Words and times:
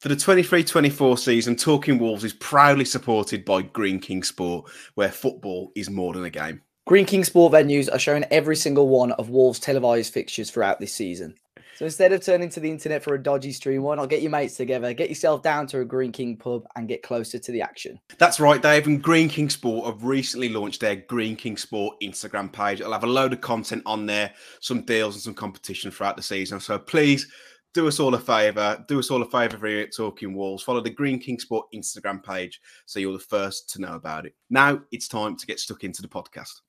For 0.00 0.08
the 0.08 0.14
23 0.14 0.62
24 0.62 1.18
season, 1.18 1.56
Talking 1.56 1.98
Wolves 1.98 2.22
is 2.22 2.32
proudly 2.32 2.84
supported 2.84 3.44
by 3.44 3.62
Greene 3.62 3.98
King 3.98 4.22
Sport, 4.22 4.70
where 4.94 5.10
football 5.10 5.72
is 5.74 5.90
more 5.90 6.14
than 6.14 6.24
a 6.24 6.30
game. 6.30 6.62
Greene 6.86 7.04
King 7.04 7.24
Sport 7.24 7.52
venues 7.52 7.92
are 7.92 7.98
showing 7.98 8.24
every 8.30 8.54
single 8.54 8.88
one 8.88 9.10
of 9.12 9.28
Wolves' 9.28 9.58
televised 9.58 10.12
fixtures 10.12 10.52
throughout 10.52 10.78
this 10.78 10.92
season. 10.92 11.34
So 11.74 11.84
instead 11.84 12.12
of 12.12 12.24
turning 12.24 12.48
to 12.50 12.60
the 12.60 12.70
internet 12.70 13.02
for 13.02 13.14
a 13.14 13.22
dodgy 13.22 13.50
stream, 13.50 13.82
why 13.82 13.96
not 13.96 14.08
get 14.08 14.22
your 14.22 14.30
mates 14.30 14.56
together, 14.56 14.94
get 14.94 15.08
yourself 15.08 15.42
down 15.42 15.66
to 15.68 15.80
a 15.80 15.84
Greene 15.84 16.12
King 16.12 16.36
pub, 16.36 16.64
and 16.76 16.86
get 16.86 17.02
closer 17.02 17.40
to 17.40 17.50
the 17.50 17.62
action? 17.62 17.98
That's 18.18 18.38
right, 18.38 18.62
Dave. 18.62 18.86
And 18.86 19.02
Greene 19.02 19.28
King 19.28 19.50
Sport 19.50 19.86
have 19.86 20.04
recently 20.04 20.48
launched 20.48 20.80
their 20.80 20.94
Greene 20.94 21.34
King 21.34 21.56
Sport 21.56 21.96
Instagram 22.00 22.52
page. 22.52 22.80
It'll 22.80 22.92
have 22.92 23.02
a 23.02 23.08
load 23.08 23.32
of 23.32 23.40
content 23.40 23.82
on 23.84 24.06
there, 24.06 24.32
some 24.60 24.82
deals 24.82 25.16
and 25.16 25.22
some 25.22 25.34
competition 25.34 25.90
throughout 25.90 26.16
the 26.16 26.22
season. 26.22 26.60
So 26.60 26.78
please 26.78 27.26
do 27.74 27.86
us 27.86 28.00
all 28.00 28.14
a 28.14 28.18
favour. 28.18 28.84
Do 28.88 28.98
us 28.98 29.10
all 29.10 29.22
a 29.22 29.30
favour 29.30 29.66
here 29.66 29.82
at 29.82 29.94
Talking 29.94 30.34
Wolves. 30.34 30.62
Follow 30.62 30.80
the 30.80 30.90
Greene 30.90 31.18
King 31.18 31.38
Sport 31.38 31.66
Instagram 31.74 32.22
page 32.22 32.60
so 32.86 33.00
you're 33.00 33.12
the 33.12 33.18
first 33.18 33.70
to 33.70 33.80
know 33.80 33.94
about 33.94 34.26
it. 34.26 34.34
Now 34.50 34.80
it's 34.90 35.08
time 35.08 35.36
to 35.36 35.46
get 35.46 35.60
stuck 35.60 35.84
into 35.84 36.02
the 36.02 36.08
podcast. 36.08 36.60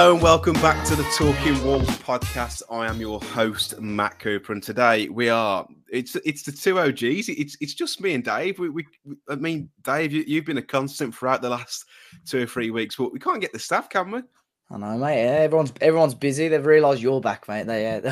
Hello 0.00 0.14
and 0.14 0.22
welcome 0.22 0.54
back 0.54 0.82
to 0.86 0.96
the 0.96 1.02
Talking 1.14 1.62
Wolves 1.62 1.98
podcast. 1.98 2.62
I 2.70 2.86
am 2.86 3.02
your 3.02 3.20
host 3.20 3.78
Matt 3.82 4.18
Cooper, 4.18 4.54
and 4.54 4.62
today 4.62 5.10
we 5.10 5.28
are 5.28 5.68
it's 5.92 6.16
it's 6.24 6.42
the 6.42 6.52
two 6.52 6.78
OGs. 6.78 7.28
It's 7.28 7.54
it's 7.60 7.74
just 7.74 8.00
me 8.00 8.14
and 8.14 8.24
Dave. 8.24 8.58
We, 8.58 8.70
we 8.70 8.86
I 9.28 9.34
mean, 9.34 9.68
Dave, 9.82 10.14
you, 10.14 10.36
have 10.36 10.46
been 10.46 10.56
a 10.56 10.62
constant 10.62 11.14
throughout 11.14 11.42
the 11.42 11.50
last 11.50 11.84
two 12.24 12.44
or 12.44 12.46
three 12.46 12.70
weeks, 12.70 12.96
but 12.96 13.12
we 13.12 13.18
can't 13.18 13.42
get 13.42 13.52
the 13.52 13.58
staff, 13.58 13.90
can 13.90 14.10
we? 14.10 14.22
I 14.70 14.78
know, 14.78 14.96
mate. 14.96 15.22
Yeah, 15.22 15.32
everyone's 15.32 15.74
everyone's 15.82 16.14
busy. 16.14 16.48
They've 16.48 16.64
realised 16.64 17.02
you're 17.02 17.20
back, 17.20 17.46
mate. 17.46 17.66
They 17.66 17.86
uh, 17.96 18.10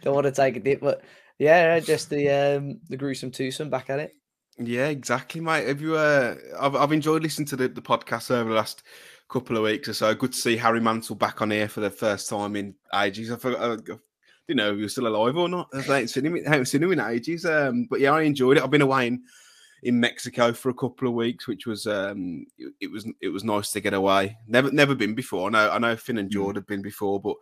don't 0.00 0.14
want 0.14 0.24
to 0.24 0.32
take 0.32 0.56
a 0.56 0.60
dip, 0.60 0.80
but 0.80 1.02
yeah, 1.38 1.80
just 1.80 2.08
the 2.08 2.30
um 2.30 2.80
the 2.88 2.96
gruesome 2.96 3.30
twosome 3.30 3.68
back 3.68 3.90
at 3.90 4.00
it. 4.00 4.14
Yeah, 4.56 4.86
exactly, 4.86 5.42
mate. 5.42 5.68
Have 5.68 5.82
you? 5.82 5.96
Uh, 5.96 6.36
I've 6.58 6.76
I've 6.76 6.92
enjoyed 6.92 7.22
listening 7.22 7.48
to 7.48 7.56
the, 7.56 7.68
the 7.68 7.82
podcast 7.82 8.30
over 8.30 8.48
the 8.48 8.56
last 8.56 8.84
couple 9.34 9.56
of 9.56 9.64
weeks 9.64 9.88
or 9.88 9.94
so. 9.94 10.14
Good 10.14 10.30
to 10.30 10.38
see 10.38 10.56
Harry 10.56 10.80
Mantle 10.80 11.16
back 11.16 11.42
on 11.42 11.50
here 11.50 11.66
for 11.66 11.80
the 11.80 11.90
first 11.90 12.28
time 12.28 12.54
in 12.54 12.72
ages. 12.94 13.32
I, 13.32 13.36
forgot, 13.36 13.60
I 13.60 13.74
didn't 14.46 14.58
know 14.58 14.70
if 14.70 14.76
he 14.76 14.82
was 14.84 14.92
still 14.92 15.08
alive 15.08 15.36
or 15.36 15.48
not. 15.48 15.66
I 15.74 15.80
haven't 15.80 16.06
seen 16.06 16.26
him, 16.26 16.36
I 16.36 16.50
haven't 16.50 16.66
seen 16.66 16.84
him 16.84 16.92
in 16.92 17.00
ages. 17.00 17.44
Um, 17.44 17.88
but 17.90 17.98
yeah, 17.98 18.12
I 18.12 18.22
enjoyed 18.22 18.58
it. 18.58 18.62
I've 18.62 18.70
been 18.70 18.80
away 18.80 19.08
in, 19.08 19.24
in 19.82 19.98
Mexico 19.98 20.52
for 20.52 20.68
a 20.68 20.74
couple 20.74 21.08
of 21.08 21.14
weeks, 21.14 21.48
which 21.48 21.66
was 21.66 21.84
um, 21.88 22.46
it, 22.56 22.74
it, 22.82 22.92
was 22.92 23.10
it 23.20 23.30
was 23.30 23.42
nice 23.42 23.72
to 23.72 23.80
get 23.80 23.92
away. 23.92 24.36
Never 24.46 24.70
never 24.70 24.94
been 24.94 25.16
before. 25.16 25.48
I 25.48 25.50
know 25.50 25.70
I 25.70 25.78
know 25.78 25.96
Finn 25.96 26.18
and 26.18 26.30
George 26.30 26.52
mm. 26.52 26.58
have 26.58 26.68
been 26.68 26.82
before, 26.82 27.20
but 27.20 27.34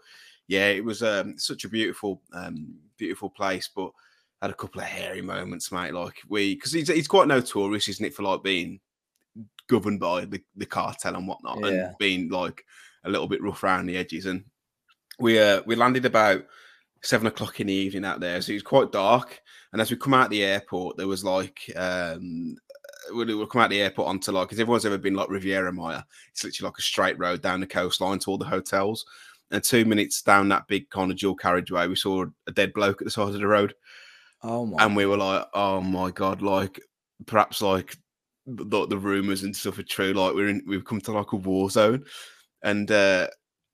yeah, 0.49 0.69
it 0.69 0.83
was 0.83 1.03
um, 1.03 1.39
such 1.39 1.67
a 1.67 1.69
beautiful 1.69 2.23
um, 2.33 2.75
beautiful 2.97 3.29
place. 3.29 3.69
But 3.69 3.91
had 4.41 4.51
a 4.51 4.55
couple 4.55 4.81
of 4.81 4.87
hairy 4.87 5.21
moments, 5.21 5.71
mate. 5.71 5.93
Like 5.93 6.17
we, 6.27 6.55
because 6.55 6.73
he's, 6.73 6.89
he's 6.89 7.07
quite 7.07 7.29
notorious, 7.29 7.89
isn't 7.89 8.07
it, 8.07 8.15
for 8.15 8.23
like 8.23 8.43
being 8.43 8.81
governed 9.69 10.01
by 10.01 10.25
the, 10.25 10.43
the 10.57 10.67
cartel 10.67 11.17
and 11.17 11.27
whatnot, 11.27 11.61
yeah. 11.61 11.67
and 11.67 11.99
being 11.99 12.29
like 12.29 12.65
a 13.05 13.11
little 13.11 13.29
bit 13.29 13.43
rough 13.43 13.63
around 13.63 13.87
the 13.87 13.97
edges. 13.97 14.27
And 14.27 14.45
we 15.19 15.39
uh, 15.39 15.63
we 15.67 15.77
landed 15.77 16.05
about 16.05 16.45
seven 17.03 17.27
o'clock 17.27 17.61
in 17.61 17.67
the 17.67 17.73
evening 17.73 18.05
out 18.05 18.21
there, 18.21 18.41
so 18.41 18.53
it 18.53 18.57
was 18.57 18.63
quite 18.63 18.93
dark. 18.93 19.41
And 19.73 19.81
as 19.81 19.91
we 19.91 19.97
come 19.97 20.15
out 20.15 20.31
the 20.31 20.45
airport, 20.45 20.97
there 20.97 21.09
was 21.09 21.25
like 21.25 21.61
um, 21.77 22.57
we 23.15 23.35
would 23.35 23.51
come 23.51 23.63
out 23.63 23.71
the 23.71 23.83
airport 23.83 24.09
onto 24.09 24.33
like 24.33 24.49
because 24.49 24.61
everyone's 24.61 24.87
ever 24.87 24.99
been 24.99 25.15
like 25.15 25.31
Riviera 25.31 25.73
Maya. 25.73 26.03
It's 26.31 26.45
literally 26.45 26.69
like 26.69 26.79
a 26.79 26.83
straight 26.83 27.19
road 27.19 27.43
down 27.43 27.61
the 27.61 27.67
coastline 27.67 28.19
to 28.21 28.31
all 28.31 28.39
the 28.39 28.45
hotels. 28.45 29.05
And 29.51 29.63
two 29.63 29.85
minutes 29.85 30.23
down 30.23 30.49
that 30.49 30.67
big 30.67 30.89
kind 30.89 31.11
of 31.11 31.19
dual 31.19 31.35
carriageway, 31.35 31.87
we 31.87 31.97
saw 31.97 32.25
a 32.47 32.53
dead 32.53 32.73
bloke 32.73 33.03
at 33.03 33.05
the 33.05 33.11
side 33.11 33.29
of 33.29 33.35
the 33.35 33.47
road. 33.47 33.75
Oh 34.43 34.65
my! 34.67 34.85
And 34.85 34.97
we 34.97 35.07
were 35.07 35.19
like, 35.19 35.47
"Oh 35.53 35.81
my 35.81 36.11
god!" 36.11 36.43
Like 36.43 36.81
perhaps 37.27 37.61
like 37.61 37.97
the, 38.47 38.87
the 38.87 38.99
rumors 38.99 39.43
and 39.43 39.55
stuff 39.55 39.79
are 39.79 39.85
true. 39.85 40.13
Like 40.13 40.35
we're 40.35 40.49
in, 40.49 40.63
we've 40.67 40.85
come 40.85 41.01
to 41.03 41.13
like 41.13 41.33
a 41.33 41.37
war 41.37 41.71
zone, 41.71 42.05
and 42.63 42.91
uh, 42.91 43.29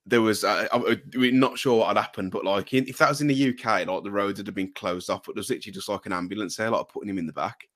there 0.06 0.22
was 0.22 0.44
I, 0.44 0.66
I, 0.72 0.96
we're 1.14 1.32
not 1.32 1.58
sure 1.58 1.78
what 1.78 1.88
had 1.88 2.00
happened, 2.00 2.32
but 2.32 2.44
like 2.44 2.72
in, 2.72 2.86
if 2.86 2.98
that 2.98 3.08
was 3.08 3.20
in 3.20 3.26
the 3.26 3.48
UK, 3.50 3.86
like 3.86 4.04
the 4.04 4.10
roads 4.10 4.38
would 4.38 4.46
have 4.46 4.54
been 4.54 4.72
closed 4.72 5.10
off, 5.10 5.24
but 5.26 5.34
there's 5.34 5.50
literally 5.50 5.72
just 5.72 5.88
like 5.88 6.06
an 6.06 6.12
ambulance 6.12 6.56
there, 6.56 6.70
like 6.70 6.88
putting 6.88 7.10
him 7.10 7.18
in 7.18 7.26
the 7.26 7.32
back. 7.32 7.68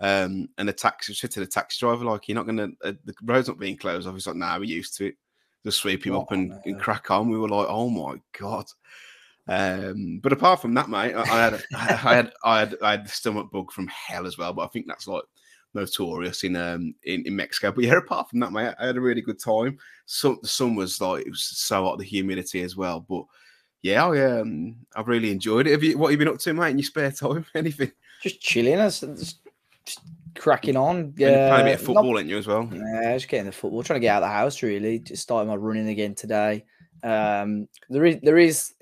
Um, 0.00 0.48
and 0.58 0.68
the 0.68 0.72
taxi 0.72 1.14
said 1.14 1.30
to 1.32 1.40
the 1.40 1.46
taxi 1.46 1.78
driver, 1.80 2.04
like, 2.04 2.28
you're 2.28 2.34
not 2.34 2.46
gonna 2.46 2.68
uh, 2.84 2.92
the 3.04 3.14
road's 3.22 3.48
not 3.48 3.58
being 3.58 3.76
closed 3.76 4.06
off. 4.06 4.14
He's 4.14 4.26
like, 4.26 4.36
nah, 4.36 4.58
we're 4.58 4.64
used 4.64 4.96
to 4.98 5.06
it. 5.06 5.14
Just 5.64 5.78
sweep 5.78 6.06
him 6.06 6.14
oh, 6.14 6.22
up 6.22 6.32
and, 6.32 6.52
and, 6.64 6.78
crack 6.78 7.10
on. 7.10 7.28
We 7.28 7.38
were 7.38 7.48
like, 7.48 7.66
oh 7.68 7.90
my 7.90 8.20
god. 8.38 8.66
Um, 9.48 10.20
but 10.22 10.32
apart 10.32 10.60
from 10.60 10.74
that, 10.74 10.88
mate, 10.88 11.14
I, 11.14 11.22
I 11.22 11.24
had 11.24 11.62
I 11.74 12.14
had 12.14 12.32
I 12.44 12.58
had 12.60 12.76
I 12.82 12.90
had 12.92 13.04
the 13.04 13.10
stomach 13.10 13.50
bug 13.50 13.72
from 13.72 13.88
hell 13.88 14.26
as 14.26 14.38
well. 14.38 14.52
But 14.52 14.62
I 14.64 14.68
think 14.68 14.86
that's 14.86 15.08
like 15.08 15.24
notorious 15.76 16.44
in 16.44 16.56
um 16.56 16.94
in, 17.04 17.24
in 17.26 17.36
Mexico. 17.36 17.72
But 17.72 17.84
yeah, 17.84 17.96
apart 17.96 18.30
from 18.30 18.40
that, 18.40 18.52
mate, 18.52 18.74
I 18.78 18.86
had 18.86 18.96
a 18.96 19.00
really 19.00 19.20
good 19.20 19.38
time. 19.38 19.78
So 20.06 20.38
the 20.42 20.48
sun 20.48 20.74
was 20.74 21.00
like 21.00 21.26
it 21.26 21.30
was 21.30 21.44
so 21.44 21.84
hot, 21.84 21.98
the 21.98 22.04
humidity 22.04 22.62
as 22.62 22.76
well. 22.76 23.00
But 23.08 23.24
yeah, 23.82 24.04
I 24.04 24.40
um 24.40 24.76
I've 24.94 25.08
really 25.08 25.30
enjoyed 25.30 25.66
it. 25.66 25.72
Have 25.72 25.82
you 25.82 25.96
what 25.96 26.10
have 26.10 26.12
you 26.12 26.24
been 26.24 26.34
up 26.34 26.40
to, 26.40 26.54
mate, 26.54 26.70
in 26.70 26.78
your 26.78 26.84
spare 26.84 27.12
time? 27.12 27.46
Anything? 27.54 27.92
Just 28.22 28.40
chilling, 28.40 28.78
just, 28.78 29.04
just 29.84 30.00
cracking 30.36 30.76
on. 30.76 31.14
Yeah, 31.16 31.48
playing 31.48 31.62
a 31.62 31.70
bit 31.70 31.80
of 31.80 31.86
football, 31.86 32.14
not, 32.14 32.20
ain't 32.20 32.28
you 32.28 32.38
as 32.38 32.46
well? 32.46 32.68
Yeah, 32.72 33.14
just 33.14 33.28
getting 33.28 33.46
the 33.46 33.52
football, 33.52 33.82
trying 33.82 34.00
to 34.00 34.04
get 34.04 34.16
out 34.16 34.22
of 34.22 34.28
the 34.28 34.32
house. 34.32 34.62
Really, 34.62 34.98
just 34.98 35.22
starting 35.22 35.48
my 35.48 35.56
running 35.56 35.88
again 35.88 36.14
today. 36.14 36.64
Um, 37.02 37.68
there 37.88 38.06
is 38.06 38.18
there 38.22 38.38
is 38.38 38.74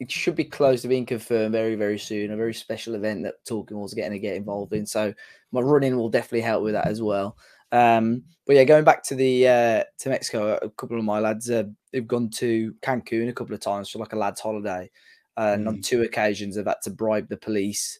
it 0.00 0.10
should 0.10 0.36
be 0.36 0.44
close 0.44 0.82
to 0.82 0.88
being 0.88 1.06
confirmed 1.06 1.52
very, 1.52 1.74
very 1.74 1.98
soon. 1.98 2.30
A 2.30 2.36
very 2.36 2.54
special 2.54 2.94
event 2.94 3.24
that 3.24 3.44
Talking 3.44 3.76
Wolves 3.76 3.94
getting 3.94 4.12
to 4.12 4.18
get 4.18 4.36
involved 4.36 4.72
in. 4.72 4.86
So 4.86 5.12
my 5.52 5.60
running 5.60 5.96
will 5.96 6.10
definitely 6.10 6.42
help 6.42 6.62
with 6.62 6.74
that 6.74 6.86
as 6.86 7.02
well. 7.02 7.36
Um, 7.70 8.24
but 8.46 8.56
yeah, 8.56 8.64
going 8.64 8.84
back 8.84 9.02
to 9.04 9.14
the 9.14 9.48
uh, 9.48 9.84
to 9.98 10.08
Mexico, 10.08 10.58
a 10.60 10.70
couple 10.70 10.98
of 10.98 11.04
my 11.04 11.18
lads 11.18 11.50
uh, 11.50 11.64
have 11.92 12.06
gone 12.06 12.30
to 12.30 12.74
Cancun 12.82 13.28
a 13.28 13.32
couple 13.32 13.54
of 13.54 13.60
times 13.60 13.90
for 13.90 13.98
like 13.98 14.12
a 14.12 14.16
lads' 14.16 14.40
holiday, 14.40 14.90
and 15.36 15.66
mm. 15.66 15.68
on 15.68 15.80
two 15.82 16.02
occasions 16.02 16.56
they've 16.56 16.66
had 16.66 16.82
to 16.84 16.90
bribe 16.90 17.28
the 17.28 17.36
police 17.36 17.98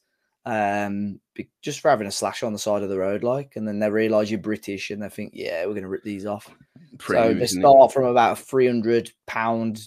um, 0.49 1.21
just 1.61 1.81
for 1.81 1.91
having 1.91 2.07
a 2.07 2.11
slash 2.11 2.43
on 2.43 2.55
the 2.55 2.59
side 2.59 2.83
of 2.83 2.89
the 2.89 2.99
road, 2.99 3.23
like, 3.23 3.53
and 3.57 3.69
then 3.69 3.79
they 3.79 3.91
realise 3.91 4.31
you're 4.31 4.41
British 4.41 4.91
and 4.91 5.03
they 5.03 5.09
think, 5.11 5.33
yeah, 5.35 5.67
we're 5.67 5.73
going 5.73 5.83
to 5.83 5.89
rip 5.89 6.03
these 6.03 6.25
off. 6.25 6.51
Pretty 6.97 7.35
so 7.35 7.35
they 7.35 7.47
start 7.47 7.91
it? 7.91 7.93
from 7.93 8.05
about 8.05 8.33
a 8.33 8.43
three 8.43 8.67
hundred 8.67 9.13
pound 9.27 9.87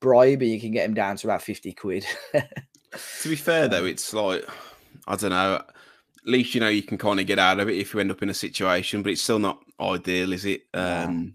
bribe, 0.00 0.42
and 0.42 0.50
you 0.50 0.60
can 0.60 0.72
get 0.72 0.82
them 0.82 0.94
down 0.94 1.16
to 1.16 1.28
about 1.28 1.40
50 1.40 1.72
quid. 1.72 2.04
to 2.32 3.28
be 3.28 3.36
fair, 3.36 3.68
though, 3.68 3.84
it's 3.84 4.12
like, 4.12 4.44
I 5.06 5.14
don't 5.14 5.30
know, 5.30 5.62
least 6.24 6.54
you 6.54 6.60
know 6.60 6.68
you 6.68 6.82
can 6.82 6.98
kind 6.98 7.20
of 7.20 7.26
get 7.26 7.38
out 7.38 7.60
of 7.60 7.68
it 7.68 7.76
if 7.76 7.92
you 7.92 8.00
end 8.00 8.10
up 8.10 8.22
in 8.22 8.30
a 8.30 8.34
situation, 8.34 9.02
but 9.02 9.12
it's 9.12 9.22
still 9.22 9.38
not 9.38 9.62
ideal, 9.80 10.32
is 10.32 10.44
it? 10.44 10.62
Yeah. 10.74 11.04
Um, 11.04 11.34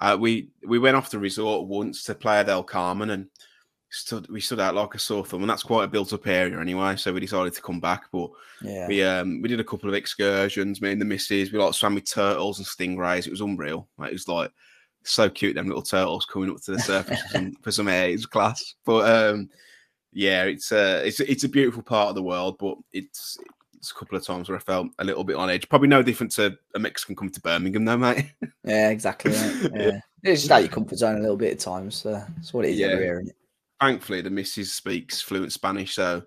uh, 0.00 0.16
we 0.18 0.50
we 0.66 0.78
went 0.78 0.96
off 0.96 1.10
the 1.10 1.18
resort 1.18 1.68
once 1.68 2.04
to 2.04 2.14
Playa 2.14 2.44
del 2.44 2.62
Carmen 2.62 3.10
and 3.10 3.28
stood 3.90 4.28
we 4.28 4.40
stood 4.40 4.60
out 4.60 4.74
like 4.74 4.94
a 4.94 4.98
sore 4.98 5.24
thumb, 5.24 5.42
and 5.42 5.50
that's 5.50 5.62
quite 5.62 5.84
a 5.84 5.88
built 5.88 6.12
up 6.12 6.26
area 6.26 6.60
anyway. 6.60 6.96
So 6.96 7.12
we 7.12 7.20
decided 7.20 7.54
to 7.54 7.62
come 7.62 7.80
back, 7.80 8.04
but 8.12 8.30
yeah. 8.62 8.86
we 8.86 9.02
um 9.02 9.40
we 9.40 9.48
did 9.48 9.60
a 9.60 9.64
couple 9.64 9.88
of 9.88 9.94
excursions. 9.94 10.80
Me 10.80 10.92
and 10.92 11.00
the 11.00 11.04
missus, 11.04 11.52
we 11.52 11.58
like 11.58 11.74
swam 11.74 11.94
with 11.94 12.10
turtles 12.10 12.58
and 12.58 12.66
stingrays. 12.66 13.26
It 13.26 13.30
was 13.30 13.40
unreal. 13.40 13.88
Like, 13.96 14.10
it 14.10 14.14
was 14.14 14.28
like 14.28 14.52
so 15.02 15.30
cute, 15.30 15.54
them 15.54 15.68
little 15.68 15.82
turtles 15.82 16.26
coming 16.26 16.50
up 16.50 16.60
to 16.62 16.72
the 16.72 16.78
surface 16.78 17.20
for, 17.22 17.28
some, 17.28 17.52
for 17.62 17.72
some 17.72 17.88
air. 17.88 18.10
It's 18.10 18.26
class. 18.26 18.74
But 18.84 19.10
um, 19.10 19.48
yeah, 20.12 20.44
it's 20.44 20.72
a 20.72 20.98
uh, 20.98 21.02
it's 21.04 21.20
it's 21.20 21.44
a 21.44 21.48
beautiful 21.48 21.82
part 21.82 22.10
of 22.10 22.14
the 22.14 22.22
world, 22.22 22.56
but 22.58 22.76
it's 22.92 23.38
a 23.90 23.98
couple 23.98 24.16
of 24.16 24.24
times 24.24 24.48
where 24.48 24.56
I 24.56 24.60
felt 24.60 24.88
a 24.98 25.04
little 25.04 25.24
bit 25.24 25.36
on 25.36 25.50
edge. 25.50 25.68
Probably 25.68 25.88
no 25.88 26.02
different 26.02 26.32
to 26.32 26.56
a 26.74 26.78
Mexican 26.78 27.16
coming 27.16 27.32
to 27.32 27.40
Birmingham, 27.40 27.84
though, 27.84 27.96
mate. 27.96 28.32
yeah, 28.64 28.90
exactly. 28.90 29.32
Right. 29.32 29.56
Yeah. 29.62 29.70
yeah. 29.74 30.00
it's 30.22 30.42
just 30.42 30.52
out 30.52 30.62
your 30.62 30.70
comfort 30.70 30.98
zone 30.98 31.16
a 31.16 31.20
little 31.20 31.36
bit 31.36 31.52
at 31.52 31.58
times. 31.60 31.96
So 31.96 32.12
that's 32.12 32.52
what 32.52 32.64
it 32.64 32.72
is 32.72 32.78
yeah. 32.78 33.20
Thankfully, 33.80 34.22
the 34.22 34.30
missus 34.30 34.72
speaks 34.72 35.20
fluent 35.20 35.52
Spanish, 35.52 35.94
so 35.94 36.22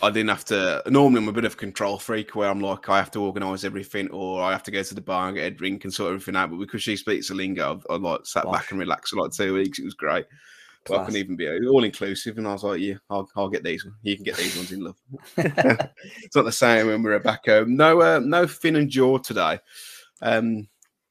I 0.00 0.10
didn't 0.10 0.30
have 0.30 0.44
to. 0.46 0.82
Normally, 0.86 1.22
I'm 1.22 1.28
a 1.28 1.32
bit 1.32 1.44
of 1.44 1.54
a 1.54 1.56
control 1.56 1.98
freak 1.98 2.34
where 2.36 2.48
I'm 2.48 2.60
like, 2.60 2.88
I 2.88 2.98
have 2.98 3.10
to 3.12 3.22
organise 3.22 3.64
everything, 3.64 4.08
or 4.10 4.42
I 4.42 4.52
have 4.52 4.62
to 4.64 4.70
go 4.70 4.82
to 4.82 4.94
the 4.94 5.00
bar 5.00 5.28
and 5.28 5.36
get 5.36 5.46
a 5.46 5.50
drink 5.50 5.84
and 5.84 5.92
sort 5.92 6.10
everything 6.12 6.36
out. 6.36 6.50
But 6.50 6.58
because 6.58 6.82
she 6.82 6.96
speaks 6.96 7.28
the 7.28 7.34
lingo, 7.34 7.80
I, 7.90 7.96
like 7.96 8.26
sat 8.26 8.44
Gosh. 8.44 8.52
back 8.52 8.70
and 8.70 8.78
relaxed 8.78 9.12
for 9.12 9.20
like 9.20 9.32
two 9.32 9.54
weeks. 9.54 9.78
It 9.78 9.84
was 9.84 9.94
great. 9.94 10.26
Well, 10.88 11.00
I 11.00 11.06
can 11.06 11.16
even 11.16 11.36
be 11.36 11.48
all 11.66 11.84
inclusive, 11.84 12.38
and 12.38 12.46
I 12.46 12.52
was 12.52 12.64
like, 12.64 12.80
"Yeah, 12.80 12.94
I'll, 13.10 13.28
I'll 13.36 13.48
get 13.48 13.64
these. 13.64 13.86
You 14.02 14.16
can 14.16 14.24
get 14.24 14.36
these 14.36 14.56
ones 14.56 14.72
in 14.72 14.80
love." 14.80 14.96
it's 15.36 16.36
not 16.36 16.44
the 16.44 16.52
same 16.52 16.86
when 16.86 17.02
we 17.02 17.12
are 17.12 17.18
back 17.18 17.46
home. 17.46 17.76
No, 17.76 18.00
uh, 18.00 18.20
no 18.20 18.46
Finn 18.46 18.76
and 18.76 18.90
Jord 18.90 19.24
today. 19.24 19.58
Um, 20.22 20.68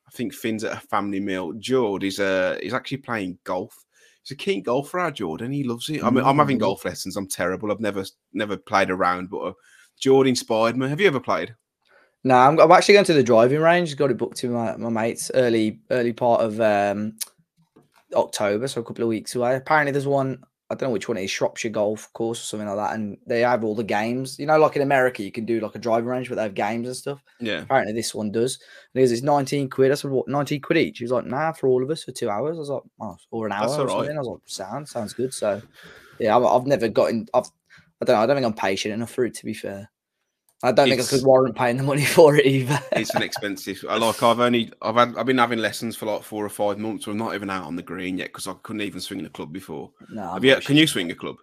I 0.08 0.12
think 0.12 0.34
Finn's 0.34 0.64
at 0.64 0.78
a 0.78 0.88
family 0.88 1.20
meal. 1.20 1.54
Jord 1.54 2.04
is 2.04 2.20
uh, 2.20 2.58
he's 2.62 2.74
actually 2.74 2.98
playing 2.98 3.38
golf 3.44 3.86
he's 4.28 4.36
a 4.36 4.38
keen 4.38 4.64
golfer, 4.64 5.00
our 5.00 5.12
Jordan. 5.12 5.52
He 5.52 5.64
loves 5.64 5.90
it. 5.90 6.04
I 6.04 6.10
mean, 6.10 6.24
I'm 6.24 6.38
having 6.38 6.58
mm. 6.58 6.62
golf 6.62 6.86
lessons. 6.86 7.16
I'm 7.16 7.28
terrible. 7.28 7.72
I've 7.72 7.80
never 7.80 8.04
never 8.34 8.58
played 8.58 8.90
around, 8.90 9.30
but 9.30 9.40
uh, 9.40 9.54
Jordan 10.00 10.30
inspired 10.32 10.78
me. 10.78 10.90
Have 10.90 11.00
you 11.00 11.08
ever 11.08 11.20
played? 11.20 11.56
No, 12.24 12.36
I'm, 12.36 12.60
I'm 12.60 12.72
actually 12.72 12.96
going 12.96 13.06
to 13.06 13.14
the 13.14 13.24
driving 13.24 13.62
range. 13.62 13.96
Got 13.96 14.12
it 14.12 14.18
booked 14.18 14.38
to 14.38 14.50
my, 14.50 14.76
my 14.76 14.90
mates 14.90 15.32
early 15.34 15.80
early 15.92 16.14
part 16.14 16.42
of 16.42 16.60
um, 16.60 17.14
October, 18.14 18.68
so 18.68 18.82
a 18.82 18.84
couple 18.84 19.04
of 19.04 19.10
weeks 19.10 19.36
away. 19.36 19.56
Apparently, 19.56 19.92
there's 19.92 20.08
one. 20.08 20.44
I 20.70 20.76
don't 20.76 20.90
know 20.90 20.94
which 20.94 21.08
one 21.08 21.18
it 21.18 21.24
is, 21.24 21.32
Shropshire 21.32 21.72
Golf 21.72 22.12
Course 22.12 22.42
or 22.42 22.44
something 22.44 22.68
like 22.68 22.76
that, 22.76 22.96
and 22.96 23.18
they 23.26 23.40
have 23.40 23.64
all 23.64 23.74
the 23.74 23.86
games. 23.86 24.38
You 24.38 24.46
know, 24.48 24.58
like 24.58 24.76
in 24.76 24.82
America, 24.82 25.24
you 25.24 25.32
can 25.32 25.46
do 25.46 25.62
like 25.62 25.76
a 25.76 25.80
driving 25.80 26.10
range, 26.10 26.28
but 26.28 26.36
they 26.36 26.44
have 26.44 26.56
games 26.56 26.88
and 26.88 26.96
stuff. 26.96 27.24
Yeah. 27.40 27.62
Apparently, 27.62 27.94
this 27.94 28.14
one 28.14 28.34
does. 28.34 28.60
And 28.94 29.02
it 29.02 29.10
it's 29.10 29.22
19 29.22 29.70
quid. 29.70 29.92
I 29.92 29.96
said, 29.96 30.12
what, 30.12 30.28
19 30.28 30.60
quid 30.62 30.78
each? 30.78 30.98
He 30.98 31.06
was 31.06 31.12
like, 31.14 31.26
nah, 31.26 31.54
for 31.54 31.70
all 31.70 31.82
of 31.82 31.90
us 31.90 32.04
for 32.04 32.12
two 32.12 32.30
hours. 32.30 32.58
I 32.58 32.60
was 32.60 32.70
like, 32.70 32.84
oh, 33.00 33.16
or 33.32 33.46
an 33.46 33.54
hour 33.54 33.62
That's 33.62 33.80
or 33.80 33.88
something. 33.88 34.10
right. 34.10 34.16
I 34.16 34.20
was 34.20 34.28
like, 34.28 34.40
sound, 34.46 34.90
sounds 34.90 35.14
good. 35.14 35.34
So, 35.34 35.62
yeah, 36.20 36.36
I've, 36.36 36.44
I've 36.44 36.68
never 36.68 36.90
gotten, 36.90 37.28
I've, 37.34 37.50
I 38.02 38.06
don't 38.06 38.18
know, 38.18 38.22
I 38.24 38.26
don't 38.26 38.36
think 38.36 38.46
I'm 38.46 38.54
patient 38.54 38.94
enough 38.94 39.12
for 39.12 39.24
it, 39.24 39.36
to 39.36 39.46
be 39.46 39.54
fair. 39.54 39.90
I 40.64 40.72
don't 40.72 40.90
think 40.90 41.02
I 41.02 41.04
could 41.04 41.24
warrant 41.24 41.56
paying 41.56 41.78
the 41.78 41.84
money 41.84 42.06
for 42.06 42.36
it 42.36 42.46
either. 42.46 42.80
It's 42.94 43.14
an 43.14 43.22
expensive. 43.22 43.84
Like. 43.84 44.24
I've 44.24 44.40
only. 44.40 44.72
I've 44.82 44.96
had. 44.96 45.16
I've 45.18 45.26
been 45.26 45.38
having 45.38 45.60
lessons 45.60 45.96
for 45.96 46.08
like 46.08 46.24
four 46.24 46.44
or 46.44 46.50
five 46.50 46.80
months. 46.80 47.06
I'm 47.08 47.18
not 47.18 47.36
even 47.36 47.50
out 47.50 47.66
on 47.66 47.76
the 47.76 47.84
green 47.84 48.18
yet 48.18 48.30
because 48.30 48.48
I 48.48 48.54
couldn't 48.64 48.82
even 48.82 49.00
swing 49.00 49.20
in 49.20 49.26
a 49.28 49.30
club 49.30 49.54
before. 49.54 49.92
no, 50.10 50.38
you? 50.42 50.54
not 50.54 50.64
Can 50.64 50.78
you 50.78 50.88
swing 50.88 51.12
a 51.12 51.16
club? 51.16 51.36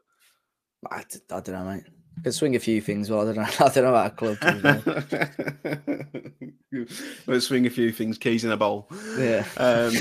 I, 0.90 0.99
I 0.99 1.40
don't 1.40 1.49
know, 1.49 1.64
mate. 1.64 1.84
I 2.19 2.20
can 2.22 2.32
swing 2.32 2.56
a 2.56 2.61
few 2.61 2.81
things, 2.81 3.08
but 3.08 3.20
I 3.20 3.25
don't 3.25 3.37
know. 3.37 3.43
I 3.66 3.69
don't 3.70 3.84
know 3.84 3.88
about 3.90 4.12
a 4.12 4.14
club. 4.14 4.40
to 4.40 6.08
be 6.72 6.84
fair. 6.84 6.87
Let's 7.26 7.46
swing 7.46 7.67
a 7.67 7.70
few 7.70 7.93
things. 7.93 8.19
Keys 8.19 8.44
in 8.44 8.50
a 8.50 8.56
bowl. 8.56 8.88
yeah. 9.17 9.46
Um, 9.56 9.93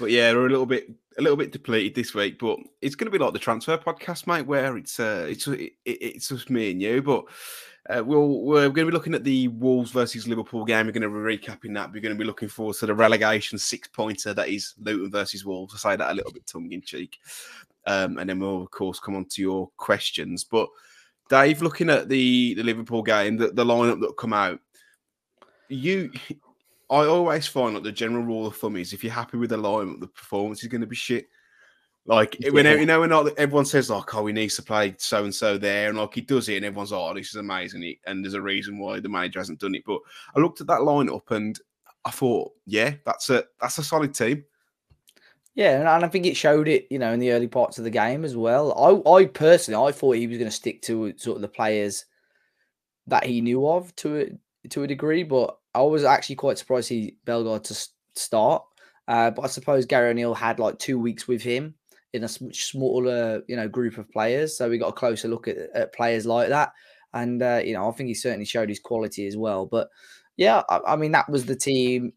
but 0.00 0.10
yeah, 0.10 0.32
we're 0.32 0.46
a 0.46 0.50
little 0.50 0.66
bit 0.66 0.88
a 1.18 1.22
little 1.22 1.36
bit 1.36 1.52
depleted 1.52 1.94
this 1.94 2.14
week, 2.14 2.38
but 2.38 2.58
it's 2.82 2.94
going 2.94 3.10
to 3.10 3.18
be 3.18 3.22
like 3.22 3.32
the 3.32 3.38
transfer 3.38 3.78
podcast, 3.78 4.26
mate, 4.26 4.46
where 4.46 4.76
it's 4.76 5.00
uh, 5.00 5.26
it's 5.28 5.46
it, 5.48 5.72
it's 5.84 6.28
just 6.28 6.50
me 6.50 6.70
and 6.70 6.82
you. 6.82 7.02
But 7.02 7.24
uh, 7.88 8.04
we'll 8.04 8.42
we're 8.42 8.68
going 8.68 8.86
to 8.86 8.90
be 8.90 8.96
looking 8.96 9.14
at 9.14 9.24
the 9.24 9.48
Wolves 9.48 9.92
versus 9.92 10.28
Liverpool 10.28 10.64
game. 10.64 10.86
We're 10.86 10.92
going 10.92 11.02
to 11.02 11.08
be 11.08 11.36
recapping 11.36 11.74
that. 11.74 11.92
We're 11.92 12.02
going 12.02 12.14
to 12.14 12.18
be 12.18 12.26
looking 12.26 12.48
forward 12.48 12.76
to 12.76 12.86
the 12.86 12.94
relegation 12.94 13.58
six 13.58 13.88
pointer 13.88 14.34
that 14.34 14.48
is 14.48 14.74
Luton 14.78 15.10
versus 15.10 15.44
Wolves. 15.44 15.74
I 15.74 15.92
say 15.92 15.96
that 15.96 16.10
a 16.10 16.14
little 16.14 16.32
bit 16.32 16.46
tongue 16.46 16.72
in 16.72 16.82
cheek, 16.82 17.18
um, 17.86 18.18
and 18.18 18.28
then 18.28 18.38
we'll 18.38 18.62
of 18.62 18.70
course 18.70 19.00
come 19.00 19.16
on 19.16 19.24
to 19.26 19.42
your 19.42 19.70
questions. 19.76 20.44
But 20.44 20.68
Dave, 21.30 21.62
looking 21.62 21.88
at 21.88 22.08
the 22.08 22.54
the 22.54 22.62
Liverpool 22.62 23.02
game, 23.02 23.36
the, 23.36 23.48
the 23.48 23.64
lineup 23.64 24.00
that 24.00 24.16
come 24.18 24.34
out, 24.34 24.60
you 25.68 26.10
I 26.88 27.06
always 27.06 27.46
find 27.46 27.74
like 27.74 27.82
the 27.82 27.92
general 27.92 28.24
rule 28.24 28.46
of 28.46 28.56
thumb 28.56 28.76
is 28.76 28.92
if 28.92 29.02
you're 29.02 29.12
happy 29.12 29.36
with 29.36 29.50
the 29.50 29.56
lineup, 29.56 30.00
the 30.00 30.06
performance 30.06 30.62
is 30.62 30.68
going 30.68 30.82
to 30.82 30.86
be 30.86 30.96
shit. 30.96 31.26
Like 32.08 32.36
when 32.52 32.66
you 32.78 32.86
know 32.86 33.00
when 33.00 33.10
not, 33.10 33.36
everyone 33.36 33.64
says 33.64 33.90
like, 33.90 34.14
"Oh, 34.14 34.22
we 34.22 34.32
need 34.32 34.50
to 34.50 34.62
play 34.62 34.94
so 34.96 35.24
and 35.24 35.34
so 35.34 35.58
there," 35.58 35.88
and 35.88 35.98
like 35.98 36.14
he 36.14 36.20
does 36.20 36.48
it, 36.48 36.56
and 36.56 36.64
everyone's 36.64 36.92
like, 36.92 37.00
"Oh, 37.00 37.14
this 37.14 37.30
is 37.30 37.34
amazing," 37.34 37.96
and 38.06 38.24
there's 38.24 38.34
a 38.34 38.40
reason 38.40 38.78
why 38.78 39.00
the 39.00 39.08
manager 39.08 39.40
hasn't 39.40 39.58
done 39.58 39.74
it. 39.74 39.82
But 39.84 39.98
I 40.36 40.38
looked 40.38 40.60
at 40.60 40.68
that 40.68 40.82
lineup 40.82 41.28
and 41.32 41.58
I 42.04 42.10
thought, 42.10 42.52
yeah, 42.66 42.94
that's 43.04 43.30
a 43.30 43.44
that's 43.60 43.78
a 43.78 43.82
solid 43.84 44.14
team. 44.14 44.44
Yeah, 45.56 45.80
and- 45.80 46.04
I 46.04 46.08
think 46.08 46.26
it 46.26 46.36
showed 46.36 46.68
it, 46.68 46.86
you 46.90 47.00
know, 47.00 47.12
in 47.12 47.18
the 47.18 47.32
early 47.32 47.48
parts 47.48 47.78
of 47.78 47.84
the 47.84 47.90
game 47.90 48.24
as 48.24 48.36
well. 48.36 48.72
I, 49.06 49.10
I 49.10 49.24
personally, 49.24 49.88
I 49.88 49.90
thought 49.90 50.16
he 50.16 50.28
was 50.28 50.38
going 50.38 50.50
to 50.50 50.56
stick 50.56 50.82
to 50.82 51.14
sort 51.16 51.36
of 51.36 51.42
the 51.42 51.48
players 51.48 52.04
that 53.08 53.24
he 53.24 53.40
knew 53.40 53.66
of 53.66 53.94
to 53.96 54.38
to 54.70 54.82
a 54.82 54.86
degree, 54.86 55.22
but 55.22 55.58
I 55.74 55.82
was 55.82 56.04
actually 56.04 56.36
quite 56.36 56.58
surprised 56.58 56.88
he 56.88 57.16
Bellegarde 57.24 57.64
to 57.64 57.88
start. 58.14 58.62
Uh, 59.08 59.30
but 59.30 59.42
I 59.42 59.48
suppose 59.48 59.86
Gary 59.86 60.10
O'Neill 60.10 60.34
had 60.34 60.58
like 60.58 60.78
two 60.78 60.98
weeks 60.98 61.28
with 61.28 61.42
him 61.42 61.74
in 62.12 62.24
a 62.24 62.28
much 62.40 62.64
smaller, 62.64 63.42
you 63.46 63.56
know, 63.56 63.68
group 63.68 63.98
of 63.98 64.10
players, 64.10 64.56
so 64.56 64.68
we 64.68 64.78
got 64.78 64.88
a 64.88 64.92
closer 64.92 65.28
look 65.28 65.48
at, 65.48 65.56
at 65.74 65.94
players 65.94 66.26
like 66.26 66.48
that. 66.48 66.72
And 67.12 67.42
uh, 67.42 67.60
you 67.64 67.74
know, 67.74 67.88
I 67.88 67.92
think 67.92 68.08
he 68.08 68.14
certainly 68.14 68.44
showed 68.44 68.68
his 68.68 68.80
quality 68.80 69.26
as 69.26 69.36
well. 69.36 69.66
But 69.66 69.88
yeah, 70.36 70.62
I, 70.68 70.80
I 70.88 70.96
mean, 70.96 71.12
that 71.12 71.28
was 71.28 71.46
the 71.46 71.56
team 71.56 72.12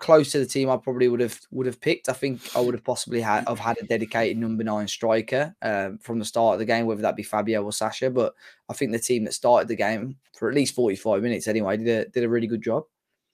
close 0.00 0.32
to 0.32 0.38
the 0.38 0.46
team 0.46 0.68
I 0.68 0.76
probably 0.76 1.08
would 1.08 1.20
have 1.20 1.38
would 1.52 1.66
have 1.66 1.80
picked. 1.80 2.08
I 2.08 2.12
think 2.12 2.40
I 2.56 2.60
would 2.60 2.74
have 2.74 2.82
possibly 2.82 3.20
had 3.20 3.46
have 3.46 3.60
had 3.60 3.78
a 3.80 3.86
dedicated 3.86 4.38
number 4.38 4.64
nine 4.64 4.88
striker 4.88 5.54
um, 5.62 5.98
from 5.98 6.18
the 6.18 6.24
start 6.24 6.54
of 6.54 6.58
the 6.58 6.64
game, 6.64 6.86
whether 6.86 7.02
that 7.02 7.16
be 7.16 7.22
Fabio 7.22 7.62
or 7.62 7.72
Sasha. 7.72 8.10
But 8.10 8.34
I 8.68 8.72
think 8.72 8.90
the 8.90 8.98
team 8.98 9.24
that 9.24 9.34
started 9.34 9.68
the 9.68 9.76
game 9.76 10.16
for 10.36 10.48
at 10.48 10.54
least 10.56 10.74
forty 10.74 10.96
five 10.96 11.22
minutes 11.22 11.46
anyway 11.46 11.76
did 11.76 11.88
a 11.88 12.10
did 12.10 12.24
a 12.24 12.28
really 12.28 12.48
good 12.48 12.62
job. 12.62 12.84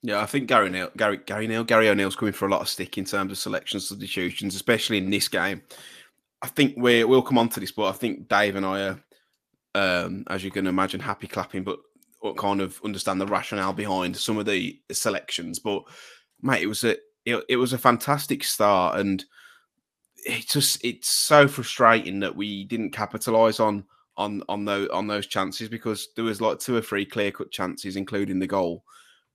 Yeah, 0.03 0.21
I 0.21 0.27
think 0.27 0.49
Gary 0.49 0.69
Neal, 0.69 0.91
Gary 0.97 1.19
Gary 1.25 1.47
Neal, 1.47 1.65
Gary 1.65 1.89
O'Neill's 1.89 2.17
coming 2.17 2.35
for 2.35 2.47
a 2.47 2.51
lot 2.51 2.61
of 2.61 2.69
stick 2.69 2.99
in 2.99 3.05
terms 3.05 3.33
of 3.33 3.39
selection 3.39 3.81
substitutions, 3.81 4.55
especially 4.55 4.99
in 4.99 5.09
this 5.09 5.29
game. 5.29 5.63
I 6.43 6.49
think 6.49 6.75
we 6.77 7.05
we'll 7.05 7.23
come 7.23 7.39
on 7.39 7.49
to 7.51 7.61
this, 7.61 7.73
but 7.73 7.87
I 7.87 7.93
think 7.93 8.29
Dave 8.29 8.57
and 8.57 8.67
I 8.67 8.81
are, 8.83 9.01
um, 9.75 10.25
as 10.29 10.45
you 10.45 10.51
can 10.51 10.67
imagine, 10.67 11.01
happy 11.01 11.27
clapping, 11.27 11.65
but 11.65 11.79
kind 12.37 12.61
of 12.61 12.81
understand 12.85 13.21
the 13.21 13.27
rationale 13.27 13.73
behind 13.73 14.17
some 14.17 14.37
of 14.39 14.47
the 14.47 14.81
selections. 14.91 15.59
But 15.59 15.85
mate, 16.43 16.63
it 16.63 16.67
was 16.67 16.85
a 16.85 16.97
it, 17.25 17.45
it 17.49 17.57
was 17.57 17.73
a 17.73 17.79
fantastic 17.79 18.45
start, 18.45 18.99
and 19.01 19.25
it's 20.25 20.53
just 20.53 20.85
it's 20.85 21.09
so 21.09 21.47
frustrating 21.47 22.21
that 22.21 22.35
we 22.35 22.65
didn't 22.65 22.91
capitalize 22.91 23.61
on 23.61 23.85
on 24.17 24.43
on 24.49 24.65
those 24.65 24.89
on 24.89 25.07
those 25.07 25.27
chances 25.27 25.69
because 25.69 26.09
there 26.17 26.25
was 26.25 26.41
like 26.41 26.59
two 26.59 26.77
or 26.77 26.83
three 26.83 27.05
clear 27.05 27.31
cut 27.31 27.51
chances, 27.51 27.97
including 27.97 28.39
the 28.39 28.47
goal, 28.47 28.85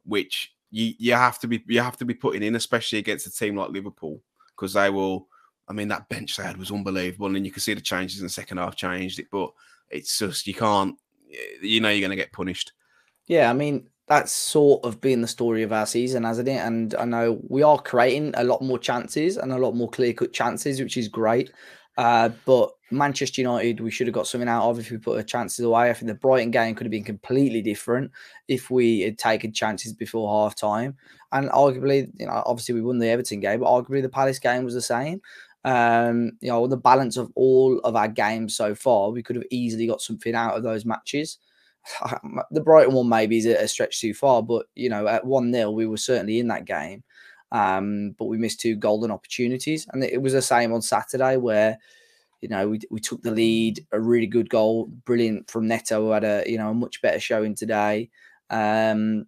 which 0.05 0.53
you 0.71 0.93
you 0.97 1.13
have 1.13 1.39
to 1.39 1.47
be 1.47 1.63
you 1.67 1.81
have 1.81 1.97
to 1.97 2.05
be 2.05 2.13
putting 2.13 2.43
in, 2.43 2.55
especially 2.55 2.99
against 2.99 3.27
a 3.27 3.31
team 3.31 3.55
like 3.55 3.69
Liverpool, 3.69 4.21
because 4.55 4.73
they 4.73 4.89
will. 4.89 5.27
I 5.67 5.73
mean, 5.73 5.87
that 5.87 6.09
bench 6.09 6.35
they 6.35 6.43
had 6.43 6.57
was 6.57 6.71
unbelievable, 6.71 7.27
and 7.27 7.45
you 7.45 7.51
can 7.51 7.61
see 7.61 7.73
the 7.73 7.81
changes 7.81 8.19
in 8.19 8.25
the 8.25 8.29
second 8.29 8.57
half 8.57 8.75
changed 8.75 9.19
it, 9.19 9.27
but 9.31 9.51
it's 9.89 10.17
just 10.17 10.47
you 10.47 10.53
can't. 10.53 10.95
Eh, 11.31 11.35
you 11.61 11.79
know, 11.79 11.89
you're 11.89 12.01
going 12.01 12.09
to 12.09 12.15
get 12.15 12.33
punished. 12.33 12.73
Yeah, 13.27 13.49
I 13.49 13.53
mean 13.53 13.87
that's 14.11 14.33
sort 14.33 14.83
of 14.83 14.99
been 14.99 15.21
the 15.21 15.27
story 15.27 15.63
of 15.63 15.71
our 15.71 15.85
season, 15.85 16.25
hasn't 16.25 16.49
it? 16.49 16.57
And 16.57 16.93
I 16.95 17.05
know 17.05 17.39
we 17.47 17.63
are 17.63 17.81
creating 17.81 18.33
a 18.35 18.43
lot 18.43 18.61
more 18.61 18.77
chances 18.77 19.37
and 19.37 19.53
a 19.53 19.57
lot 19.57 19.73
more 19.73 19.89
clear 19.89 20.11
cut 20.11 20.33
chances, 20.33 20.81
which 20.81 20.97
is 20.97 21.07
great. 21.07 21.49
Uh, 21.97 22.27
but 22.43 22.71
Manchester 22.91 23.39
United, 23.39 23.79
we 23.79 23.89
should 23.89 24.07
have 24.07 24.13
got 24.13 24.27
something 24.27 24.49
out 24.49 24.69
of 24.69 24.79
if 24.79 24.91
we 24.91 24.97
put 24.97 25.15
our 25.15 25.23
chances 25.23 25.63
away. 25.63 25.89
I 25.89 25.93
think 25.93 26.07
the 26.07 26.15
Brighton 26.15 26.51
game 26.51 26.75
could 26.75 26.85
have 26.85 26.91
been 26.91 27.05
completely 27.05 27.61
different 27.61 28.11
if 28.49 28.69
we 28.69 28.99
had 28.99 29.17
taken 29.17 29.53
chances 29.53 29.93
before 29.93 30.43
half 30.43 30.57
time. 30.57 30.97
And 31.31 31.49
arguably, 31.51 32.11
you 32.19 32.25
know, 32.25 32.43
obviously 32.45 32.75
we 32.75 32.81
won 32.81 32.99
the 32.99 33.07
Everton 33.07 33.39
game, 33.39 33.61
but 33.61 33.69
arguably 33.69 34.01
the 34.01 34.09
Palace 34.09 34.39
game 34.39 34.65
was 34.65 34.73
the 34.73 34.81
same. 34.81 35.21
Um, 35.63 36.33
you 36.41 36.49
know, 36.49 36.67
the 36.67 36.75
balance 36.75 37.15
of 37.15 37.31
all 37.35 37.79
of 37.85 37.95
our 37.95 38.09
games 38.09 38.57
so 38.57 38.75
far, 38.75 39.11
we 39.11 39.23
could 39.23 39.37
have 39.37 39.45
easily 39.51 39.87
got 39.87 40.01
something 40.01 40.35
out 40.35 40.57
of 40.57 40.63
those 40.63 40.83
matches. 40.83 41.37
The 42.51 42.61
Brighton 42.61 42.93
one 42.93 43.09
maybe 43.09 43.37
is 43.37 43.45
a 43.45 43.67
stretch 43.67 43.99
too 43.99 44.13
far, 44.13 44.43
but 44.43 44.65
you 44.75 44.89
know, 44.89 45.07
at 45.07 45.25
1 45.25 45.53
0, 45.53 45.71
we 45.71 45.85
were 45.85 45.97
certainly 45.97 46.39
in 46.39 46.47
that 46.47 46.65
game. 46.65 47.03
Um, 47.51 48.15
but 48.17 48.25
we 48.25 48.37
missed 48.37 48.61
two 48.61 48.75
golden 48.75 49.11
opportunities. 49.11 49.87
And 49.91 50.03
it 50.03 50.21
was 50.21 50.33
the 50.33 50.41
same 50.41 50.71
on 50.73 50.81
Saturday 50.81 51.37
where, 51.37 51.77
you 52.39 52.49
know, 52.49 52.69
we, 52.69 52.79
we 52.89 52.99
took 52.99 53.21
the 53.21 53.31
lead, 53.31 53.85
a 53.91 53.99
really 53.99 54.27
good 54.27 54.49
goal, 54.49 54.87
brilliant 55.05 55.49
from 55.49 55.67
Neto, 55.67 56.01
who 56.01 56.11
had 56.11 56.23
a, 56.23 56.43
you 56.45 56.57
know, 56.57 56.69
a 56.69 56.73
much 56.73 57.01
better 57.01 57.19
showing 57.19 57.55
today. 57.55 58.09
Um, 58.49 59.25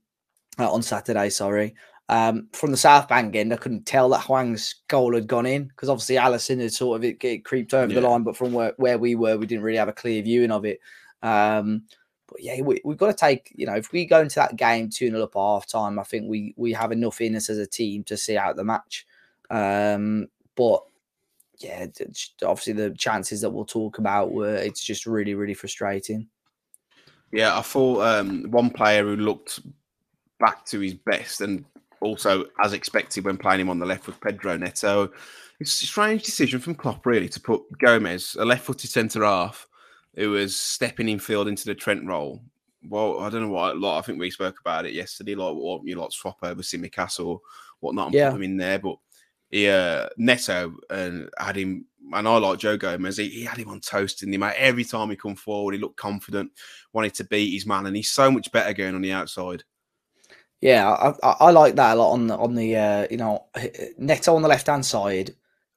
uh, 0.60 0.72
on 0.72 0.82
Saturday, 0.82 1.30
sorry. 1.30 1.76
Um, 2.10 2.48
from 2.54 2.72
the 2.72 2.78
South 2.78 3.08
Bank 3.08 3.36
end, 3.36 3.54
I 3.54 3.58
couldn't 3.58 3.86
tell 3.86 4.10
that 4.10 4.22
Hwang's 4.22 4.76
goal 4.88 5.16
had 5.16 5.28
gone 5.28 5.46
in 5.46 5.66
because 5.66 5.90
obviously 5.90 6.16
Alisson 6.16 6.62
had 6.62 6.74
sort 6.74 6.98
of 6.98 7.04
it, 7.04 7.24
it 7.24 7.46
creeped 7.46 7.74
over 7.74 7.92
the 7.94 8.02
line, 8.02 8.24
but 8.24 8.38
from 8.38 8.54
where, 8.54 8.74
where 8.78 8.98
we 8.98 9.16
were, 9.16 9.38
we 9.38 9.48
didn't 9.48 9.64
really 9.64 9.78
have 9.78 9.88
a 9.88 9.94
clear 9.94 10.22
viewing 10.22 10.52
of 10.52 10.66
it. 10.66 10.80
Um, 11.24 11.84
but 12.28 12.42
yeah, 12.42 12.62
we, 12.62 12.82
we've 12.84 12.98
got 12.98 13.08
to 13.08 13.14
take, 13.14 13.52
you 13.56 13.66
know, 13.66 13.76
if 13.76 13.92
we 13.92 14.06
go 14.06 14.22
into 14.22 14.36
that 14.36 14.56
game 14.56 14.90
2 14.90 15.10
0 15.10 15.22
up 15.22 15.36
at 15.36 15.40
half 15.40 15.68
time, 15.68 16.00
I 16.00 16.04
think 16.04 16.28
we 16.28 16.54
we 16.58 16.74
have 16.74 16.92
enough 16.92 17.22
in 17.22 17.36
us 17.36 17.50
as 17.50 17.58
a 17.58 17.68
team 17.68 18.04
to 18.06 18.18
see 18.18 18.38
out 18.38 18.56
the 18.56 18.64
match. 18.64 19.06
Um, 19.50 20.28
but 20.56 20.84
yeah, 21.60 21.86
obviously 22.44 22.74
the 22.74 22.92
chances 22.92 23.42
that 23.42 23.50
we'll 23.50 23.66
talk 23.66 23.98
about 23.98 24.32
were 24.32 24.56
it's 24.56 24.84
just 24.84 25.06
really, 25.06 25.36
really 25.36 25.54
frustrating. 25.54 26.28
Yeah, 27.32 27.58
I 27.58 27.62
thought 27.62 28.02
um, 28.02 28.50
one 28.52 28.70
player 28.70 29.04
who 29.04 29.16
looked 29.16 29.60
back 30.40 30.66
to 30.66 30.80
his 30.80 30.94
best 30.94 31.42
and 31.42 31.66
also 32.02 32.46
as 32.64 32.74
expected 32.74 33.26
when 33.26 33.38
playing 33.38 33.62
him 33.62 33.70
on 33.70 33.80
the 33.80 33.86
left 33.86 34.08
was 34.08 34.16
Pedro 34.18 34.58
Neto. 34.58 35.12
It's 35.60 35.82
a 35.82 35.86
strange 35.86 36.24
decision 36.24 36.60
from 36.60 36.76
Klopp, 36.76 37.06
really, 37.06 37.30
to 37.30 37.40
put 37.40 37.64
Gomez, 37.80 38.36
a 38.40 38.46
left-footed 38.46 38.90
centre 38.90 39.24
half, 39.24 39.68
who 40.16 40.32
was 40.32 40.56
stepping 40.56 41.10
in 41.10 41.20
field 41.20 41.48
into 41.48 41.66
the 41.66 41.76
Trent 41.76 42.06
role. 42.06 42.42
Well, 42.88 43.20
I 43.22 43.30
don't 43.30 43.42
know 43.42 43.50
what. 43.50 43.78
Like, 43.78 44.00
I 44.00 44.02
think 44.06 44.20
we 44.20 44.30
spoke 44.30 44.60
about 44.60 44.86
it 44.86 44.94
yesterday. 44.94 45.36
Like, 45.36 45.56
what 45.56 45.86
you 45.86 45.96
like 45.96 46.12
swap 46.12 46.38
over 46.44 46.62
Tsimikas 46.62 47.24
or 47.24 47.40
whatnot 47.80 48.08
and 48.08 48.16
Yeah. 48.16 48.30
put 48.30 48.38
him 48.38 48.44
in 48.44 48.58
there. 48.58 48.80
But 48.80 48.98
he, 49.50 49.70
uh, 49.70 50.10
Neto 50.18 50.76
and 50.90 51.30
had 51.38 51.56
him, 51.56 51.86
and 52.14 52.28
I 52.28 52.38
like 52.38 52.60
Joe 52.60 52.76
Gomez. 52.78 53.18
He, 53.18 53.30
he 53.30 53.44
had 53.44 53.58
him 53.58 53.70
on 53.70 53.80
toast, 53.80 54.24
and 54.24 54.34
him 54.34 54.44
every 54.44 54.84
time 54.84 55.10
he 55.10 55.16
come 55.16 55.36
forward, 55.36 55.76
he 55.76 55.82
looked 55.82 55.98
confident, 55.98 56.52
wanted 56.92 57.14
to 57.16 57.24
beat 57.24 57.54
his 57.54 57.66
man, 57.66 57.86
and 57.86 57.96
he's 57.96 58.10
so 58.10 58.30
much 58.30 58.52
better 58.52 58.74
going 58.74 58.96
on 58.96 59.02
the 59.02 59.14
outside. 59.14 59.64
Yeah, 60.60 60.90
I, 60.90 61.10
I, 61.24 61.36
I 61.40 61.52
like 61.52 61.76
that 61.76 61.96
a 61.96 62.00
lot 62.00 62.14
on 62.14 62.28
the 62.28 62.38
on 62.38 62.56
the 62.56 62.76
uh, 62.76 63.08
you 63.12 63.18
know 63.18 63.46
Neto 63.98 64.36
on 64.36 64.42
the 64.42 64.48
left 64.48 64.68
hand 64.68 64.86
side. 64.86 65.36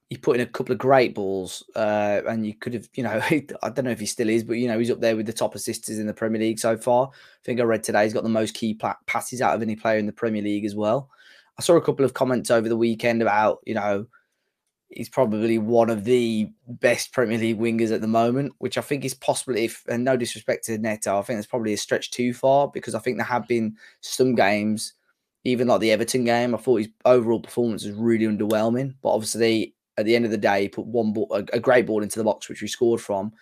He 0.09 0.17
put 0.17 0.37
in 0.37 0.43
a 0.43 0.51
couple 0.51 0.73
of 0.73 0.79
great 0.79 1.15
balls, 1.15 1.65
uh, 1.75 2.23
and 2.29 2.47
you 2.47 2.55
could 2.55 2.75
have, 2.75 2.89
you 2.95 3.03
know, 3.03 3.21
I 3.31 3.71
don't 3.71 3.85
know 3.85 3.91
if 3.91 4.01
he 4.01 4.07
still 4.07 4.29
is, 4.29 4.45
but 4.45 4.55
you 4.55 4.69
know, 4.69 4.79
he's 4.79 4.91
up 4.91 5.01
there 5.01 5.17
with 5.17 5.27
the 5.27 5.33
top 5.33 5.55
assisters 5.55 5.99
in 5.99 6.07
the 6.07 6.15
Premier 6.15 6.41
League 6.41 6.59
so 6.59 6.77
far. 6.77 7.09
I 7.09 7.45
think 7.45 7.61
I 7.61 7.65
read 7.65 7.83
today 7.83 8.05
he's 8.05 8.15
got 8.15 8.23
the 8.23 8.29
most 8.29 8.55
key 8.55 8.79
passes 9.07 9.43
out 9.43 9.55
of 9.55 9.63
any 9.63 9.77
player 9.77 9.99
in 9.99 10.07
the 10.07 10.13
Premier 10.13 10.43
League 10.43 10.65
as 10.65 10.77
well. 10.77 11.11
I 11.59 11.63
saw 11.63 11.77
a 11.77 11.83
couple 11.83 12.05
of 12.05 12.15
comments 12.15 12.51
over 12.51 12.69
the 12.69 12.77
weekend 12.77 13.23
about, 13.23 13.61
you 13.65 13.75
know, 13.75 14.07
he's 14.91 15.09
probably 15.09 15.59
one 15.59 15.91
of 15.91 16.05
the 16.05 16.51
best 16.69 17.13
Premier 17.13 17.39
League 17.39 17.59
wingers 17.59 17.93
at 17.93 18.01
the 18.01 18.07
moment, 18.07 18.53
which 18.59 18.79
I 18.79 18.83
think 18.83 19.05
is 19.05 19.15
possibly, 19.15 19.65
if 19.65 19.85
and 19.89 20.05
no 20.05 20.17
disrespect 20.17 20.65
to 20.67 20.79
Neto, 20.79 21.19
I 21.19 21.23
think 21.23 21.39
it's 21.39 21.49
probably 21.49 21.73
a 21.73 21.79
stretch 21.79 22.11
too 22.11 22.33
far 22.33 22.69
because 22.69 22.95
I 22.95 22.99
think 22.99 23.17
there 23.17 23.27
have 23.27 23.49
been 23.49 23.77
some 24.01 24.35
games, 24.35 24.95
even 25.45 25.69
like 25.69 25.81
the 25.81 25.93
Everton 25.93 26.25
game, 26.25 26.55
I 26.55 26.59
thought 26.59 26.77
his 26.77 26.89
overall 27.05 27.41
performance 27.41 27.85
was 27.85 27.95
really 27.95 28.27
underwhelming. 28.27 28.95
But 29.03 29.11
obviously, 29.11 29.75
at 29.99 30.05
the 30.05 30.15
end 30.15 30.25
of 30.25 30.31
the 30.31 30.39
day, 30.39 30.63
he 30.63 30.69
put 30.69 30.87
one 30.87 31.13
ball, 31.13 31.29
a, 31.31 31.45
a 31.55 31.61
great 31.61 31.87
ball 31.87 32.03
into 32.03 32.19
the 32.19 32.25
box, 32.25 32.49
which 32.49 32.63
we 32.63 32.69
scored 32.69 33.01
from, 33.01 33.33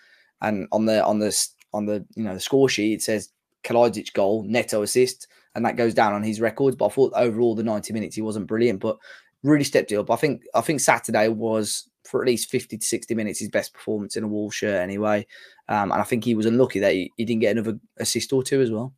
and 0.41 0.67
on 0.71 0.85
the 0.85 1.03
on 1.03 1.19
the 1.19 1.47
on 1.73 1.85
the 1.85 2.05
you 2.15 2.23
know 2.23 2.33
the 2.33 2.39
score 2.39 2.69
sheet 2.69 2.93
it 2.93 3.01
says 3.01 3.29
Kalajdzic 3.63 4.13
goal, 4.13 4.43
Neto 4.43 4.81
assist, 4.81 5.27
and 5.55 5.65
that 5.65 5.75
goes 5.75 5.93
down 5.93 6.13
on 6.13 6.23
his 6.23 6.39
records. 6.39 6.75
But 6.75 6.87
I 6.87 6.89
thought 6.89 7.13
overall 7.15 7.55
the 7.55 7.63
90 7.63 7.93
minutes 7.93 8.15
he 8.15 8.21
wasn't 8.21 8.47
brilliant, 8.47 8.79
but 8.79 8.97
really 9.43 9.63
stepped 9.63 9.91
it 9.91 9.97
up. 9.97 10.11
I 10.11 10.15
think 10.15 10.43
I 10.53 10.61
think 10.61 10.79
Saturday 10.79 11.27
was 11.27 11.89
for 12.03 12.21
at 12.21 12.27
least 12.27 12.51
50 12.51 12.77
to 12.77 12.85
60 12.85 13.15
minutes 13.15 13.39
his 13.39 13.49
best 13.49 13.73
performance 13.73 14.15
in 14.15 14.23
a 14.23 14.27
wall 14.27 14.51
shirt 14.51 14.79
anyway. 14.79 15.25
Um, 15.67 15.91
and 15.91 15.99
I 15.99 16.03
think 16.03 16.23
he 16.23 16.35
was 16.35 16.45
unlucky 16.45 16.79
that 16.79 16.93
he, 16.93 17.11
he, 17.17 17.25
didn't 17.25 17.41
get 17.41 17.57
another 17.57 17.79
assist 17.97 18.31
or 18.31 18.43
two 18.43 18.61
as 18.61 18.69
well. 18.69 18.93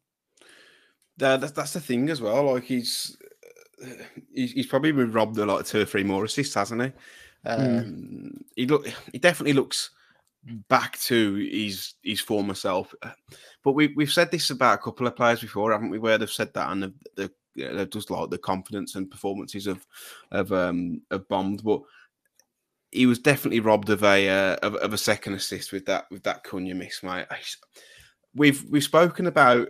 Yeah, 1.17 1.37
that's, 1.37 1.53
that's 1.53 1.71
the 1.71 1.79
thing 1.79 2.09
as 2.09 2.21
well. 2.21 2.53
Like 2.53 2.65
he's 2.65 3.17
he's, 4.33 4.67
probably 4.67 4.91
been 4.91 5.11
robbed 5.11 5.37
a 5.37 5.45
lot 5.45 5.61
of 5.61 5.67
two 5.67 5.81
or 5.81 5.85
three 5.85 6.03
more 6.03 6.25
assists, 6.25 6.55
hasn't 6.55 6.81
he? 6.81 6.91
Hmm. 7.47 7.61
Um, 7.61 7.83
mm. 7.85 8.41
He 8.55 8.65
look 8.65 8.87
he 9.11 9.19
definitely 9.19 9.53
looks 9.53 9.91
back 10.69 10.99
to 11.01 11.35
his 11.35 11.93
his 12.03 12.19
former 12.19 12.53
self. 12.53 12.93
But 13.63 13.73
we 13.73 13.87
we've 13.95 14.11
said 14.11 14.31
this 14.31 14.49
about 14.49 14.79
a 14.79 14.81
couple 14.81 15.07
of 15.07 15.15
players 15.15 15.41
before, 15.41 15.71
haven't 15.71 15.89
we? 15.89 15.99
Where 15.99 16.17
they've 16.17 16.29
said 16.29 16.53
that 16.53 16.71
and 16.71 16.83
the, 16.83 16.93
the 17.15 17.85
just 17.85 18.11
like 18.11 18.29
the 18.29 18.37
confidence 18.37 18.95
and 18.95 19.09
performances 19.09 19.67
of 19.67 19.85
of 20.31 20.51
um 20.51 21.01
of 21.11 21.27
bombed, 21.27 21.63
but 21.63 21.81
he 22.91 23.05
was 23.05 23.19
definitely 23.19 23.59
robbed 23.59 23.89
of 23.89 24.03
a 24.03 24.29
uh, 24.29 24.55
of, 24.63 24.75
of, 24.75 24.93
a 24.93 24.97
second 24.97 25.33
assist 25.33 25.71
with 25.71 25.85
that 25.85 26.05
with 26.09 26.23
that 26.23 26.43
Cunha 26.43 26.75
miss, 26.75 27.03
mate. 27.03 27.25
We've 28.33 28.63
we've 28.69 28.83
spoken 28.83 29.27
about 29.27 29.69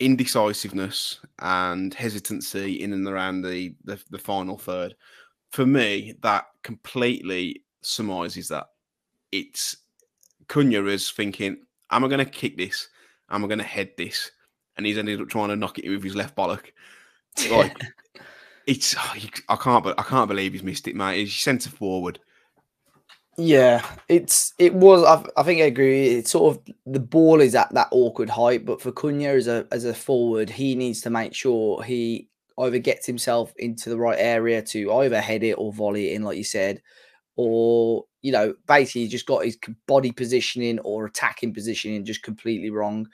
indecisiveness 0.00 1.20
and 1.38 1.94
hesitancy 1.94 2.82
in 2.82 2.92
and 2.92 3.06
around 3.06 3.42
the, 3.42 3.74
the, 3.84 4.02
the 4.10 4.18
final 4.18 4.58
third. 4.58 4.94
For 5.52 5.66
me, 5.66 6.14
that 6.22 6.46
completely 6.62 7.62
surmises 7.82 8.48
that 8.48 8.66
it's 9.30 9.76
Cunha 10.48 10.86
is 10.86 11.10
thinking, 11.10 11.58
"Am 11.90 12.04
I 12.04 12.08
going 12.08 12.24
to 12.24 12.30
kick 12.30 12.56
this? 12.56 12.88
Am 13.30 13.44
I 13.44 13.48
going 13.48 13.58
to 13.58 13.64
head 13.64 13.92
this?" 13.96 14.30
And 14.76 14.86
he's 14.86 14.98
ended 14.98 15.20
up 15.20 15.28
trying 15.28 15.48
to 15.48 15.56
knock 15.56 15.78
it 15.78 15.88
with 15.88 16.02
his 16.02 16.16
left 16.16 16.36
bollock. 16.36 16.72
Like 17.50 17.74
it's 18.66 18.94
oh, 18.98 19.14
I 19.48 19.56
can't 19.56 19.86
I 19.86 20.02
can't 20.02 20.28
believe 20.28 20.52
he's 20.52 20.62
missed 20.62 20.86
it, 20.86 20.94
mate. 20.94 21.18
He's 21.18 21.34
centre 21.34 21.70
forward. 21.70 22.18
Yeah, 23.38 23.84
it's 24.08 24.52
it 24.58 24.74
was. 24.74 25.02
I, 25.04 25.24
I 25.40 25.42
think 25.42 25.62
I 25.62 25.64
agree. 25.64 26.08
It's 26.08 26.30
sort 26.30 26.56
of 26.56 26.74
the 26.84 27.00
ball 27.00 27.40
is 27.40 27.54
at 27.54 27.72
that 27.72 27.88
awkward 27.90 28.28
height, 28.28 28.66
but 28.66 28.82
for 28.82 28.92
Cunha 28.92 29.34
as 29.34 29.48
a 29.48 29.66
as 29.72 29.84
a 29.86 29.94
forward, 29.94 30.50
he 30.50 30.74
needs 30.74 31.00
to 31.02 31.10
make 31.10 31.34
sure 31.34 31.82
he 31.82 32.28
either 32.58 32.78
gets 32.78 33.06
himself 33.06 33.52
into 33.56 33.90
the 33.90 33.98
right 33.98 34.18
area 34.18 34.62
to 34.62 34.92
either 34.94 35.20
head 35.20 35.42
it 35.42 35.54
or 35.54 35.72
volley 35.72 36.10
it 36.10 36.14
in, 36.14 36.22
like 36.22 36.36
you 36.36 36.44
said, 36.44 36.82
or 37.36 38.04
you 38.22 38.32
know, 38.32 38.54
basically 38.66 39.08
just 39.08 39.26
got 39.26 39.44
his 39.44 39.58
body 39.86 40.12
positioning 40.12 40.78
or 40.80 41.06
attacking 41.06 41.52
positioning 41.52 42.04
just 42.04 42.22
completely 42.22 42.70
wrong. 42.70 43.08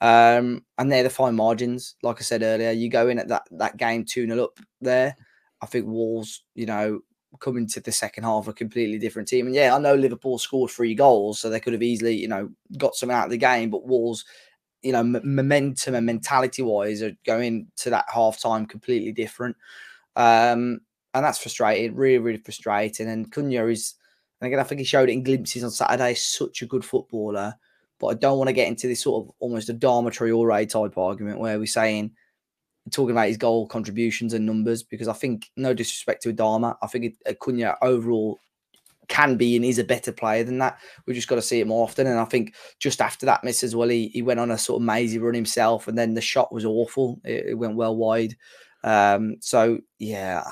Um, 0.00 0.64
and 0.78 0.90
they're 0.90 1.04
the 1.04 1.10
fine 1.10 1.36
margins. 1.36 1.94
Like 2.02 2.16
I 2.18 2.22
said 2.22 2.42
earlier, 2.42 2.70
you 2.70 2.90
go 2.90 3.08
in 3.08 3.18
at 3.18 3.28
that 3.28 3.44
that 3.52 3.76
game 3.76 4.04
2 4.04 4.26
0 4.26 4.44
up 4.44 4.58
there. 4.80 5.16
I 5.62 5.66
think 5.66 5.86
Wolves, 5.86 6.44
you 6.54 6.66
know, 6.66 7.00
coming 7.40 7.66
to 7.68 7.80
the 7.80 7.92
second 7.92 8.24
half 8.24 8.48
a 8.48 8.52
completely 8.52 8.98
different 8.98 9.28
team. 9.28 9.46
And 9.46 9.54
yeah, 9.54 9.74
I 9.74 9.78
know 9.78 9.94
Liverpool 9.94 10.38
scored 10.38 10.70
three 10.70 10.94
goals, 10.94 11.40
so 11.40 11.48
they 11.48 11.60
could 11.60 11.72
have 11.72 11.82
easily, 11.82 12.14
you 12.14 12.28
know, 12.28 12.50
got 12.76 12.94
some 12.94 13.10
out 13.10 13.26
of 13.26 13.30
the 13.30 13.38
game. 13.38 13.70
But 13.70 13.86
Wolves, 13.86 14.24
you 14.82 14.92
know, 14.92 15.00
m- 15.00 15.20
momentum 15.22 15.94
and 15.94 16.06
mentality 16.06 16.62
wise 16.62 17.02
are 17.02 17.16
going 17.24 17.68
to 17.76 17.90
that 17.90 18.06
half 18.12 18.40
time 18.40 18.66
completely 18.66 19.12
different. 19.12 19.56
Um, 20.16 20.80
and 21.14 21.24
that's 21.24 21.38
frustrating, 21.38 21.94
really, 21.94 22.18
really 22.18 22.38
frustrating. 22.38 23.08
And 23.08 23.30
Cunha 23.30 23.70
is, 23.70 23.94
and 24.40 24.46
again, 24.46 24.60
I 24.60 24.64
think 24.64 24.78
he 24.78 24.84
showed 24.84 25.08
it 25.08 25.12
in 25.12 25.22
glimpses 25.22 25.64
on 25.64 25.70
Saturday, 25.70 26.14
such 26.14 26.62
a 26.62 26.66
good 26.66 26.84
footballer. 26.84 27.54
But 27.98 28.06
I 28.08 28.14
don't 28.14 28.38
want 28.38 28.48
to 28.48 28.54
get 28.54 28.68
into 28.68 28.88
this 28.88 29.02
sort 29.02 29.24
of 29.24 29.34
almost 29.38 29.68
Adama 29.68 30.10
Traore 30.10 30.68
type 30.68 30.98
argument 30.98 31.38
where 31.38 31.58
we're 31.58 31.66
saying, 31.66 32.12
talking 32.90 33.12
about 33.12 33.28
his 33.28 33.36
goal 33.36 33.68
contributions 33.68 34.32
and 34.32 34.44
numbers, 34.44 34.82
because 34.82 35.06
I 35.06 35.12
think, 35.12 35.50
no 35.56 35.72
disrespect 35.72 36.22
to 36.24 36.32
Adama, 36.32 36.76
I 36.82 36.88
think 36.88 37.14
Cunha 37.40 37.76
overall 37.80 38.40
can 39.08 39.36
be 39.36 39.56
and 39.56 39.64
is 39.64 39.78
a 39.78 39.84
better 39.84 40.12
player 40.12 40.44
than 40.44 40.58
that. 40.58 40.78
We've 41.06 41.16
just 41.16 41.28
got 41.28 41.36
to 41.36 41.42
see 41.42 41.60
it 41.60 41.66
more 41.66 41.84
often. 41.84 42.06
And 42.06 42.18
I 42.18 42.24
think 42.24 42.54
just 42.78 43.00
after 43.00 43.26
that 43.26 43.44
miss 43.44 43.62
as 43.62 43.76
well, 43.76 43.88
he, 43.88 44.08
he 44.08 44.22
went 44.22 44.40
on 44.40 44.50
a 44.50 44.58
sort 44.58 44.80
of 44.80 44.86
mazy 44.86 45.18
run 45.18 45.34
himself, 45.34 45.88
and 45.88 45.96
then 45.96 46.14
the 46.14 46.20
shot 46.20 46.52
was 46.52 46.64
awful. 46.64 47.20
It, 47.24 47.46
it 47.50 47.54
went 47.54 47.76
well 47.76 47.96
wide. 47.96 48.36
Um, 48.84 49.36
so 49.40 49.78
yeah, 49.98 50.44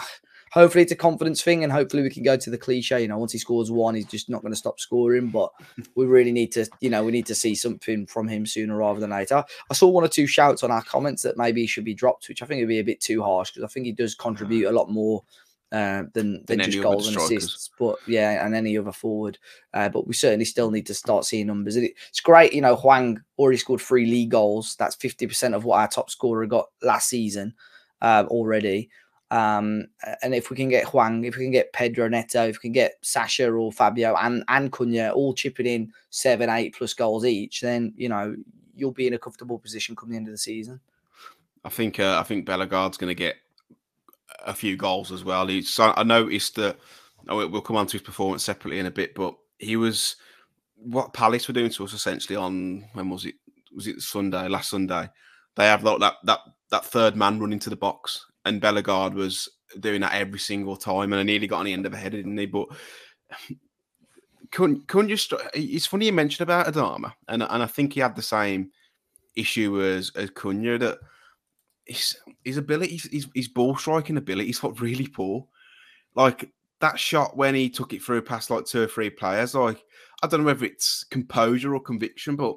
hopefully 0.53 0.83
it's 0.83 0.93
a 0.93 0.97
confidence 0.97 1.43
thing, 1.43 1.63
and 1.63 1.73
hopefully 1.73 2.03
we 2.03 2.11
can 2.11 2.23
go 2.23 2.37
to 2.37 2.51
the 2.51 2.59
cliche. 2.59 3.03
You 3.03 3.09
know, 3.09 3.19
once 3.19 3.33
he 3.33 3.39
scores 3.39 3.71
one, 3.71 3.95
he's 3.95 4.07
just 4.07 4.29
not 4.29 4.43
going 4.43 4.53
to 4.53 4.59
stop 4.59 4.81
scoring. 4.81 5.29
But 5.29 5.51
we 5.95 6.07
really 6.07 6.33
need 6.33 6.53
to, 6.53 6.67
you 6.81 6.91
know, 6.91 7.05
we 7.05 7.13
need 7.13 7.27
to 7.27 7.35
see 7.35 7.55
something 7.55 8.07
from 8.07 8.29
him 8.29 8.47
sooner 8.47 8.77
rather 8.77 9.01
than 9.01 9.11
later. 9.11 9.45
I 9.71 9.75
saw 9.75 9.89
one 9.89 10.05
or 10.05 10.09
two 10.09 10.27
shouts 10.27 10.63
on 10.63 10.71
our 10.71 10.83
comments 10.83 11.23
that 11.23 11.39
maybe 11.39 11.63
he 11.63 11.67
should 11.67 11.85
be 11.85 11.95
dropped, 11.95 12.29
which 12.29 12.43
I 12.43 12.47
think 12.47 12.61
would 12.61 12.69
be 12.69 12.81
a 12.81 12.85
bit 12.85 13.01
too 13.01 13.23
harsh 13.23 13.51
because 13.51 13.65
I 13.65 13.73
think 13.73 13.87
he 13.87 13.93
does 13.93 14.15
contribute 14.15 14.69
a 14.69 14.73
lot 14.73 14.91
more. 14.91 15.23
Uh, 15.73 16.03
than 16.15 16.43
than, 16.47 16.59
than 16.59 16.61
just 16.63 16.83
goals 16.83 17.07
and 17.07 17.17
assists, 17.17 17.71
but 17.79 17.97
yeah, 18.09 18.45
and 18.45 18.57
any 18.57 18.77
other 18.77 18.91
forward. 18.91 19.39
Uh, 19.73 19.89
but 19.89 20.05
we 20.05 20.13
certainly 20.13 20.45
still 20.45 20.69
need 20.73 20.85
to 20.85 20.95
start 20.95 21.25
seeing 21.25 21.47
numbers. 21.47 21.77
It's 21.77 22.19
great, 22.19 22.53
you 22.53 22.61
know. 22.61 22.75
Hwang 22.75 23.23
already 23.39 23.57
scored 23.57 23.81
three 23.81 24.05
league 24.05 24.31
goals. 24.33 24.75
That's 24.81 24.97
fifty 24.97 25.29
percent 25.29 25.55
of 25.55 25.65
what 25.65 25.79
our 25.79 25.87
top 25.87 26.11
scorer 26.11 26.45
got 26.47 26.71
last 26.83 27.09
season 27.09 27.55
uh, 28.03 28.25
already. 28.27 28.91
Um, 29.31 29.87
and 30.23 30.35
if 30.35 30.51
we 30.51 30.57
can 30.57 30.69
get 30.69 30.87
Hwang, 30.87 31.23
if 31.23 31.37
we 31.37 31.45
can 31.45 31.53
get 31.53 31.73
Pedro 31.73 32.09
Neto, 32.09 32.49
if 32.49 32.57
we 32.57 32.63
can 32.63 32.73
get 32.73 32.97
Sasha 33.03 33.49
or 33.49 33.71
Fabio 33.71 34.17
and, 34.17 34.43
and 34.49 34.73
Cunha 34.73 35.13
all 35.15 35.35
chipping 35.35 35.67
in 35.67 35.93
seven, 36.11 36.51
eight 36.51 36.75
plus 36.75 36.95
goals 36.95 37.25
each, 37.25 37.61
then 37.61 37.95
you 37.97 38.09
know 38.09 38.35
you'll 38.75 38.91
be 38.91 39.07
in 39.07 39.15
a 39.15 39.19
comfortable 39.19 39.59
position 39.59 39.95
come 39.95 40.11
the 40.11 40.17
end 40.17 40.27
of 40.27 40.33
the 40.33 40.39
season. 40.39 40.81
I 41.65 41.69
think 41.69 42.01
uh, 42.01 42.19
I 42.19 42.25
think 42.25 42.45
Bellegarde's 42.45 42.97
going 42.97 43.09
to 43.09 43.15
get 43.15 43.37
a 44.47 44.55
few 44.55 44.77
goals 44.77 45.13
as 45.13 45.25
well. 45.25 45.47
He's, 45.47 45.79
I 45.79 46.03
noticed 46.03 46.57
that. 46.57 46.79
Oh, 47.29 47.47
we'll 47.47 47.61
come 47.61 47.77
on 47.77 47.87
to 47.87 47.93
his 47.93 48.03
performance 48.03 48.43
separately 48.43 48.79
in 48.79 48.87
a 48.87 48.91
bit, 48.91 49.15
but 49.15 49.35
he 49.59 49.77
was 49.77 50.17
what 50.77 51.13
Palace 51.13 51.47
were 51.47 51.55
doing 51.55 51.71
to 51.71 51.85
us 51.85 51.93
essentially 51.93 52.37
on 52.37 52.87
when 52.95 53.11
was 53.11 53.27
it? 53.27 53.35
Was 53.75 53.87
it 53.87 54.01
Sunday? 54.01 54.49
Last 54.49 54.71
Sunday? 54.71 55.09
They 55.55 55.67
have 55.67 55.85
like 55.85 56.01
that 56.01 56.15
that 56.25 56.41
that 56.71 56.85
third 56.85 57.17
man 57.17 57.39
running 57.39 57.59
to 57.61 57.71
the 57.71 57.77
box 57.77 58.25
and 58.45 58.61
Bellegarde 58.61 59.15
was 59.15 59.49
doing 59.79 60.01
that 60.01 60.15
every 60.15 60.39
single 60.39 60.77
time, 60.77 61.13
and 61.13 61.21
I 61.21 61.23
nearly 61.23 61.47
got 61.47 61.61
on 61.61 61.67
the 61.67 61.73
end 61.73 61.87
of 61.87 61.93
a 61.93 61.97
head, 61.97 62.13
didn't 62.13 62.37
he? 62.37 62.47
But 62.47 62.69
couldn't 64.51 64.89
couldn't. 64.89 65.11
It's 65.55 65.87
funny 65.87 66.07
you 66.07 66.13
mentioned 66.13 66.49
about 66.49 66.73
Adama, 66.73 67.13
and 67.29 67.43
and 67.43 67.63
I 67.63 67.67
think 67.67 67.93
he 67.93 68.01
had 68.01 68.17
the 68.17 68.23
same 68.23 68.71
issue 69.37 69.83
as 69.83 70.11
as 70.17 70.31
Cunha 70.31 70.79
that 70.81 70.99
his 71.91 72.17
his 72.45 72.57
ability, 72.57 73.01
his, 73.11 73.29
his 73.35 73.49
ball 73.49 73.77
striking 73.77 74.17
ability 74.17 74.51
is 74.51 74.63
what 74.63 74.81
really 74.81 75.07
poor. 75.07 75.47
Like 76.15 76.51
that 76.81 76.99
shot 76.99 77.37
when 77.37 77.55
he 77.55 77.69
took 77.69 77.93
it 77.93 78.03
through 78.03 78.23
past 78.23 78.51
like 78.51 78.65
two 78.65 78.83
or 78.83 78.87
three 78.87 79.11
players, 79.11 79.55
like 79.55 79.83
I 80.23 80.27
don't 80.27 80.41
know 80.41 80.47
whether 80.47 80.65
it's 80.65 81.05
composure 81.05 81.75
or 81.75 81.81
conviction, 81.81 82.37
but 82.37 82.57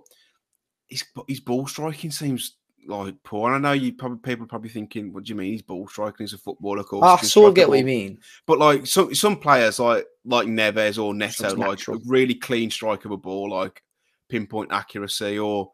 his 0.88 1.04
his 1.28 1.40
ball 1.40 1.68
striking 1.68 2.12
seems 2.12 2.58
like 2.88 3.16
poor. 3.24 3.52
And 3.52 3.66
I 3.66 3.70
know 3.70 3.74
you 3.74 3.94
probably 3.94 4.20
people 4.20 4.46
are 4.46 4.50
probably 4.50 4.70
thinking, 4.70 5.12
what 5.12 5.24
do 5.24 5.30
you 5.30 5.36
mean? 5.36 5.52
He's 5.52 5.62
ball 5.62 5.88
striking. 5.88 6.16
Ah, 6.20 6.24
he's 6.24 6.34
a 6.34 6.38
footballer. 6.38 6.84
Course, 6.84 7.04
I 7.04 7.26
sort 7.26 7.50
of 7.50 7.56
get 7.56 7.70
what 7.70 7.80
you 7.80 7.86
mean. 7.86 8.20
But 8.46 8.60
like 8.60 8.86
some 8.86 9.14
some 9.16 9.38
players 9.38 9.80
like 9.80 10.06
like 10.26 10.48
Neves 10.48 11.04
or 11.04 11.14
Neto, 11.14 11.56
like 11.56 11.80
really 12.06 12.36
clean 12.36 12.70
strike 12.70 13.06
of 13.06 13.12
a 13.12 13.18
ball, 13.18 13.50
like 13.50 13.82
pinpoint 14.30 14.72
accuracy, 14.72 15.40
or 15.40 15.72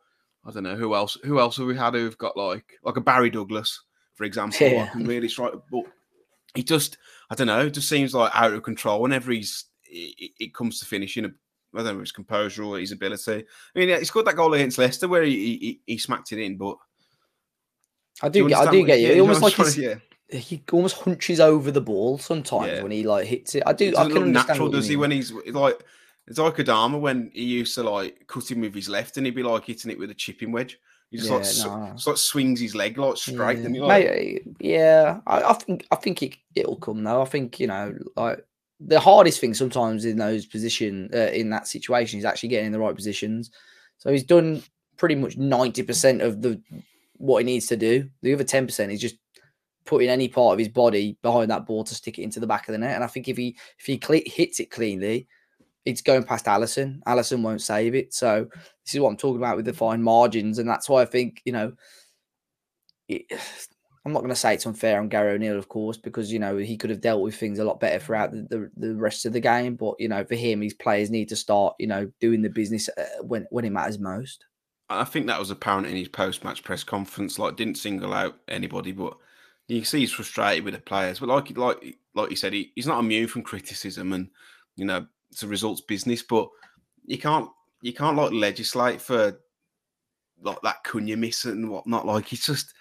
I 0.49 0.51
don't 0.51 0.63
know 0.63 0.75
who 0.75 0.95
else. 0.95 1.17
Who 1.23 1.39
else 1.39 1.57
have 1.57 1.67
we 1.67 1.77
had 1.77 1.93
who've 1.93 2.17
got 2.17 2.35
like 2.35 2.79
like 2.83 2.97
a 2.97 3.01
Barry 3.01 3.29
Douglas, 3.29 3.83
for 4.15 4.23
example, 4.23 4.67
yeah. 4.67 4.81
like, 4.81 4.91
can 4.91 5.05
really 5.05 5.29
strike. 5.29 5.53
But 5.71 5.83
he 6.55 6.63
just 6.63 6.97
I 7.29 7.35
don't 7.35 7.47
know. 7.47 7.67
It 7.67 7.73
just 7.73 7.87
seems 7.87 8.13
like 8.13 8.31
out 8.33 8.53
of 8.53 8.63
control 8.63 9.01
whenever 9.01 9.31
he's 9.31 9.65
it, 9.85 10.31
it 10.39 10.53
comes 10.53 10.79
to 10.79 10.85
finishing. 10.85 11.25
I 11.25 11.83
don't 11.83 11.93
know 11.93 11.99
his 11.99 12.11
composure 12.11 12.63
or 12.63 12.79
his 12.79 12.91
ability. 12.91 13.45
I 13.75 13.79
mean, 13.79 13.89
he 13.89 14.05
scored 14.05 14.25
that 14.25 14.35
goal 14.35 14.55
against 14.55 14.79
Leicester 14.79 15.07
where 15.07 15.21
he, 15.21 15.35
he, 15.35 15.81
he 15.85 15.97
smacked 15.99 16.31
it 16.31 16.43
in, 16.43 16.57
but 16.57 16.77
I 18.23 18.29
do, 18.29 18.43
do 18.43 18.49
get, 18.49 18.57
I 18.67 18.71
do 18.71 18.85
get 18.85 18.99
you. 18.99 19.09
It 19.09 19.19
almost 19.19 19.43
like 19.43 19.53
he's, 19.53 19.77
yeah. 19.77 19.95
he 20.29 20.63
almost 20.71 20.97
hunches 20.97 21.39
over 21.39 21.69
the 21.69 21.81
ball 21.81 22.17
sometimes 22.17 22.71
Yeah. 22.71 22.81
when 22.81 22.91
he 22.91 23.03
like 23.03 23.27
hits 23.27 23.53
it. 23.53 23.63
I 23.67 23.73
do. 23.73 23.89
It 23.89 23.97
I 23.97 24.07
can 24.07 24.23
understand 24.23 24.47
natural, 24.47 24.69
does 24.69 24.87
he? 24.87 24.95
When 24.95 25.11
he's 25.11 25.31
like 25.31 25.83
it's 26.29 26.39
like 26.39 26.55
Adama 26.57 26.99
when 26.99 27.31
he 27.33 27.43
used 27.43 27.75
to 27.75 27.83
like 27.83 28.25
cut 28.27 28.49
him 28.49 28.61
with 28.61 28.75
his 28.75 28.87
left 28.87 29.17
and 29.17 29.25
he'd 29.25 29.35
be 29.35 29.43
like 29.43 29.65
hitting 29.65 29.91
it 29.91 29.99
with 29.99 30.11
a 30.11 30.15
chipping 30.15 30.51
wedge. 30.51 30.79
He 31.09 31.17
just 31.17 31.29
like 31.29 31.43
Yeah, 31.43 31.87
no. 31.87 31.93
just 31.93 32.07
like 32.07 32.17
swings 32.17 32.59
his 32.59 32.75
leg 32.75 32.97
like 32.97 33.17
straight 33.17 33.57
Yeah. 33.59 33.65
and 33.65 33.77
like 33.77 34.05
Mate, 34.05 34.43
yeah, 34.59 35.19
I, 35.25 35.41
I 35.41 35.53
think 35.53 35.87
I 35.91 35.95
think 35.95 36.21
it 36.23 36.35
it'll 36.55 36.75
come 36.77 37.03
though. 37.03 37.21
I 37.21 37.25
think 37.25 37.59
you 37.59 37.67
know, 37.67 37.95
like 38.15 38.45
the 38.79 38.99
hardest 38.99 39.41
thing 39.41 39.53
sometimes 39.53 40.05
in 40.05 40.17
those 40.17 40.45
position 40.45 41.09
uh, 41.13 41.31
in 41.33 41.49
that 41.49 41.67
situation 41.67 42.19
is 42.19 42.25
actually 42.25 42.49
getting 42.49 42.67
in 42.67 42.71
the 42.71 42.79
right 42.79 42.95
positions. 42.95 43.49
So 43.97 44.11
he's 44.11 44.23
done 44.23 44.61
pretty 44.97 45.15
much 45.15 45.35
ninety 45.35 45.81
percent 45.83 46.21
of 46.21 46.41
the 46.41 46.61
what 47.17 47.39
he 47.39 47.45
needs 47.45 47.65
to 47.67 47.75
do. 47.75 48.07
The 48.21 48.33
other 48.33 48.43
ten 48.43 48.67
percent 48.67 48.91
is 48.91 49.01
just 49.01 49.15
putting 49.85 50.09
any 50.09 50.27
part 50.27 50.53
of 50.53 50.59
his 50.59 50.67
body 50.67 51.17
behind 51.23 51.49
that 51.49 51.65
ball 51.65 51.83
to 51.83 51.95
stick 51.95 52.19
it 52.19 52.21
into 52.23 52.39
the 52.39 52.45
back 52.45 52.67
of 52.67 52.73
the 52.73 52.77
net. 52.77 52.93
And 52.93 53.03
I 53.03 53.07
think 53.07 53.27
if 53.27 53.35
he 53.35 53.57
if 53.79 53.85
he 53.87 53.97
cle 53.97 54.21
hits 54.27 54.59
it 54.59 54.69
cleanly, 54.69 55.27
it's 55.85 56.01
going 56.01 56.23
past 56.23 56.45
Alisson. 56.45 56.99
Alisson 57.07 57.41
won't 57.41 57.61
save 57.61 57.95
it. 57.95 58.13
So 58.13 58.47
this 58.85 58.93
is 58.93 58.99
what 58.99 59.09
I'm 59.09 59.17
talking 59.17 59.37
about 59.37 59.57
with 59.57 59.65
the 59.65 59.73
fine 59.73 60.01
margins, 60.01 60.59
and 60.59 60.69
that's 60.69 60.89
why 60.89 61.01
I 61.01 61.05
think 61.05 61.41
you 61.45 61.53
know. 61.53 61.73
It, 63.07 63.25
I'm 64.05 64.13
not 64.13 64.21
going 64.21 64.29
to 64.29 64.35
say 64.35 64.53
it's 64.53 64.65
unfair 64.65 64.97
on 64.99 65.09
Gary 65.09 65.33
O'Neill, 65.33 65.59
of 65.59 65.67
course, 65.67 65.97
because 65.97 66.31
you 66.31 66.39
know 66.39 66.55
he 66.55 66.77
could 66.77 66.89
have 66.89 67.01
dealt 67.01 67.21
with 67.21 67.35
things 67.35 67.59
a 67.59 67.65
lot 67.65 67.81
better 67.81 67.99
throughout 67.99 68.31
the, 68.31 68.47
the, 68.49 68.71
the 68.87 68.95
rest 68.95 69.25
of 69.25 69.33
the 69.33 69.41
game. 69.41 69.75
But 69.75 69.95
you 69.99 70.07
know, 70.07 70.23
for 70.23 70.35
him, 70.35 70.61
his 70.61 70.73
players 70.73 71.11
need 71.11 71.27
to 71.29 71.35
start, 71.35 71.75
you 71.79 71.85
know, 71.85 72.09
doing 72.21 72.41
the 72.41 72.49
business 72.49 72.89
uh, 72.97 73.21
when 73.21 73.45
when 73.49 73.65
it 73.65 73.71
matters 73.71 73.99
most. 73.99 74.45
I 74.89 75.03
think 75.03 75.27
that 75.27 75.39
was 75.39 75.51
apparent 75.51 75.85
in 75.85 75.95
his 75.95 76.07
post-match 76.07 76.63
press 76.63 76.83
conference. 76.83 77.37
Like, 77.37 77.57
didn't 77.57 77.77
single 77.77 78.13
out 78.13 78.39
anybody, 78.47 78.91
but 78.91 79.17
you 79.67 79.81
can 79.81 79.85
see 79.85 79.99
he's 79.99 80.11
frustrated 80.11 80.65
with 80.65 80.73
the 80.73 80.81
players. 80.81 81.19
But 81.19 81.29
like, 81.29 81.55
like, 81.55 81.97
like 82.15 82.29
you 82.31 82.35
said, 82.35 82.53
he, 82.53 82.71
he's 82.75 82.87
not 82.87 82.99
immune 82.99 83.27
from 83.27 83.43
criticism, 83.43 84.13
and 84.13 84.29
you 84.75 84.85
know, 84.85 85.05
it's 85.31 85.43
a 85.43 85.47
results 85.47 85.81
business. 85.81 86.23
But 86.23 86.49
you 87.05 87.17
can't, 87.17 87.49
you 87.81 87.93
can't 87.93 88.17
like 88.17 88.31
legislate 88.31 89.01
for 89.01 89.39
like 90.41 90.61
that 90.63 90.83
Cunha 90.85 91.17
miss 91.17 91.45
and 91.45 91.69
whatnot. 91.69 92.05
Like, 92.05 92.31
it's 92.33 92.45
just, 92.45 92.73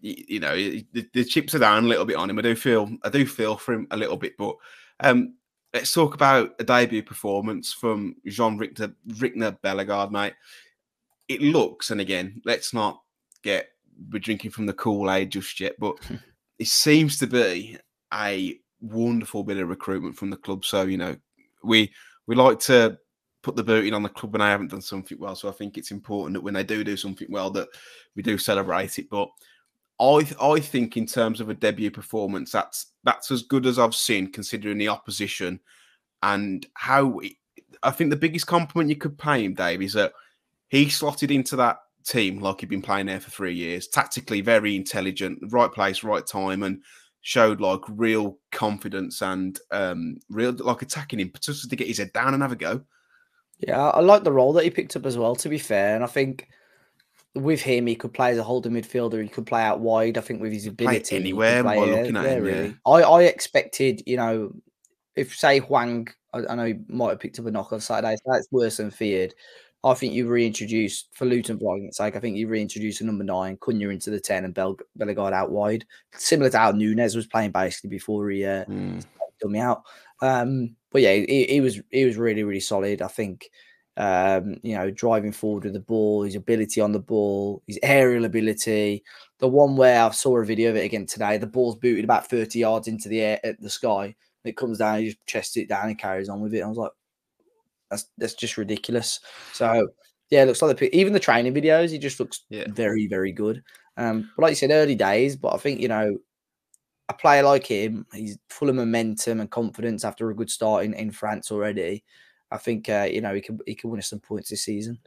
you, 0.00 0.24
you 0.28 0.40
know, 0.40 0.54
the, 0.54 1.06
the 1.12 1.24
chips 1.24 1.54
are 1.54 1.60
down 1.60 1.84
a 1.84 1.88
little 1.88 2.04
bit 2.04 2.16
on 2.16 2.30
him. 2.30 2.38
I 2.38 2.42
do 2.42 2.54
feel, 2.54 2.90
I 3.02 3.08
do 3.08 3.26
feel 3.26 3.56
for 3.56 3.74
him 3.74 3.86
a 3.90 3.96
little 3.96 4.16
bit. 4.16 4.36
But 4.36 4.56
um, 5.00 5.34
let's 5.74 5.92
talk 5.92 6.14
about 6.14 6.54
a 6.58 6.64
debut 6.64 7.02
performance 7.02 7.72
from 7.72 8.16
Jean 8.26 8.58
Richter, 8.58 8.94
Ricner 9.08 9.60
Bellegarde, 9.62 10.12
mate 10.12 10.34
it 11.32 11.40
looks, 11.40 11.90
and 11.90 12.00
again, 12.00 12.40
let's 12.44 12.74
not 12.74 13.02
get 13.42 13.68
we're 14.10 14.18
drinking 14.18 14.50
from 14.50 14.66
the 14.66 14.72
Kool 14.72 15.10
Aid 15.10 15.30
just 15.30 15.60
yet, 15.60 15.74
but 15.78 15.96
it 16.58 16.66
seems 16.66 17.18
to 17.18 17.26
be 17.26 17.78
a 18.12 18.58
wonderful 18.80 19.44
bit 19.44 19.58
of 19.58 19.68
recruitment 19.68 20.16
from 20.16 20.30
the 20.30 20.36
club. 20.36 20.64
So 20.64 20.82
you 20.82 20.98
know, 20.98 21.16
we 21.64 21.92
we 22.26 22.34
like 22.34 22.58
to 22.60 22.98
put 23.42 23.56
the 23.56 23.64
boot 23.64 23.86
in 23.86 23.94
on 23.94 24.02
the 24.02 24.08
club 24.08 24.32
when 24.32 24.40
I 24.40 24.50
haven't 24.50 24.70
done 24.70 24.80
something 24.80 25.18
well. 25.18 25.34
So 25.34 25.48
I 25.48 25.52
think 25.52 25.76
it's 25.76 25.90
important 25.90 26.34
that 26.34 26.42
when 26.42 26.54
they 26.54 26.64
do 26.64 26.84
do 26.84 26.96
something 26.96 27.28
well, 27.30 27.50
that 27.50 27.68
we 28.14 28.22
do 28.22 28.38
celebrate 28.38 28.98
it. 28.98 29.10
But 29.10 29.28
I 30.00 30.26
I 30.40 30.60
think 30.60 30.96
in 30.96 31.06
terms 31.06 31.40
of 31.40 31.48
a 31.48 31.54
debut 31.54 31.90
performance, 31.90 32.52
that's 32.52 32.92
that's 33.04 33.30
as 33.30 33.42
good 33.42 33.66
as 33.66 33.78
I've 33.78 33.94
seen 33.94 34.32
considering 34.32 34.78
the 34.78 34.88
opposition 34.88 35.60
and 36.22 36.66
how. 36.74 37.18
It, 37.20 37.32
I 37.82 37.90
think 37.90 38.10
the 38.10 38.16
biggest 38.16 38.46
compliment 38.46 38.90
you 38.90 38.96
could 38.96 39.18
pay 39.18 39.44
him, 39.44 39.54
Dave, 39.54 39.82
is 39.82 39.94
that 39.94 40.12
he 40.68 40.88
slotted 40.88 41.30
into 41.30 41.56
that 41.56 41.78
team 42.04 42.40
like 42.40 42.60
he'd 42.60 42.68
been 42.68 42.82
playing 42.82 43.06
there 43.06 43.20
for 43.20 43.30
three 43.30 43.54
years. 43.54 43.88
Tactically, 43.88 44.40
very 44.40 44.76
intelligent, 44.76 45.38
right 45.50 45.72
place, 45.72 46.04
right 46.04 46.26
time, 46.26 46.62
and 46.62 46.82
showed 47.22 47.60
like 47.60 47.80
real 47.88 48.36
confidence 48.50 49.22
and 49.22 49.58
um 49.70 50.16
real 50.28 50.52
like 50.52 50.82
attacking 50.82 51.20
impetus 51.20 51.66
to 51.66 51.76
get 51.76 51.86
his 51.86 51.98
head 51.98 52.12
down 52.12 52.34
and 52.34 52.42
have 52.42 52.52
a 52.52 52.56
go. 52.56 52.82
Yeah, 53.58 53.80
I 53.90 54.00
like 54.00 54.24
the 54.24 54.32
role 54.32 54.52
that 54.54 54.64
he 54.64 54.70
picked 54.70 54.96
up 54.96 55.06
as 55.06 55.16
well. 55.16 55.36
To 55.36 55.48
be 55.48 55.58
fair, 55.58 55.94
and 55.94 56.02
I 56.02 56.08
think 56.08 56.48
with 57.34 57.62
him, 57.62 57.86
he 57.86 57.94
could 57.94 58.12
play 58.12 58.32
as 58.32 58.38
a 58.38 58.42
holding 58.42 58.72
midfielder. 58.72 59.22
He 59.22 59.28
could 59.28 59.46
play 59.46 59.62
out 59.62 59.80
wide. 59.80 60.18
I 60.18 60.20
think 60.20 60.42
with 60.42 60.52
his 60.52 60.66
ability, 60.66 61.14
he 61.16 61.20
anywhere 61.20 61.62
play 61.62 61.76
by 61.76 61.86
there- 61.86 61.96
looking 61.96 62.16
at 62.16 62.22
there, 62.24 62.46
him, 62.46 62.64
yeah. 62.84 62.92
I, 62.92 63.02
I 63.02 63.22
expected, 63.22 64.02
you 64.06 64.16
know, 64.16 64.52
if 65.14 65.36
say 65.36 65.60
Hwang, 65.60 66.08
I, 66.34 66.40
I 66.50 66.54
know 66.56 66.64
he 66.64 66.74
might 66.88 67.10
have 67.10 67.20
picked 67.20 67.38
up 67.38 67.46
a 67.46 67.50
knock 67.50 67.72
on 67.72 67.80
Saturday. 67.80 68.16
So 68.16 68.32
that's 68.32 68.48
worse 68.50 68.78
than 68.78 68.90
feared. 68.90 69.34
I 69.84 69.94
think 69.94 70.14
you 70.14 70.28
reintroduce 70.28 71.08
for 71.12 71.24
Luton 71.24 71.58
for 71.58 71.72
argument's 71.72 71.96
sake. 71.96 72.14
I 72.14 72.20
think 72.20 72.36
you 72.36 72.46
reintroduce 72.46 73.00
a 73.00 73.04
number 73.04 73.24
nine, 73.24 73.56
Cunha 73.56 73.92
into 73.92 74.10
the 74.10 74.20
ten, 74.20 74.44
and 74.44 74.54
Bel- 74.54 74.78
Bellegarde 74.96 75.34
out 75.34 75.50
wide, 75.50 75.84
similar 76.14 76.50
to 76.50 76.58
how 76.58 76.70
Nunes 76.70 77.16
was 77.16 77.26
playing 77.26 77.50
basically 77.50 77.90
before 77.90 78.30
he 78.30 78.44
uh, 78.44 78.64
Mm. 78.66 79.04
me 79.44 79.58
out. 79.58 79.82
Um, 80.20 80.76
but 80.92 81.02
yeah, 81.02 81.14
he, 81.14 81.44
he 81.48 81.60
was 81.60 81.80
he 81.90 82.04
was 82.04 82.16
really 82.16 82.44
really 82.44 82.60
solid. 82.60 83.02
I 83.02 83.08
think 83.08 83.50
um, 83.96 84.56
you 84.62 84.76
know 84.76 84.90
driving 84.90 85.32
forward 85.32 85.64
with 85.64 85.72
the 85.72 85.80
ball, 85.80 86.22
his 86.22 86.36
ability 86.36 86.80
on 86.80 86.92
the 86.92 87.00
ball, 87.00 87.62
his 87.66 87.78
aerial 87.82 88.24
ability. 88.24 89.02
The 89.40 89.48
one 89.48 89.76
where 89.76 90.00
I 90.04 90.10
saw 90.10 90.38
a 90.38 90.44
video 90.44 90.70
of 90.70 90.76
it 90.76 90.84
again 90.84 91.06
today, 91.06 91.38
the 91.38 91.46
ball's 91.48 91.76
booted 91.76 92.04
about 92.04 92.28
thirty 92.28 92.60
yards 92.60 92.86
into 92.86 93.08
the 93.08 93.20
air 93.20 93.40
at 93.42 93.60
the 93.60 93.68
sky. 93.70 94.14
It 94.44 94.56
comes 94.56 94.78
down, 94.78 95.00
he 95.00 95.06
just 95.06 95.26
chests 95.26 95.56
it 95.56 95.68
down 95.68 95.88
and 95.88 95.98
carries 95.98 96.28
on 96.28 96.40
with 96.40 96.54
it. 96.54 96.62
I 96.62 96.66
was 96.68 96.78
like, 96.78 96.90
that's 97.92 98.10
that's 98.18 98.34
just 98.34 98.56
ridiculous. 98.56 99.20
So 99.52 99.88
yeah, 100.30 100.42
it 100.42 100.46
looks 100.46 100.62
like 100.62 100.76
the, 100.78 100.96
even 100.96 101.12
the 101.12 101.20
training 101.20 101.54
videos, 101.54 101.90
he 101.90 101.98
just 101.98 102.18
looks 102.18 102.44
Yeah. 102.48 102.64
very 102.68 103.06
very 103.06 103.32
good. 103.32 103.62
Um, 103.96 104.30
but 104.36 104.42
like 104.44 104.50
you 104.52 104.56
said, 104.56 104.70
early 104.70 104.94
days, 104.94 105.36
but 105.36 105.54
I 105.54 105.58
think 105.58 105.80
you 105.80 105.88
know 105.88 106.16
a 107.08 107.14
player 107.14 107.42
like 107.42 107.66
him, 107.66 108.06
he's 108.14 108.38
full 108.48 108.70
of 108.70 108.74
momentum 108.74 109.40
and 109.40 109.50
confidence 109.50 110.04
after 110.04 110.30
a 110.30 110.34
good 110.34 110.50
start 110.50 110.84
in, 110.84 110.94
in 110.94 111.10
France 111.10 111.52
already. 111.52 112.04
I 112.50 112.58
think 112.58 112.88
uh, 112.88 113.08
you 113.10 113.20
know 113.20 113.34
he 113.34 113.40
could 113.40 113.60
he 113.66 113.74
could 113.74 113.88
win 113.90 113.98
us 114.00 114.08
some 114.08 114.20
points 114.20 114.50
this 114.50 114.64
season. 114.64 114.98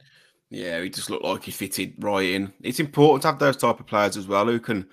Yeah, 0.50 0.80
he 0.80 0.88
just 0.90 1.10
looked 1.10 1.24
like 1.24 1.42
he 1.42 1.50
fitted 1.50 1.94
right 1.98 2.28
in. 2.28 2.52
It's 2.62 2.78
important 2.78 3.22
to 3.22 3.28
have 3.28 3.38
those 3.40 3.56
type 3.56 3.80
of 3.80 3.86
players 3.86 4.16
as 4.16 4.28
well 4.28 4.46
who 4.46 4.60
can 4.60 4.86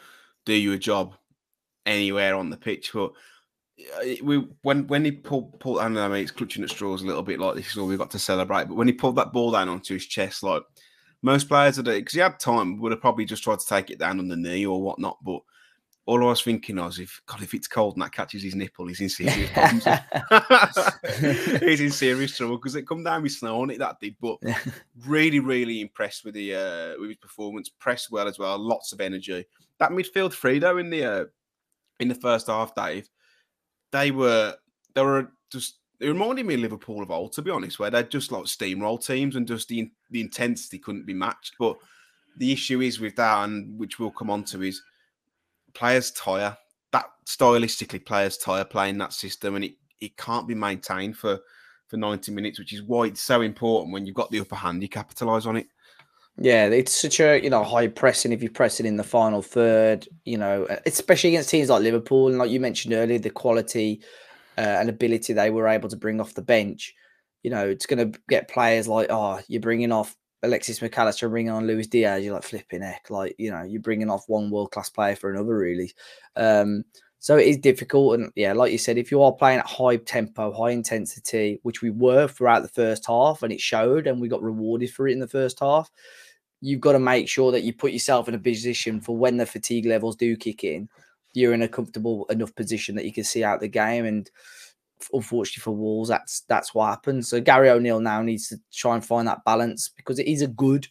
do 0.45 0.53
you 0.53 0.73
a 0.73 0.77
job 0.77 1.13
anywhere 1.85 2.35
on 2.35 2.49
the 2.49 2.57
pitch. 2.57 2.91
But 2.93 3.11
we 4.23 4.47
when 4.61 4.87
when 4.87 5.05
he 5.05 5.11
pulled 5.11 5.59
pulled, 5.59 5.79
I 5.79 5.87
know 5.87 6.11
he's 6.13 6.31
clutching 6.31 6.63
at 6.63 6.69
straws 6.69 7.01
a 7.01 7.05
little 7.05 7.23
bit 7.23 7.39
like 7.39 7.55
this 7.55 7.71
is 7.71 7.77
all 7.77 7.87
we 7.87 7.97
got 7.97 8.11
to 8.11 8.19
celebrate. 8.19 8.65
But 8.67 8.75
when 8.75 8.87
he 8.87 8.93
pulled 8.93 9.15
that 9.17 9.33
ball 9.33 9.51
down 9.51 9.69
onto 9.69 9.93
his 9.93 10.05
chest, 10.05 10.43
like 10.43 10.63
most 11.21 11.47
players 11.47 11.77
that 11.77 11.85
because 11.85 12.13
he 12.13 12.19
had 12.19 12.39
time 12.39 12.79
would 12.79 12.91
have 12.91 13.01
probably 13.01 13.25
just 13.25 13.43
tried 13.43 13.59
to 13.59 13.65
take 13.65 13.89
it 13.89 13.99
down 13.99 14.19
on 14.19 14.27
the 14.27 14.35
knee 14.35 14.65
or 14.65 14.81
whatnot. 14.81 15.17
But 15.23 15.41
all 16.05 16.21
I 16.21 16.25
was 16.25 16.41
thinking 16.41 16.75
was, 16.75 16.99
if 16.99 17.21
God, 17.25 17.41
if 17.41 17.53
it's 17.53 17.67
cold 17.67 17.95
and 17.95 18.03
that 18.03 18.11
catches 18.11 18.43
his 18.43 18.55
nipple, 18.55 18.87
he's 18.87 18.99
in 18.99 19.09
serious 19.09 19.49
problems. 19.51 19.85
he's 21.61 21.79
in 21.79 21.91
serious 21.91 22.35
trouble 22.35 22.57
because 22.57 22.75
it 22.75 22.87
come 22.87 23.03
down 23.03 23.23
with 23.23 23.31
snow 23.31 23.61
on 23.61 23.69
it 23.69 23.79
that 23.79 23.99
did. 24.01 24.15
But 24.19 24.39
really, 25.05 25.39
really 25.39 25.79
impressed 25.79 26.25
with 26.25 26.33
the 26.33 26.55
uh, 26.55 26.99
with 26.99 27.09
his 27.09 27.17
performance. 27.17 27.69
Pressed 27.69 28.11
well 28.11 28.27
as 28.27 28.37
well. 28.37 28.57
Lots 28.57 28.91
of 28.91 28.99
energy. 28.99 29.45
That 29.79 29.91
midfield 29.91 30.33
three 30.33 30.59
though 30.59 30.77
in 30.77 30.89
the 30.89 31.05
uh, 31.05 31.25
in 32.01 32.09
the 32.09 32.15
first 32.15 32.47
half, 32.47 32.75
Dave, 32.75 33.09
they 33.93 34.11
were 34.11 34.55
they 34.93 35.01
were 35.01 35.31
just 35.49 35.77
it 36.01 36.07
reminded 36.07 36.45
me 36.45 36.55
of 36.55 36.59
Liverpool 36.59 37.01
of 37.01 37.11
old, 37.11 37.31
to 37.33 37.41
be 37.41 37.51
honest, 37.51 37.79
where 37.79 37.89
they're 37.89 38.03
just 38.03 38.31
like 38.31 38.43
steamroll 38.43 39.03
teams 39.03 39.37
and 39.37 39.47
just 39.47 39.69
the 39.69 39.89
the 40.11 40.19
intensity 40.19 40.79
couldn't 40.79 41.05
be 41.05 41.13
matched. 41.13 41.53
But 41.57 41.77
the 42.37 42.51
issue 42.51 42.81
is 42.81 42.99
with 42.99 43.15
that, 43.15 43.45
and 43.45 43.79
which 43.79 43.99
we'll 43.99 44.11
come 44.11 44.29
on 44.29 44.43
to, 44.45 44.61
is 44.63 44.81
players 45.73 46.11
tire. 46.11 46.57
That 46.91 47.05
stylistically, 47.25 48.05
players 48.05 48.37
tire 48.37 48.65
playing 48.65 48.97
that 48.97 49.13
system, 49.13 49.55
and 49.55 49.63
it, 49.63 49.75
it 50.01 50.17
can't 50.17 50.47
be 50.47 50.55
maintained 50.55 51.15
for 51.15 51.39
for 51.87 51.97
90 51.97 52.31
minutes, 52.31 52.59
which 52.59 52.73
is 52.73 52.81
why 52.81 53.05
it's 53.05 53.21
so 53.21 53.41
important 53.41 53.93
when 53.93 54.05
you've 54.05 54.15
got 54.15 54.31
the 54.31 54.39
upper 54.39 54.55
hand, 54.55 54.81
you 54.81 54.89
capitalise 54.89 55.45
on 55.45 55.57
it. 55.57 55.67
Yeah, 56.37 56.65
it's 56.67 56.99
such 56.99 57.19
a 57.19 57.39
you 57.43 57.49
know 57.49 57.63
high 57.63 57.87
pressing. 57.87 58.31
If 58.31 58.41
you 58.41 58.49
press 58.49 58.79
it 58.79 58.85
in 58.85 58.97
the 58.97 59.03
final 59.03 59.41
third, 59.41 60.07
you 60.25 60.37
know, 60.37 60.65
especially 60.85 61.29
against 61.31 61.49
teams 61.49 61.69
like 61.69 61.83
Liverpool 61.83 62.27
and 62.27 62.37
like 62.39 62.49
you 62.49 62.59
mentioned 62.59 62.93
earlier, 62.93 63.19
the 63.19 63.29
quality 63.29 64.01
uh, 64.57 64.61
and 64.61 64.89
ability 64.89 65.33
they 65.33 65.51
were 65.51 65.67
able 65.67 65.89
to 65.89 65.95
bring 65.97 66.19
off 66.19 66.33
the 66.33 66.41
bench. 66.41 66.93
You 67.43 67.51
know, 67.51 67.67
it's 67.67 67.85
going 67.85 68.11
to 68.11 68.19
get 68.29 68.47
players 68.49 68.87
like, 68.87 69.07
oh, 69.09 69.41
you're 69.47 69.61
bringing 69.61 69.91
off 69.91 70.15
Alexis 70.43 70.81
Mac 70.81 70.97
Allister, 70.97 71.29
bringing 71.29 71.51
on 71.51 71.67
Luis 71.67 71.87
Diaz. 71.87 72.23
You're 72.23 72.33
like 72.33 72.43
flipping 72.43 72.81
heck, 72.81 73.09
like 73.11 73.35
you 73.37 73.51
know, 73.51 73.63
you're 73.63 73.81
bringing 73.81 74.09
off 74.09 74.23
one 74.27 74.49
world 74.49 74.71
class 74.71 74.89
player 74.89 75.15
for 75.15 75.29
another, 75.31 75.55
really. 75.55 75.93
Um, 76.35 76.83
so 77.19 77.37
it 77.37 77.47
is 77.47 77.57
difficult, 77.57 78.19
and 78.19 78.31
yeah, 78.35 78.53
like 78.53 78.71
you 78.71 78.77
said, 78.77 78.97
if 78.97 79.11
you 79.11 79.21
are 79.23 79.31
playing 79.31 79.59
at 79.59 79.65
high 79.67 79.95
tempo, 79.97 80.51
high 80.51 80.71
intensity, 80.71 81.59
which 81.63 81.81
we 81.81 81.89
were 81.91 82.27
throughout 82.27 82.63
the 82.63 82.67
first 82.69 83.05
half, 83.05 83.43
and 83.43 83.53
it 83.53 83.61
showed, 83.61 84.07
and 84.07 84.19
we 84.19 84.27
got 84.27 84.41
rewarded 84.43 84.91
for 84.91 85.07
it 85.07 85.13
in 85.13 85.19
the 85.19 85.27
first 85.27 85.59
half 85.59 85.89
you've 86.63 86.79
got 86.79 86.93
to 86.93 86.99
make 86.99 87.27
sure 87.27 87.51
that 87.51 87.63
you 87.63 87.73
put 87.73 87.91
yourself 87.91 88.29
in 88.29 88.35
a 88.35 88.39
position 88.39 89.01
for 89.01 89.17
when 89.17 89.35
the 89.35 89.45
fatigue 89.45 89.85
levels 89.85 90.15
do 90.15 90.37
kick 90.37 90.63
in, 90.63 90.87
you're 91.33 91.53
in 91.53 91.61
a 91.61 91.67
comfortable 91.67 92.25
enough 92.29 92.55
position 92.55 92.95
that 92.95 93.03
you 93.03 93.11
can 93.11 93.25
see 93.25 93.43
out 93.43 93.59
the 93.59 93.67
game. 93.67 94.05
And 94.05 94.31
unfortunately 95.11 95.59
for 95.59 95.75
Wolves, 95.75 96.07
that's 96.07 96.41
that's 96.47 96.73
what 96.73 96.87
happens. 96.87 97.27
So 97.27 97.41
Gary 97.41 97.69
O'Neill 97.69 97.99
now 97.99 98.21
needs 98.21 98.47
to 98.47 98.57
try 98.71 98.95
and 98.95 99.05
find 99.05 99.27
that 99.27 99.43
balance 99.43 99.89
because 99.89 100.19
it 100.19 100.27
is 100.27 100.41
a 100.41 100.47
good 100.47 100.87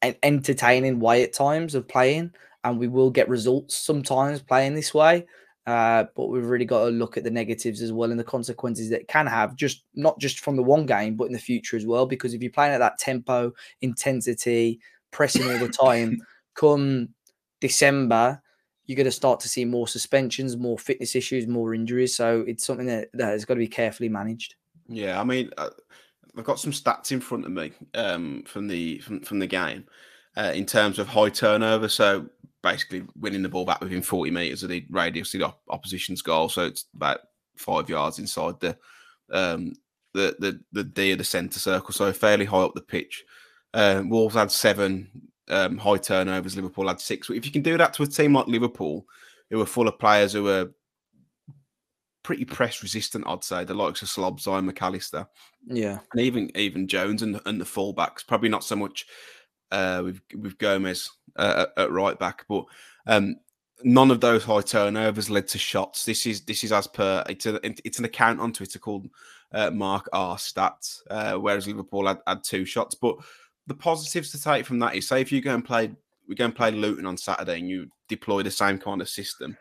and 0.00 0.16
entertaining 0.22 1.00
way 1.00 1.22
at 1.22 1.34
times 1.34 1.74
of 1.74 1.86
playing. 1.86 2.32
and 2.64 2.78
we 2.78 2.88
will 2.88 3.10
get 3.10 3.28
results 3.28 3.76
sometimes 3.76 4.42
playing 4.42 4.74
this 4.74 4.92
way. 4.92 5.26
Uh, 5.66 6.04
but 6.14 6.28
we've 6.28 6.46
really 6.46 6.64
got 6.64 6.84
to 6.84 6.90
look 6.90 7.16
at 7.16 7.24
the 7.24 7.30
negatives 7.30 7.82
as 7.82 7.92
well 7.92 8.10
and 8.10 8.20
the 8.20 8.24
consequences 8.24 8.88
that 8.88 9.08
can 9.08 9.26
have, 9.26 9.56
just 9.56 9.84
not 9.94 10.18
just 10.20 10.40
from 10.40 10.54
the 10.54 10.62
one 10.62 10.86
game, 10.86 11.16
but 11.16 11.24
in 11.24 11.32
the 11.32 11.38
future 11.38 11.76
as 11.76 11.84
well. 11.84 12.06
Because 12.06 12.34
if 12.34 12.42
you're 12.42 12.52
playing 12.52 12.72
at 12.72 12.78
that 12.78 12.98
tempo, 12.98 13.52
intensity, 13.80 14.80
pressing 15.10 15.50
all 15.50 15.58
the 15.58 15.68
time, 15.68 16.20
come 16.54 17.08
December, 17.60 18.40
you're 18.86 18.96
going 18.96 19.06
to 19.06 19.10
start 19.12 19.40
to 19.40 19.48
see 19.48 19.64
more 19.64 19.88
suspensions, 19.88 20.56
more 20.56 20.78
fitness 20.78 21.16
issues, 21.16 21.48
more 21.48 21.74
injuries. 21.74 22.14
So 22.14 22.44
it's 22.46 22.64
something 22.64 22.86
that, 22.86 23.08
that 23.14 23.30
has 23.30 23.44
got 23.44 23.54
to 23.54 23.58
be 23.58 23.66
carefully 23.66 24.08
managed. 24.08 24.54
Yeah, 24.88 25.20
I 25.20 25.24
mean, 25.24 25.50
uh, 25.58 25.70
I've 26.38 26.44
got 26.44 26.60
some 26.60 26.70
stats 26.70 27.10
in 27.10 27.20
front 27.20 27.44
of 27.44 27.50
me 27.50 27.72
um, 27.94 28.44
from 28.46 28.68
the 28.68 28.98
from, 28.98 29.20
from 29.20 29.40
the 29.40 29.46
game 29.48 29.86
uh, 30.36 30.52
in 30.54 30.66
terms 30.66 30.98
of 30.98 31.08
high 31.08 31.30
turnover. 31.30 31.88
So 31.88 32.26
basically, 32.66 33.04
winning 33.16 33.42
the 33.42 33.48
ball 33.48 33.64
back 33.64 33.80
within 33.80 34.02
40 34.02 34.30
meters 34.32 34.62
of 34.62 34.68
the 34.70 34.84
radius 34.90 35.32
of 35.34 35.40
the 35.40 35.46
op- 35.46 35.62
opposition's 35.68 36.22
goal. 36.22 36.48
So 36.48 36.62
it's 36.66 36.86
about 36.94 37.20
five 37.56 37.88
yards 37.88 38.18
inside 38.18 38.58
the 38.60 38.76
um, 39.30 39.72
the 40.14 40.36
the 40.38 40.60
the 40.72 40.84
D 40.84 41.12
of 41.12 41.18
the 41.18 41.24
centre 41.24 41.58
circle. 41.60 41.92
So 41.92 42.12
fairly 42.12 42.44
high 42.44 42.62
up 42.62 42.74
the 42.74 42.80
pitch. 42.82 43.24
Um, 43.74 44.08
Wolves 44.08 44.34
had 44.34 44.50
seven 44.50 45.10
um, 45.48 45.78
high 45.78 45.98
turnovers. 45.98 46.56
Liverpool 46.56 46.88
had 46.88 47.00
six. 47.00 47.30
If 47.30 47.46
you 47.46 47.52
can 47.52 47.62
do 47.62 47.76
that 47.78 47.94
to 47.94 48.02
a 48.02 48.06
team 48.06 48.34
like 48.34 48.46
Liverpool, 48.46 49.06
who 49.50 49.60
are 49.60 49.66
full 49.66 49.88
of 49.88 49.98
players 49.98 50.32
who 50.32 50.48
are 50.48 50.70
pretty 52.22 52.44
press 52.44 52.82
resistant, 52.82 53.24
I'd 53.26 53.44
say 53.44 53.64
the 53.64 53.74
likes 53.74 54.02
of 54.02 54.48
and 54.48 54.66
Mac 54.66 54.82
Allister, 54.82 55.28
Yeah. 55.66 56.00
and 56.12 56.20
even 56.20 56.50
even 56.56 56.88
Jones 56.88 57.22
and 57.22 57.40
and 57.46 57.60
the 57.60 57.64
fullbacks. 57.64 58.26
Probably 58.26 58.48
not 58.48 58.64
so 58.64 58.74
much 58.76 59.06
uh, 59.70 60.02
with 60.04 60.20
with 60.34 60.58
Gomez 60.58 61.10
uh, 61.36 61.66
at, 61.76 61.84
at 61.84 61.92
right 61.92 62.18
back, 62.18 62.44
but 62.48 62.64
um, 63.06 63.36
none 63.84 64.10
of 64.10 64.20
those 64.20 64.44
high 64.44 64.62
turnovers 64.62 65.30
led 65.30 65.48
to 65.48 65.58
shots. 65.58 66.04
This 66.04 66.26
is 66.26 66.42
this 66.42 66.64
is 66.64 66.72
as 66.72 66.86
per 66.86 67.24
it's 67.28 67.46
a, 67.46 67.60
it's 67.64 67.98
an 67.98 68.04
account 68.04 68.40
on 68.40 68.52
Twitter 68.52 68.78
called 68.78 69.08
uh, 69.52 69.70
Mark 69.70 70.08
R 70.12 70.36
Stats, 70.36 71.00
uh, 71.10 71.34
whereas 71.34 71.66
Liverpool 71.66 72.06
had, 72.06 72.18
had 72.26 72.42
two 72.42 72.64
shots. 72.64 72.94
But 72.94 73.16
the 73.66 73.74
positives 73.74 74.30
to 74.32 74.42
take 74.42 74.66
from 74.66 74.78
that 74.80 74.94
is, 74.94 75.08
say, 75.08 75.20
if 75.20 75.32
you 75.32 75.40
go 75.40 75.54
and 75.54 75.64
play 75.64 75.90
we 76.28 76.34
go 76.34 76.44
and 76.44 76.54
play 76.54 76.70
Luton 76.70 77.06
on 77.06 77.16
Saturday 77.16 77.58
and 77.58 77.68
you 77.68 77.88
deploy 78.08 78.42
the 78.42 78.50
same 78.50 78.78
kind 78.78 79.00
of 79.00 79.08
system, 79.08 79.56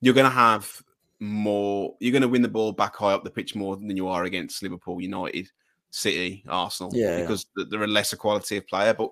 you're 0.00 0.14
going 0.14 0.24
to 0.24 0.30
have 0.30 0.82
more. 1.20 1.94
You're 2.00 2.12
going 2.12 2.22
to 2.22 2.28
win 2.28 2.42
the 2.42 2.48
ball 2.48 2.72
back 2.72 2.96
high 2.96 3.12
up 3.12 3.24
the 3.24 3.30
pitch 3.30 3.54
more 3.54 3.76
than 3.76 3.96
you 3.96 4.08
are 4.08 4.24
against 4.24 4.62
Liverpool, 4.62 5.00
United, 5.00 5.50
City, 5.92 6.42
Arsenal, 6.48 6.90
Yeah, 6.94 7.18
yeah. 7.18 7.20
because 7.20 7.46
th- 7.56 7.68
they're 7.70 7.84
a 7.84 7.86
lesser 7.86 8.16
quality 8.16 8.56
of 8.56 8.66
player. 8.66 8.94
But 8.94 9.10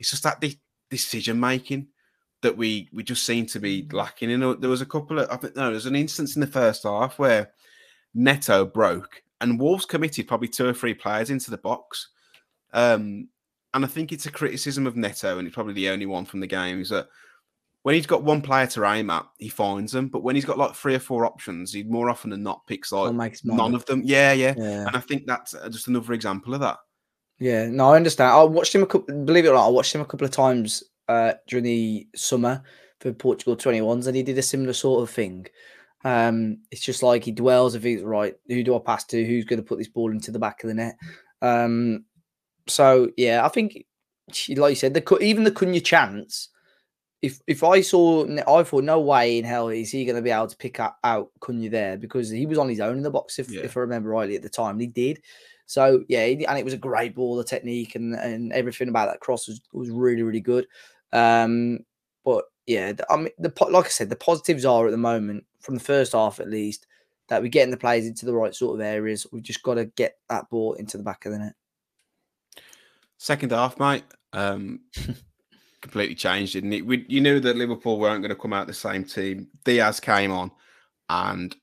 it's 0.00 0.10
just 0.10 0.24
that 0.24 0.40
de- 0.40 0.60
decision 0.90 1.38
making 1.38 1.86
that 2.40 2.56
we 2.56 2.88
we 2.92 3.04
just 3.04 3.24
seem 3.24 3.46
to 3.46 3.60
be 3.60 3.86
lacking. 3.92 4.30
You 4.30 4.38
know, 4.38 4.54
there 4.54 4.70
was 4.70 4.80
a 4.80 4.86
couple 4.86 5.20
of 5.20 5.30
I 5.30 5.36
think 5.36 5.54
no, 5.54 5.64
there 5.64 5.72
was 5.72 5.86
an 5.86 5.94
instance 5.94 6.34
in 6.34 6.40
the 6.40 6.46
first 6.46 6.82
half 6.82 7.18
where 7.18 7.52
Neto 8.14 8.64
broke 8.64 9.22
and 9.40 9.60
Wolves 9.60 9.84
committed 9.86 10.26
probably 10.26 10.48
two 10.48 10.66
or 10.66 10.74
three 10.74 10.94
players 10.94 11.30
into 11.30 11.50
the 11.50 11.58
box. 11.58 12.08
Um, 12.72 13.28
and 13.74 13.84
I 13.84 13.88
think 13.88 14.12
it's 14.12 14.26
a 14.26 14.30
criticism 14.30 14.86
of 14.86 14.96
Neto, 14.96 15.38
and 15.38 15.46
it's 15.46 15.54
probably 15.54 15.74
the 15.74 15.88
only 15.90 16.06
one 16.06 16.24
from 16.24 16.40
the 16.40 16.46
game, 16.46 16.80
is 16.80 16.90
that 16.90 17.08
when 17.82 17.94
he's 17.94 18.06
got 18.06 18.22
one 18.22 18.42
player 18.42 18.66
to 18.68 18.84
aim 18.84 19.10
at, 19.10 19.26
he 19.38 19.48
finds 19.48 19.92
them. 19.92 20.08
But 20.08 20.22
when 20.22 20.36
he's 20.36 20.44
got 20.44 20.58
like 20.58 20.74
three 20.74 20.94
or 20.94 21.00
four 21.00 21.26
options, 21.26 21.72
he 21.72 21.82
more 21.82 22.08
often 22.08 22.30
than 22.30 22.42
not 22.42 22.66
picks 22.66 22.92
like 22.92 23.12
none 23.44 23.74
of 23.74 23.84
them. 23.86 24.02
Yeah, 24.04 24.32
yeah. 24.32 24.54
Yeah. 24.56 24.86
And 24.86 24.96
I 24.96 25.00
think 25.00 25.26
that's 25.26 25.54
uh, 25.54 25.68
just 25.68 25.88
another 25.88 26.12
example 26.12 26.54
of 26.54 26.60
that. 26.60 26.78
Yeah, 27.38 27.66
no, 27.66 27.92
I 27.92 27.96
understand. 27.96 28.32
I 28.32 28.42
watched 28.44 28.74
him 28.74 28.84
a 28.84 28.86
couple. 28.86 29.24
Believe 29.24 29.44
it 29.44 29.48
or 29.48 29.54
not, 29.54 29.66
I 29.66 29.70
watched 29.70 29.94
him 29.94 30.00
a 30.00 30.06
couple 30.06 30.24
of 30.24 30.30
times 30.30 30.84
uh, 31.08 31.32
during 31.48 31.64
the 31.64 32.06
summer 32.14 32.62
for 33.00 33.12
Portugal 33.12 33.56
21s, 33.56 34.06
and 34.06 34.14
he 34.14 34.22
did 34.22 34.38
a 34.38 34.42
similar 34.42 34.72
sort 34.72 35.02
of 35.02 35.10
thing. 35.10 35.46
Um, 36.04 36.58
it's 36.70 36.82
just 36.82 37.02
like 37.02 37.24
he 37.24 37.32
dwells 37.32 37.74
if 37.74 37.82
he's 37.82 38.02
right. 38.02 38.34
Who 38.46 38.62
do 38.62 38.76
I 38.76 38.78
pass 38.78 39.04
to? 39.06 39.24
Who's 39.24 39.44
going 39.44 39.60
to 39.60 39.66
put 39.66 39.78
this 39.78 39.88
ball 39.88 40.12
into 40.12 40.30
the 40.30 40.38
back 40.38 40.62
of 40.62 40.68
the 40.68 40.74
net? 40.74 40.96
Um, 41.40 42.04
so 42.68 43.10
yeah, 43.16 43.44
I 43.44 43.48
think, 43.48 43.84
like 44.50 44.70
you 44.70 44.76
said, 44.76 44.94
the 44.94 45.18
even 45.20 45.42
the 45.42 45.50
Cunha 45.50 45.84
chance. 45.84 46.48
If 47.22 47.40
if 47.46 47.62
I 47.62 47.80
saw, 47.80 48.26
I 48.26 48.64
thought 48.64 48.82
no 48.84 49.00
way 49.00 49.38
in 49.38 49.44
hell 49.44 49.68
is 49.68 49.90
he 49.92 50.04
going 50.04 50.16
to 50.16 50.22
be 50.22 50.30
able 50.30 50.48
to 50.48 50.56
pick 50.56 50.80
out, 50.80 50.94
out 51.04 51.30
Cunha 51.40 51.70
there 51.70 51.96
because 51.96 52.28
he 52.28 52.46
was 52.46 52.58
on 52.58 52.68
his 52.68 52.80
own 52.80 52.96
in 52.96 53.02
the 53.04 53.10
box. 53.10 53.38
If 53.38 53.48
Yeah. 53.50 53.62
if 53.62 53.76
I 53.76 53.80
remember 53.80 54.10
rightly 54.10 54.34
at 54.36 54.42
the 54.42 54.48
time, 54.48 54.78
he 54.80 54.88
did. 54.88 55.22
So 55.66 56.04
yeah, 56.08 56.24
and 56.24 56.58
it 56.58 56.64
was 56.64 56.74
a 56.74 56.78
great 56.78 57.14
ball, 57.14 57.36
the 57.36 57.44
technique 57.44 57.94
and 57.94 58.14
and 58.14 58.52
everything 58.52 58.88
about 58.88 59.06
that 59.06 59.20
cross 59.20 59.46
was 59.46 59.60
was 59.72 59.88
really 59.90 60.22
really 60.22 60.40
good. 60.40 60.66
Um, 61.12 61.80
but 62.24 62.46
yeah, 62.66 62.92
the- 62.92 63.10
I 63.10 63.16
mean, 63.16 63.30
the 63.38 63.52
like 63.70 63.86
I 63.86 63.88
said, 63.88 64.10
the 64.10 64.16
positives 64.16 64.64
are 64.64 64.86
at 64.86 64.90
the 64.90 64.96
moment 64.96 65.44
from 65.60 65.74
the 65.74 65.80
first 65.80 66.12
half 66.12 66.40
at 66.40 66.50
least 66.50 66.86
that 67.28 67.40
we're 67.40 67.48
getting 67.48 67.70
the 67.70 67.76
players 67.76 68.04
into 68.06 68.26
the 68.26 68.34
right 68.34 68.54
sort 68.54 68.74
of 68.74 68.84
areas. 68.84 69.26
We've 69.32 69.42
just 69.44 69.62
got 69.62 69.74
to 69.74 69.84
get 69.86 70.16
that 70.28 70.50
ball 70.50 70.74
into 70.74 70.96
the 70.96 71.04
back 71.04 71.24
of 71.24 71.32
the 71.32 71.38
net. 71.38 71.54
Second 73.16 73.52
half, 73.52 73.78
mate, 73.78 74.02
um, 74.32 74.80
completely 75.82 76.14
changed, 76.14 76.54
didn't 76.54 76.72
it? 76.72 76.86
We, 76.86 77.04
you 77.08 77.20
knew 77.20 77.40
that 77.40 77.56
Liverpool 77.56 77.98
weren't 77.98 78.22
going 78.22 78.30
to 78.30 78.40
come 78.40 78.52
out 78.52 78.66
the 78.66 78.72
same 78.72 79.04
team. 79.04 79.48
Diaz 79.64 80.00
came 80.00 80.30
on, 80.30 80.50
and 81.10 81.54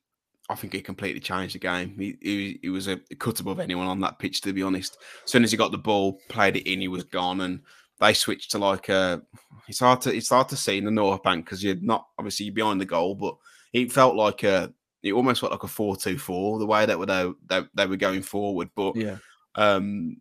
I 0.49 0.55
think 0.55 0.73
he 0.73 0.81
completely 0.81 1.21
changed 1.21 1.55
the 1.55 1.59
game. 1.59 1.95
He, 1.97 2.17
he, 2.21 2.59
he 2.61 2.69
was 2.69 2.87
a 2.87 2.97
cut 3.17 3.39
above 3.39 3.59
anyone 3.59 3.87
on 3.87 4.01
that 4.01 4.19
pitch, 4.19 4.41
to 4.41 4.53
be 4.53 4.61
honest. 4.61 4.97
As 5.23 5.31
soon 5.31 5.43
as 5.43 5.51
he 5.51 5.57
got 5.57 5.71
the 5.71 5.77
ball, 5.77 6.19
played 6.29 6.57
it 6.57 6.71
in, 6.71 6.81
he 6.81 6.87
was 6.87 7.05
gone, 7.05 7.41
and 7.41 7.61
they 7.99 8.13
switched 8.13 8.51
to 8.51 8.59
like 8.59 8.89
a. 8.89 9.21
It's 9.67 9.79
hard 9.79 10.01
to 10.01 10.15
it's 10.15 10.29
hard 10.29 10.49
to 10.49 10.55
see 10.57 10.77
in 10.77 10.85
the 10.85 10.91
North 10.91 11.23
Bank 11.23 11.45
because 11.45 11.63
you're 11.63 11.75
not 11.81 12.07
obviously 12.17 12.47
you're 12.47 12.55
behind 12.55 12.81
the 12.81 12.85
goal, 12.85 13.15
but 13.15 13.35
it 13.73 13.91
felt 13.91 14.15
like 14.15 14.43
a. 14.43 14.73
It 15.01 15.13
almost 15.13 15.39
felt 15.39 15.53
like 15.53 15.63
a 15.63 15.67
four-two-four 15.67 16.59
the 16.59 16.65
way 16.65 16.85
that 16.85 16.97
they, 17.07 17.31
they, 17.47 17.65
they 17.73 17.85
were 17.85 17.95
going 17.95 18.21
forward, 18.21 18.69
but 18.75 18.97
Yeah, 18.97 19.15
um, 19.55 20.17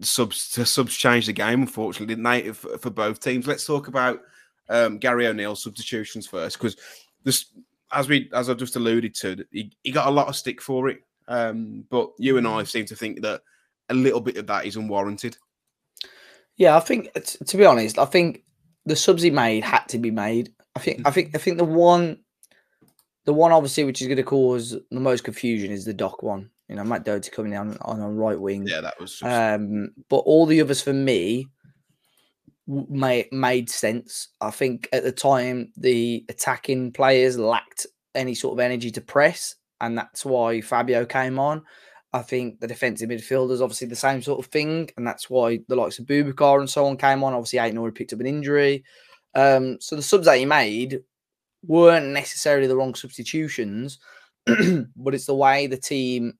subs 0.00 0.52
the 0.54 0.66
subs 0.66 0.96
changed 0.96 1.28
the 1.28 1.32
game, 1.32 1.62
unfortunately, 1.62 2.14
didn't 2.14 2.24
they? 2.24 2.52
For, 2.52 2.78
for 2.78 2.90
both 2.90 3.20
teams. 3.20 3.46
Let's 3.46 3.66
talk 3.66 3.88
about 3.88 4.20
um, 4.68 4.98
Gary 4.98 5.26
O'Neill's 5.26 5.62
substitutions 5.62 6.26
first, 6.26 6.58
because 6.58 6.76
this, 7.24 7.46
as 7.92 8.08
we 8.08 8.30
as 8.32 8.48
I 8.50 8.54
just 8.54 8.76
alluded 8.76 9.14
to, 9.16 9.44
he, 9.50 9.72
he 9.82 9.90
got 9.92 10.06
a 10.06 10.10
lot 10.10 10.28
of 10.28 10.36
stick 10.36 10.60
for 10.60 10.88
it. 10.88 10.98
Um, 11.28 11.84
but 11.90 12.10
you 12.18 12.36
and 12.38 12.48
I 12.48 12.64
seem 12.64 12.84
to 12.86 12.96
think 12.96 13.22
that 13.22 13.42
a 13.88 13.94
little 13.94 14.20
bit 14.20 14.36
of 14.36 14.46
that 14.46 14.66
is 14.66 14.76
unwarranted. 14.76 15.36
yeah. 16.56 16.76
I 16.76 16.80
think 16.80 17.12
t- 17.14 17.44
to 17.44 17.56
be 17.56 17.64
honest, 17.64 17.98
I 17.98 18.04
think 18.04 18.42
the 18.86 18.96
subs 18.96 19.22
he 19.22 19.30
made 19.30 19.62
had 19.64 19.84
to 19.88 19.98
be 19.98 20.10
made. 20.10 20.52
I 20.74 20.80
think 20.80 21.06
I 21.06 21.10
think 21.10 21.34
I 21.34 21.38
think 21.38 21.58
the 21.58 21.64
one, 21.64 22.18
the 23.24 23.32
one 23.32 23.52
obviously 23.52 23.84
which 23.84 24.00
is 24.02 24.08
going 24.08 24.16
to 24.16 24.22
cause 24.24 24.76
the 24.90 25.00
most 25.00 25.22
confusion 25.24 25.70
is 25.70 25.84
the 25.84 25.94
dock 25.94 26.22
one. 26.22 26.50
You 26.68 26.76
know, 26.76 26.84
Matt 26.84 27.04
Doherty 27.04 27.30
coming 27.30 27.54
on 27.56 27.76
on 27.82 28.00
a 28.00 28.10
right 28.10 28.40
wing. 28.40 28.66
Yeah, 28.66 28.80
that 28.80 29.00
was 29.00 29.18
just, 29.18 29.22
Um, 29.24 29.90
but 30.08 30.18
all 30.18 30.46
the 30.46 30.60
others 30.60 30.80
for 30.82 30.92
me 30.92 31.48
made 32.66 33.32
made 33.32 33.70
sense. 33.70 34.28
I 34.40 34.50
think 34.50 34.88
at 34.92 35.02
the 35.02 35.12
time 35.12 35.72
the 35.76 36.24
attacking 36.28 36.92
players 36.92 37.38
lacked 37.38 37.86
any 38.14 38.34
sort 38.34 38.54
of 38.54 38.60
energy 38.60 38.90
to 38.92 39.00
press, 39.00 39.56
and 39.80 39.96
that's 39.96 40.24
why 40.24 40.60
Fabio 40.60 41.04
came 41.04 41.38
on. 41.38 41.62
I 42.14 42.20
think 42.20 42.60
the 42.60 42.66
defensive 42.66 43.08
midfielders 43.08 43.62
obviously 43.62 43.88
the 43.88 43.96
same 43.96 44.22
sort 44.22 44.38
of 44.38 44.50
thing, 44.50 44.90
and 44.96 45.06
that's 45.06 45.28
why 45.30 45.60
the 45.68 45.76
likes 45.76 45.98
of 45.98 46.06
Boubacar 46.06 46.60
and 46.60 46.70
so 46.70 46.86
on 46.86 46.96
came 46.96 47.24
on. 47.24 47.34
Obviously, 47.34 47.58
Aiton 47.58 47.78
already 47.78 47.94
picked 47.94 48.12
up 48.12 48.20
an 48.20 48.26
injury, 48.26 48.84
um, 49.34 49.78
so 49.80 49.96
the 49.96 50.02
subs 50.02 50.26
that 50.26 50.38
he 50.38 50.44
made 50.44 51.00
weren't 51.64 52.08
necessarily 52.08 52.66
the 52.66 52.76
wrong 52.76 52.94
substitutions, 52.94 53.98
but 54.46 55.14
it's 55.14 55.26
the 55.26 55.34
way 55.34 55.66
the 55.66 55.76
team 55.76 56.34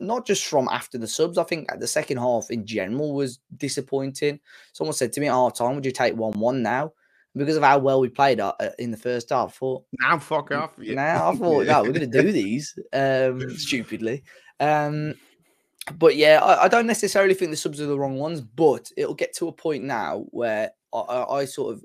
not 0.00 0.26
just 0.26 0.44
from 0.46 0.68
after 0.70 0.98
the 0.98 1.06
subs. 1.06 1.38
I 1.38 1.44
think 1.44 1.68
the 1.78 1.86
second 1.86 2.18
half 2.18 2.50
in 2.50 2.66
general 2.66 3.14
was 3.14 3.38
disappointing. 3.56 4.40
Someone 4.72 4.94
said 4.94 5.12
to 5.12 5.20
me 5.20 5.28
at 5.28 5.32
half 5.32 5.54
time, 5.54 5.74
"Would 5.74 5.84
you 5.84 5.92
take 5.92 6.14
one-one 6.14 6.62
now?" 6.62 6.92
Because 7.36 7.56
of 7.56 7.64
how 7.64 7.78
well 7.78 8.00
we 8.00 8.08
played 8.08 8.38
uh, 8.38 8.52
uh, 8.60 8.70
in 8.78 8.92
the 8.92 8.96
first 8.96 9.30
half, 9.30 9.48
I 9.48 9.52
thought 9.52 9.84
now 10.00 10.18
fuck 10.18 10.52
off. 10.52 10.74
Yeah. 10.78 10.94
now 10.94 11.30
I 11.30 11.34
thought, 11.34 11.66
no, 11.66 11.82
we're 11.82 11.92
going 11.92 12.10
to 12.10 12.22
do 12.22 12.30
these 12.30 12.78
um, 12.92 13.50
stupidly. 13.56 14.22
Um, 14.60 15.14
but 15.98 16.14
yeah, 16.16 16.40
I, 16.42 16.64
I 16.64 16.68
don't 16.68 16.86
necessarily 16.86 17.34
think 17.34 17.50
the 17.50 17.56
subs 17.56 17.80
are 17.80 17.86
the 17.86 17.98
wrong 17.98 18.18
ones, 18.18 18.40
but 18.40 18.90
it'll 18.96 19.14
get 19.14 19.34
to 19.34 19.48
a 19.48 19.52
point 19.52 19.82
now 19.82 20.26
where 20.30 20.70
I, 20.92 20.98
I, 20.98 21.38
I 21.40 21.44
sort 21.44 21.74
of 21.74 21.84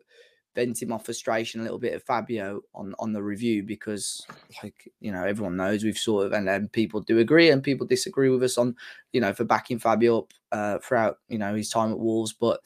vented 0.60 0.90
my 0.90 0.98
frustration 0.98 1.62
a 1.62 1.64
little 1.64 1.80
bit 1.80 1.94
at 1.94 2.06
Fabio 2.06 2.62
on 2.76 2.94
on 3.00 3.14
the 3.14 3.24
review 3.24 3.64
because, 3.64 4.28
like 4.62 4.92
you 5.00 5.12
know, 5.12 5.24
everyone 5.24 5.56
knows 5.56 5.84
we've 5.84 5.98
sort 5.98 6.26
of 6.26 6.34
and, 6.34 6.50
and 6.50 6.70
people 6.72 7.00
do 7.00 7.20
agree 7.20 7.50
and 7.50 7.64
people 7.64 7.88
disagree 7.88 8.30
with 8.30 8.44
us 8.44 8.58
on 8.58 8.76
you 9.14 9.22
know 9.22 9.34
for 9.34 9.46
backing 9.46 9.80
Fabio 9.80 10.20
up 10.20 10.34
uh, 10.52 10.78
throughout 10.80 11.20
you 11.30 11.38
know 11.38 11.56
his 11.56 11.70
time 11.70 11.92
at 11.92 12.00
Wolves, 12.00 12.34
but 12.34 12.60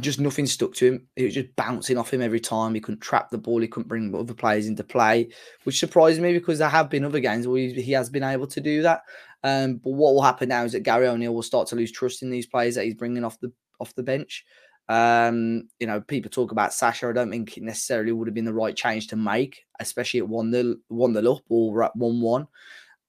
just 0.00 0.20
nothing 0.20 0.46
stuck 0.46 0.74
to 0.74 0.86
him. 0.86 1.06
It 1.16 1.24
was 1.24 1.34
just 1.34 1.56
bouncing 1.56 1.96
off 1.96 2.12
him 2.12 2.20
every 2.20 2.40
time. 2.40 2.74
He 2.74 2.80
couldn't 2.80 3.00
trap 3.00 3.30
the 3.30 3.38
ball. 3.38 3.60
He 3.60 3.68
couldn't 3.68 3.88
bring 3.88 4.14
other 4.14 4.34
players 4.34 4.66
into 4.66 4.84
play, 4.84 5.30
which 5.64 5.78
surprised 5.78 6.20
me 6.20 6.34
because 6.34 6.58
there 6.58 6.68
have 6.68 6.90
been 6.90 7.04
other 7.04 7.20
games 7.20 7.46
where 7.46 7.58
he, 7.58 7.72
he 7.80 7.92
has 7.92 8.10
been 8.10 8.22
able 8.22 8.46
to 8.48 8.60
do 8.60 8.82
that. 8.82 9.02
Um, 9.44 9.76
but 9.76 9.92
what 9.92 10.14
will 10.14 10.22
happen 10.22 10.50
now 10.50 10.64
is 10.64 10.72
that 10.72 10.80
Gary 10.80 11.08
O'Neill 11.08 11.34
will 11.34 11.42
start 11.42 11.68
to 11.68 11.76
lose 11.76 11.92
trust 11.92 12.22
in 12.22 12.30
these 12.30 12.46
players 12.46 12.74
that 12.74 12.84
he's 12.84 12.94
bringing 12.94 13.24
off 13.24 13.40
the 13.40 13.50
off 13.80 13.94
the 13.94 14.02
bench. 14.02 14.44
Um, 14.92 15.68
you 15.80 15.86
know, 15.86 16.02
people 16.02 16.30
talk 16.30 16.52
about 16.52 16.74
Sasha. 16.74 17.08
I 17.08 17.12
don't 17.12 17.30
think 17.30 17.56
it 17.56 17.62
necessarily 17.62 18.12
would 18.12 18.28
have 18.28 18.34
been 18.34 18.44
the 18.44 18.52
right 18.52 18.76
change 18.76 19.06
to 19.06 19.16
make, 19.16 19.64
especially 19.80 20.20
at 20.20 20.28
one 20.28 20.50
nil, 20.50 20.76
one 20.88 21.14
nil 21.14 21.36
up 21.36 21.42
or 21.48 21.82
at 21.84 21.96
one 21.96 22.20
one. 22.20 22.46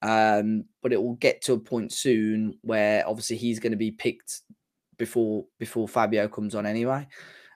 Um, 0.01 0.63
but 0.81 0.93
it 0.93 1.03
will 1.03 1.15
get 1.15 1.41
to 1.41 1.53
a 1.53 1.59
point 1.59 1.91
soon 1.91 2.57
where 2.61 3.05
obviously 3.05 3.35
he's 3.35 3.59
going 3.59 3.71
to 3.71 3.77
be 3.77 3.91
picked 3.91 4.43
before 4.97 5.43
before 5.59 5.89
Fabio 5.89 6.29
comes 6.29 6.55
on 6.55 6.65
anyway. 6.65 7.05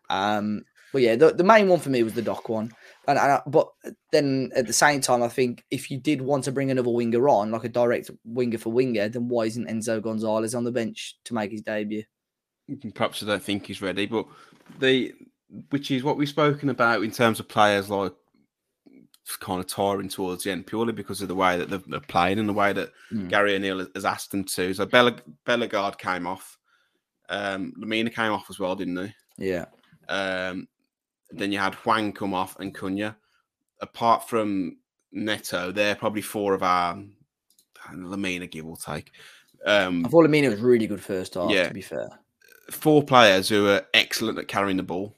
Um, 0.10 0.66
but 0.92 1.04
yeah, 1.04 1.16
the, 1.16 1.34
the 1.34 1.46
main 1.46 1.70
one 1.70 1.80
for 1.80 1.90
me 1.90 2.04
was 2.04 2.14
the 2.14 2.22
Doc 2.22 2.50
one. 2.50 2.74
And, 3.08 3.18
and 3.18 3.42
but 3.48 3.70
then 4.12 4.52
at 4.58 4.68
the 4.68 4.74
same 4.74 5.00
time, 5.00 5.24
I 5.24 5.30
think 5.30 5.64
if 5.72 5.90
you 5.90 6.00
did 6.00 6.22
want 6.22 6.44
to 6.46 6.52
bring 6.52 6.70
another 6.70 6.90
winger 6.90 7.30
on, 7.30 7.52
like 7.52 7.64
a 7.64 7.70
direct 7.70 8.12
winger 8.26 8.58
for 8.58 8.74
winger, 8.74 9.08
then 9.08 9.30
why 9.30 9.44
isn't 9.44 9.70
Enso 9.70 10.02
Gonzalez 10.02 10.54
on 10.54 10.66
the 10.66 10.72
bench 10.74 11.16
to 11.24 11.34
make 11.34 11.52
his 11.52 11.62
debut? 11.62 12.04
Perhaps 12.94 13.24
I 13.24 13.28
don't 13.28 13.44
think 13.44 13.66
he's 13.66 13.82
ready, 13.82 14.06
but 14.06 14.26
the 14.80 15.14
which 15.70 15.92
is 15.92 16.04
what 16.04 16.18
we've 16.18 16.28
spoken 16.28 16.70
about 16.70 17.04
in 17.04 17.12
terms 17.12 17.40
of 17.40 17.48
players 17.48 17.90
like 17.90 18.14
kind 19.40 19.60
of 19.60 19.68
tiring 19.68 20.08
towards 20.08 20.44
the 20.44 20.52
end 20.52 20.66
purely 20.66 20.94
because 20.94 21.22
of 21.22 21.28
the 21.28 21.36
way 21.36 21.58
that 21.58 21.70
they're, 21.70 22.00
playing 22.00 22.40
and 22.40 22.48
the 22.48 22.54
way 22.54 22.72
that 22.72 22.92
mm. 23.12 23.28
Gary 23.30 23.56
O'Neill 23.56 23.86
has 23.94 24.06
asked 24.06 24.32
them 24.32 24.46
to. 24.46 24.74
So 24.74 24.86
Bella 24.86 25.16
Bellegarde 25.46 25.98
came 25.98 26.26
off, 26.26 26.58
um, 27.30 27.74
Lemina 27.78 28.14
came 28.14 28.32
off 28.32 28.50
as 28.50 28.60
well, 28.60 28.76
didn't 28.76 28.96
they? 28.96 29.14
Yeah. 29.38 29.66
Um, 30.08 30.68
then 31.32 31.52
you 31.52 31.60
had 31.60 31.76
Hwang 31.76 32.14
come 32.14 32.34
off 32.34 32.58
and 32.60 32.74
Cunha. 32.74 33.16
Apart 33.82 34.28
from 34.30 34.78
Neto, 35.12 35.72
they're 35.72 35.96
probably 35.96 36.22
four 36.22 36.54
of 36.54 36.64
our 36.64 36.98
Lemina, 37.94 38.50
give 38.50 38.66
or 38.66 38.78
take. 38.78 39.12
Um, 39.66 40.06
I 40.06 40.10
thought 40.10 40.26
Lemina 40.26 40.50
was 40.50 40.62
really 40.62 40.88
good 40.88 41.04
first 41.04 41.34
half. 41.34 41.52
Yeah, 41.52 41.68
to 41.68 41.74
be 41.74 41.82
fair, 41.82 42.10
four 42.72 43.04
players 43.04 43.50
who 43.50 43.68
are 43.68 43.86
excellent 43.94 44.40
at 44.40 44.48
carrying 44.48 44.78
the 44.78 44.84
ball, 44.84 45.16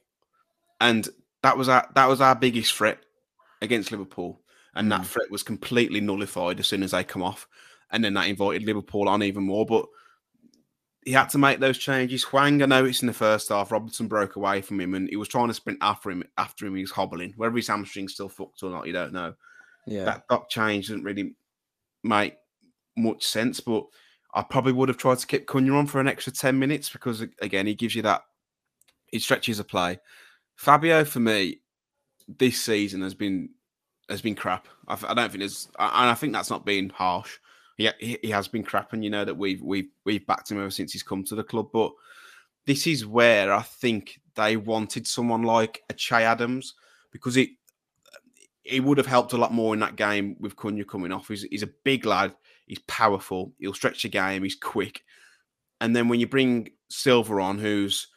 and 0.79 1.07
that 1.43 1.57
was 1.57 1.69
our 1.69 1.87
that 1.95 2.07
was 2.07 2.21
our 2.21 2.35
biggest 2.35 2.73
threat 2.73 2.99
against 3.61 3.91
Liverpool, 3.91 4.41
and 4.75 4.91
that 4.91 5.01
hmm. 5.01 5.05
threat 5.05 5.31
was 5.31 5.43
completely 5.43 6.01
nullified 6.01 6.59
as 6.59 6.67
soon 6.67 6.83
as 6.83 6.91
they 6.91 7.03
come 7.03 7.23
off, 7.23 7.47
and 7.91 8.03
then 8.03 8.13
that 8.13 8.27
invited 8.27 8.63
Liverpool 8.63 9.09
on 9.09 9.23
even 9.23 9.43
more. 9.43 9.65
But 9.65 9.85
he 11.05 11.13
had 11.13 11.29
to 11.29 11.37
make 11.37 11.59
those 11.59 11.77
changes. 11.77 12.23
Hwang, 12.23 12.61
I 12.61 12.65
noticed 12.65 13.01
in 13.01 13.07
the 13.07 13.13
first 13.13 13.49
half, 13.49 13.71
Robertson 13.71 14.07
broke 14.07 14.35
away 14.35 14.61
from 14.61 14.79
him 14.79 14.93
and 14.93 15.09
he 15.09 15.15
was 15.15 15.27
trying 15.27 15.47
to 15.47 15.53
sprint 15.53 15.79
after 15.81 16.11
him. 16.11 16.23
After 16.37 16.65
him, 16.65 16.75
he 16.75 16.81
was 16.81 16.91
hobbling. 16.91 17.33
Whether 17.37 17.55
his 17.55 17.67
hamstring's 17.67 18.13
still 18.13 18.29
fucked 18.29 18.61
or 18.63 18.69
not, 18.69 18.85
you 18.85 18.93
don't 18.93 19.13
know. 19.13 19.33
Yeah, 19.87 20.03
that 20.05 20.25
that 20.29 20.49
change 20.49 20.87
didn't 20.87 21.05
really 21.05 21.35
make 22.03 22.35
much 22.95 23.23
sense. 23.23 23.59
But 23.59 23.85
I 24.33 24.43
probably 24.43 24.73
would 24.73 24.89
have 24.89 24.97
tried 24.97 25.19
to 25.19 25.27
keep 25.27 25.47
Cunha 25.47 25.77
on 25.77 25.87
for 25.87 25.99
an 25.99 26.07
extra 26.07 26.31
ten 26.31 26.59
minutes 26.59 26.89
because 26.89 27.21
again, 27.41 27.67
he 27.67 27.75
gives 27.75 27.95
you 27.95 28.01
that. 28.03 28.21
He 29.11 29.19
stretches 29.19 29.59
a 29.59 29.63
play. 29.63 29.99
Fabio, 30.55 31.03
for 31.03 31.19
me, 31.19 31.61
this 32.37 32.61
season 32.61 33.01
has 33.01 33.13
been 33.13 33.49
has 34.09 34.21
been 34.21 34.35
crap. 34.35 34.67
I, 34.87 34.97
I 35.07 35.13
don't 35.13 35.29
think 35.29 35.39
there's, 35.39 35.67
and 35.79 36.09
I 36.09 36.13
think 36.13 36.33
that's 36.33 36.49
not 36.49 36.65
being 36.65 36.89
harsh 36.89 37.37
he, 37.99 38.19
he 38.21 38.29
has 38.29 38.47
been 38.47 38.63
crap, 38.63 38.93
and 38.93 39.03
you 39.03 39.09
know 39.09 39.23
that 39.23 39.37
we've 39.37 39.61
we've 39.61 39.89
we've 40.05 40.27
backed 40.27 40.51
him 40.51 40.59
ever 40.59 40.69
since 40.69 40.91
he's 40.91 41.03
come 41.03 41.23
to 41.25 41.35
the 41.35 41.43
club. 41.43 41.69
But 41.71 41.91
this 42.65 42.85
is 42.85 43.05
where 43.05 43.53
I 43.53 43.61
think 43.61 44.19
they 44.35 44.57
wanted 44.57 45.07
someone 45.07 45.43
like 45.43 45.81
a 45.89 45.93
Che 45.93 46.23
Adams 46.23 46.75
because 47.11 47.37
it 47.37 47.49
he 48.63 48.81
would 48.81 48.97
have 48.97 49.07
helped 49.07 49.33
a 49.33 49.37
lot 49.37 49.53
more 49.53 49.73
in 49.73 49.79
that 49.79 49.95
game 49.95 50.35
with 50.39 50.57
Cunha 50.57 50.85
coming 50.87 51.11
off. 51.11 51.29
He's, 51.29 51.43
he's 51.43 51.63
a 51.63 51.69
big 51.83 52.05
lad, 52.05 52.35
he's 52.69 52.79
powerful, 52.87 53.53
he'll 53.59 53.73
stretch 53.73 54.03
the 54.03 54.09
game, 54.09 54.43
he's 54.43 54.55
quick. 54.55 55.01
And 55.81 55.93
then 55.95 56.07
when 56.07 56.19
you 56.19 56.27
bring 56.27 56.69
Silva 56.89 57.41
on, 57.41 57.57
who's 57.57 58.07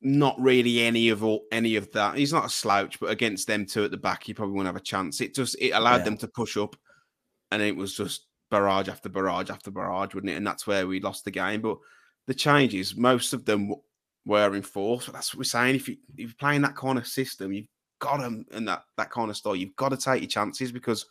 not 0.00 0.40
really 0.40 0.82
any 0.82 1.08
of 1.08 1.24
all, 1.24 1.44
any 1.50 1.76
of 1.76 1.90
that, 1.92 2.16
he's 2.16 2.32
not 2.32 2.46
a 2.46 2.50
slouch, 2.50 3.00
but 3.00 3.10
against 3.10 3.46
them 3.46 3.66
two 3.66 3.84
at 3.84 3.90
the 3.90 3.96
back, 3.96 4.22
he 4.24 4.32
probably 4.32 4.54
won't 4.54 4.66
have 4.66 4.76
a 4.76 4.80
chance. 4.80 5.20
It 5.20 5.34
just 5.34 5.56
it 5.60 5.70
allowed 5.70 5.98
yeah. 5.98 6.04
them 6.04 6.16
to 6.18 6.28
push 6.28 6.56
up, 6.56 6.76
and 7.50 7.60
it 7.60 7.76
was 7.76 7.94
just 7.94 8.26
barrage 8.50 8.88
after 8.88 9.08
barrage 9.08 9.50
after 9.50 9.70
barrage, 9.70 10.14
wouldn't 10.14 10.32
it? 10.32 10.36
And 10.36 10.46
that's 10.46 10.66
where 10.66 10.86
we 10.86 11.00
lost 11.00 11.24
the 11.24 11.30
game. 11.30 11.60
But 11.60 11.78
the 12.26 12.34
changes, 12.34 12.96
most 12.96 13.32
of 13.32 13.44
them 13.44 13.74
were 14.24 14.54
enforced. 14.54 15.12
That's 15.12 15.34
what 15.34 15.38
we're 15.38 15.44
saying. 15.44 15.74
If, 15.74 15.88
you, 15.88 15.96
if 16.16 16.28
you're 16.28 16.30
playing 16.38 16.62
that 16.62 16.76
kind 16.76 16.98
of 16.98 17.06
system, 17.06 17.52
you've 17.52 17.68
got 17.98 18.20
them 18.20 18.44
in 18.52 18.64
that, 18.66 18.84
that 18.96 19.10
kind 19.10 19.30
of 19.30 19.36
style. 19.36 19.56
You've 19.56 19.76
got 19.76 19.90
to 19.90 19.96
take 19.96 20.22
your 20.22 20.28
chances 20.28 20.72
because 20.72 21.06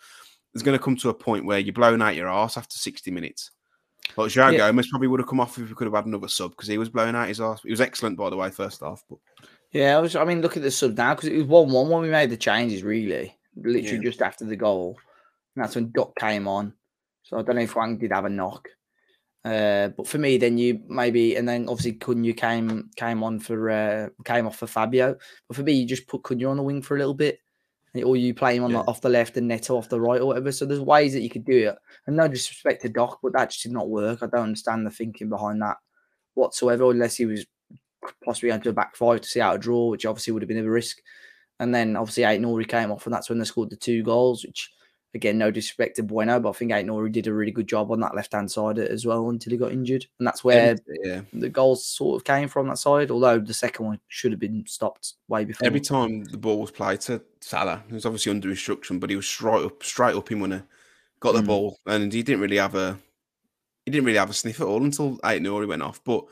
there's 0.54 0.64
going 0.64 0.78
to 0.78 0.84
come 0.84 0.96
to 0.98 1.10
a 1.10 1.14
point 1.14 1.46
where 1.46 1.60
you're 1.60 1.74
blown 1.74 2.02
out 2.02 2.16
your 2.16 2.28
arse 2.28 2.58
after 2.58 2.78
60 2.78 3.12
minutes. 3.12 3.52
But 4.16 4.30
João 4.30 4.52
yeah. 4.52 4.60
Gomes 4.70 4.90
probably 4.90 5.08
would 5.08 5.20
have 5.20 5.30
come 5.30 5.40
off 5.40 5.58
if 5.58 5.70
we 5.70 5.76
could 5.76 5.88
have 5.88 5.96
had 5.96 6.06
another 6.06 6.28
sub 6.28 6.52
because 6.52 6.68
he 6.68 6.78
was 6.78 6.90
blowing 6.90 7.16
out 7.16 7.30
his 7.30 7.40
arse. 7.40 7.62
He 7.64 7.72
was 7.72 7.82
excellent, 7.82 8.18
by 8.18 8.30
the 8.30 8.38
way, 8.38 8.50
first 8.50 8.82
half. 8.82 9.04
But 9.10 9.20
yeah, 9.72 9.98
I 9.98 10.00
was. 10.00 10.16
I 10.16 10.24
mean, 10.24 10.42
look 10.42 10.56
at 10.56 10.64
the 10.64 10.70
sub 10.70 10.96
now 10.96 11.16
because 11.16 11.30
it 11.30 11.38
was 11.38 11.48
one-one 11.48 11.90
when 11.90 12.02
we 12.02 12.10
made 12.10 12.30
the 12.30 12.38
changes. 12.38 12.84
Really, 12.84 13.36
literally 13.56 13.98
yeah. 13.98 14.04
just 14.04 14.22
after 14.22 14.46
the 14.46 14.56
goal, 14.56 15.00
and 15.56 15.64
that's 15.64 15.76
when 15.76 15.92
Doc 15.92 16.16
came 16.16 16.48
on. 16.48 16.74
So 17.24 17.40
I 17.40 17.42
don't 17.42 17.56
know 17.56 17.64
if 17.64 17.72
Hwang 17.72 17.98
did 17.98 18.12
have 18.12 18.26
a 18.26 18.30
knock. 18.30 18.70
Uh, 19.46 19.90
but 19.90 20.08
for 20.08 20.20
me, 20.20 20.38
then 20.38 20.58
you 20.58 20.82
maybe, 20.88 21.36
and 21.36 21.48
then 21.48 21.68
obviously 21.68 21.94
Cunha 21.94 22.36
came 22.38 22.90
came 22.96 23.24
on 23.24 23.40
for 23.40 23.70
uh, 23.70 24.10
came 24.24 24.46
off 24.46 24.58
for 24.58 24.68
Fabio. 24.68 25.18
But 25.48 25.58
for 25.58 25.64
me, 25.64 25.74
you 25.74 25.88
just 25.88 26.08
put 26.08 26.24
Cunha 26.24 26.50
on 26.50 26.58
the 26.58 26.64
wing 26.64 26.82
for 26.82 26.96
a 26.96 27.00
little 27.00 27.14
bit, 27.14 27.40
or 28.02 28.16
you 28.16 28.34
play 28.34 28.56
him 28.56 28.64
on 28.64 28.72
yeah. 28.72 28.82
the, 28.82 28.88
off 28.88 29.02
the 29.02 29.10
left 29.10 29.38
and 29.38 29.48
Neto 29.48 29.78
off 29.78 29.90
the 29.90 30.02
right 30.02 30.20
or 30.20 30.28
whatever. 30.28 30.52
So 30.52 30.66
there's 30.66 30.80
ways 30.80 31.14
that 31.14 31.22
you 31.22 31.30
could 31.30 31.46
do 31.46 31.70
it. 31.70 31.76
And 32.08 32.16
no 32.16 32.28
disrespect 32.28 32.82
to 32.82 32.90
Doc, 32.90 33.20
but 33.22 33.34
that 33.34 33.52
just 33.52 33.64
did 33.64 33.72
not 33.72 33.90
work. 33.90 34.24
I 34.24 34.28
don't 34.28 34.46
understand 34.46 34.86
the 34.86 34.90
thinking 34.90 35.30
behind 35.30 35.62
that 35.62 35.78
whatsoever, 36.34 36.90
unless 36.90 37.18
he 37.18 37.26
was 37.26 37.46
possibly 38.26 38.50
going 38.50 38.62
to 38.62 38.70
a 38.70 38.74
back 38.74 38.96
five 38.96 39.22
to 39.22 39.30
see 39.30 39.42
out 39.42 39.56
a 39.56 39.60
draw, 39.60 39.90
which 39.90 40.06
obviously 40.06 40.34
would 40.34 40.42
have 40.42 40.50
been 40.50 40.58
a 40.58 40.70
risk. 40.70 40.98
And 41.60 41.74
then 41.74 41.96
obviously 41.96 42.24
Aït-Nouri 42.24 42.68
came 42.68 42.92
off, 42.92 43.06
and 43.06 43.14
that's 43.14 43.30
when 43.30 43.38
they 43.38 43.46
scored 43.46 43.70
the 43.70 43.76
two 43.76 44.02
goals, 44.02 44.44
which 44.44 44.72
again, 45.14 45.38
no 45.38 45.52
disrespect 45.52 45.98
to 45.98 46.04
Bueno, 46.04 46.40
but 46.40 46.50
I 46.50 46.54
think 46.54 46.72
Aït-Nouri 46.72 47.12
did 47.12 47.28
a 47.28 47.34
really 47.34 47.52
good 47.52 47.68
job 47.68 47.92
on 47.92 48.00
that 48.00 48.16
left 48.16 48.34
hand 48.34 48.52
side 48.52 48.80
as 48.80 49.06
well 49.06 49.30
until 49.30 49.52
he 49.52 49.58
got 49.58 49.72
injured. 49.72 50.06
And 50.20 50.28
that's 50.28 50.44
where 50.44 50.76
yeah. 51.04 51.22
the 51.34 51.50
goals 51.50 51.86
sort 51.86 52.20
of 52.20 52.26
came 52.26 52.48
from 52.48 52.68
that 52.68 52.80
side, 52.80 53.12
although 53.12 53.40
the 53.40 53.54
second 53.54 53.86
one 53.86 54.00
should 54.08 54.32
have 54.32 54.40
been 54.40 54.66
stopped 54.68 55.14
way 55.28 55.46
before. 55.46 55.68
Every 55.68 55.82
time 55.82 56.24
the 56.24 56.38
ball 56.38 56.60
was 56.60 56.72
played 56.72 57.02
to 57.02 57.22
Salah, 57.42 57.84
he 57.88 57.94
was 57.94 58.06
obviously 58.06 58.32
under 58.32 58.50
instruction, 58.50 59.00
but 59.00 59.10
he 59.10 59.16
was 59.16 59.28
straight 59.28 59.66
up 59.66 59.84
straight 59.84 60.16
up 60.16 60.32
him 60.32 60.40
when 60.40 60.52
he 60.52 60.60
got 61.20 61.34
the 61.34 61.42
mm. 61.42 61.48
ball. 61.48 61.80
And 61.86 62.12
he 62.12 62.24
didn't 62.24 62.42
really 62.42 62.58
have 62.58 62.76
a 62.76 62.98
he 63.86 63.92
didn't 63.92 64.06
really 64.06 64.18
have 64.18 64.30
a 64.30 64.34
sniff 64.34 64.62
at 64.62 64.68
all 64.68 64.84
until 64.84 65.18
Aït-Nouri 65.20 65.68
went 65.68 65.82
off. 65.82 66.04
But 66.04 66.24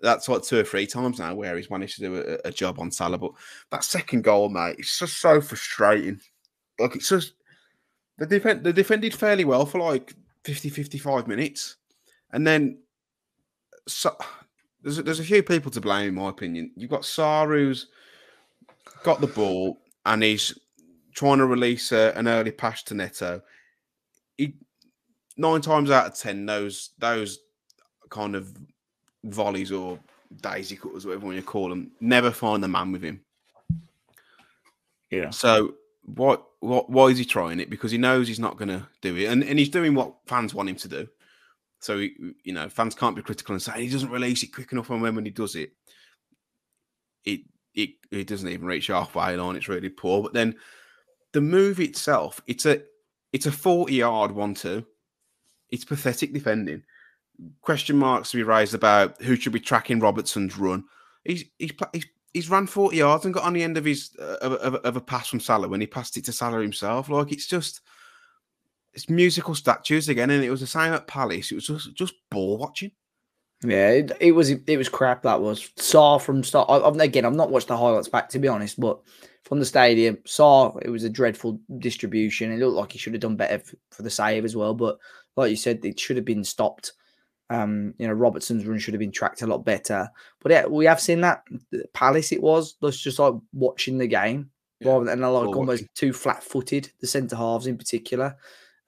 that's 0.00 0.28
what 0.28 0.44
two 0.44 0.58
or 0.58 0.64
three 0.64 0.86
times 0.86 1.18
now 1.18 1.34
where 1.34 1.56
he's 1.56 1.70
managed 1.70 1.96
to 1.96 2.02
do 2.02 2.16
a, 2.44 2.48
a 2.48 2.52
job 2.52 2.78
on 2.78 2.90
Salah. 2.90 3.18
But 3.18 3.32
that 3.70 3.82
second 3.82 4.24
goal, 4.24 4.48
mate, 4.48 4.76
it's 4.78 4.98
just 4.98 5.20
so 5.20 5.40
frustrating. 5.40 6.20
Like 6.78 6.94
it's 6.94 7.08
just 7.08 7.32
they, 8.18 8.26
defend, 8.26 8.64
they 8.64 8.72
defended 8.72 9.14
fairly 9.14 9.44
well 9.44 9.66
for 9.66 9.80
like 9.80 10.14
50, 10.44 10.68
55 10.68 11.26
minutes. 11.26 11.76
And 12.32 12.46
then 12.46 12.78
so, 13.86 14.16
there's, 14.82 14.98
a, 14.98 15.02
there's 15.02 15.20
a 15.20 15.24
few 15.24 15.42
people 15.42 15.70
to 15.72 15.80
blame, 15.80 16.08
in 16.08 16.14
my 16.14 16.28
opinion. 16.28 16.70
You've 16.76 16.90
got 16.90 17.02
Saru's 17.02 17.88
got 19.02 19.20
the 19.20 19.26
ball 19.26 19.78
and 20.04 20.22
he's 20.22 20.58
trying 21.14 21.38
to 21.38 21.46
release 21.46 21.92
a, 21.92 22.12
an 22.16 22.28
early 22.28 22.50
pass 22.50 22.82
to 22.84 22.94
Neto. 22.94 23.42
He, 24.36 24.54
nine 25.36 25.60
times 25.60 25.90
out 25.90 26.06
of 26.06 26.16
ten, 26.16 26.46
those 26.46 26.90
those 26.98 27.40
kind 28.08 28.34
of 28.34 28.54
volleys 29.24 29.72
or 29.72 29.98
daisy 30.40 30.76
cutters, 30.76 31.06
whatever 31.06 31.32
you 31.32 31.42
call 31.42 31.68
them, 31.68 31.90
never 32.00 32.30
find 32.30 32.62
the 32.62 32.68
man 32.68 32.92
with 32.92 33.02
him. 33.02 33.20
Yeah. 35.10 35.30
So 35.30 35.74
what 36.06 36.46
what 36.60 36.88
why 36.88 37.06
is 37.06 37.18
he 37.18 37.24
trying 37.24 37.60
it? 37.60 37.68
Because 37.68 37.90
he 37.90 37.98
knows 37.98 38.28
he's 38.28 38.38
not 38.38 38.56
going 38.56 38.68
to 38.68 38.86
do 39.02 39.16
it, 39.16 39.26
and 39.26 39.42
and 39.42 39.58
he's 39.58 39.68
doing 39.68 39.94
what 39.94 40.14
fans 40.26 40.54
want 40.54 40.68
him 40.68 40.76
to 40.76 40.88
do. 40.88 41.08
So 41.80 41.98
he, 41.98 42.14
you 42.42 42.52
know, 42.52 42.68
fans 42.68 42.94
can't 42.94 43.16
be 43.16 43.22
critical 43.22 43.52
and 43.52 43.62
say 43.62 43.82
he 43.82 43.90
doesn't 43.90 44.10
release 44.10 44.42
it 44.42 44.54
quick 44.54 44.72
enough, 44.72 44.88
and 44.90 45.02
when 45.02 45.14
when 45.14 45.24
he 45.24 45.30
does 45.30 45.56
it, 45.56 45.72
it 47.24 47.40
it 47.74 47.90
it 48.10 48.26
doesn't 48.28 48.48
even 48.48 48.66
reach 48.66 48.86
halfway 48.86 49.36
line. 49.36 49.56
It's 49.56 49.68
really 49.68 49.88
poor. 49.88 50.22
But 50.22 50.32
then 50.32 50.54
the 51.32 51.40
move 51.40 51.80
itself, 51.80 52.40
it's 52.46 52.66
a 52.66 52.82
it's 53.32 53.46
a 53.46 53.52
forty 53.52 53.96
yard 53.96 54.30
one 54.30 54.54
two. 54.54 54.86
It's 55.70 55.84
pathetic 55.84 56.32
defending. 56.32 56.84
Question 57.60 57.96
marks 57.96 58.30
to 58.30 58.36
be 58.36 58.44
raised 58.44 58.74
about 58.74 59.20
who 59.20 59.34
should 59.36 59.52
be 59.52 59.60
tracking 59.60 59.98
Robertson's 59.98 60.56
run. 60.56 60.84
He's 61.24 61.44
he's 61.58 61.72
he's 61.92 62.06
he's 62.36 62.50
ran 62.50 62.66
40 62.66 62.96
yards 62.98 63.24
and 63.24 63.32
got 63.32 63.44
on 63.44 63.54
the 63.54 63.62
end 63.62 63.78
of 63.78 63.84
his 63.84 64.10
uh, 64.20 64.36
of, 64.42 64.74
of, 64.74 64.96
a 64.96 65.00
pass 65.00 65.26
from 65.26 65.40
Salah 65.40 65.68
when 65.68 65.80
he 65.80 65.86
passed 65.86 66.16
it 66.18 66.24
to 66.26 66.32
Salah 66.32 66.60
himself. 66.60 67.08
Like 67.08 67.32
it's 67.32 67.46
just 67.46 67.80
it's 68.92 69.08
musical 69.08 69.54
statues 69.54 70.08
again, 70.08 70.30
and 70.30 70.44
it 70.44 70.50
was 70.50 70.60
the 70.60 70.66
same 70.66 70.92
at 70.92 71.06
Palace. 71.06 71.50
It 71.50 71.54
was 71.56 71.66
just 71.66 71.94
just 71.94 72.14
ball 72.30 72.58
watching. 72.58 72.92
Yeah, 73.64 73.90
it, 73.90 74.12
it 74.20 74.32
was 74.32 74.50
it 74.50 74.76
was 74.76 74.90
crap. 74.90 75.22
That 75.22 75.40
was 75.40 75.70
saw 75.76 76.18
from 76.18 76.44
start. 76.44 76.68
I, 76.68 77.04
again, 77.04 77.24
I've 77.24 77.34
not 77.34 77.50
watched 77.50 77.68
the 77.68 77.76
highlights 77.76 78.08
back 78.08 78.28
to 78.30 78.38
be 78.38 78.48
honest, 78.48 78.78
but 78.78 79.00
from 79.44 79.58
the 79.58 79.64
stadium, 79.64 80.18
saw 80.26 80.76
it 80.82 80.90
was 80.90 81.04
a 81.04 81.10
dreadful 81.10 81.58
distribution. 81.78 82.52
It 82.52 82.58
looked 82.58 82.76
like 82.76 82.92
he 82.92 82.98
should 82.98 83.14
have 83.14 83.22
done 83.22 83.36
better 83.36 83.62
for 83.90 84.02
the 84.02 84.10
save 84.10 84.44
as 84.44 84.54
well. 84.54 84.74
But 84.74 84.98
like 85.36 85.50
you 85.50 85.56
said, 85.56 85.84
it 85.84 85.98
should 85.98 86.16
have 86.16 86.26
been 86.26 86.44
stopped 86.44 86.92
Um, 87.48 87.94
you 87.98 88.06
know, 88.06 88.12
Robertson's 88.12 88.66
run 88.66 88.78
should 88.78 88.94
have 88.94 89.00
been 89.00 89.12
tracked 89.12 89.42
a 89.42 89.46
lot 89.46 89.64
better. 89.64 90.08
But 90.40 90.52
yeah, 90.52 90.66
we 90.66 90.84
have 90.86 91.00
seen 91.00 91.20
that 91.20 91.44
Palace. 91.94 92.32
It 92.32 92.42
was 92.42 92.76
that's 92.80 93.00
just 93.00 93.18
like 93.18 93.34
watching 93.52 93.98
the 93.98 94.06
game 94.06 94.50
yeah. 94.80 94.90
rather 94.90 95.04
than 95.04 95.20
like 95.20 95.56
almost 95.56 95.84
too 95.94 96.12
flat-footed. 96.12 96.90
The 97.00 97.06
centre 97.06 97.36
halves 97.36 97.66
in 97.66 97.78
particular. 97.78 98.36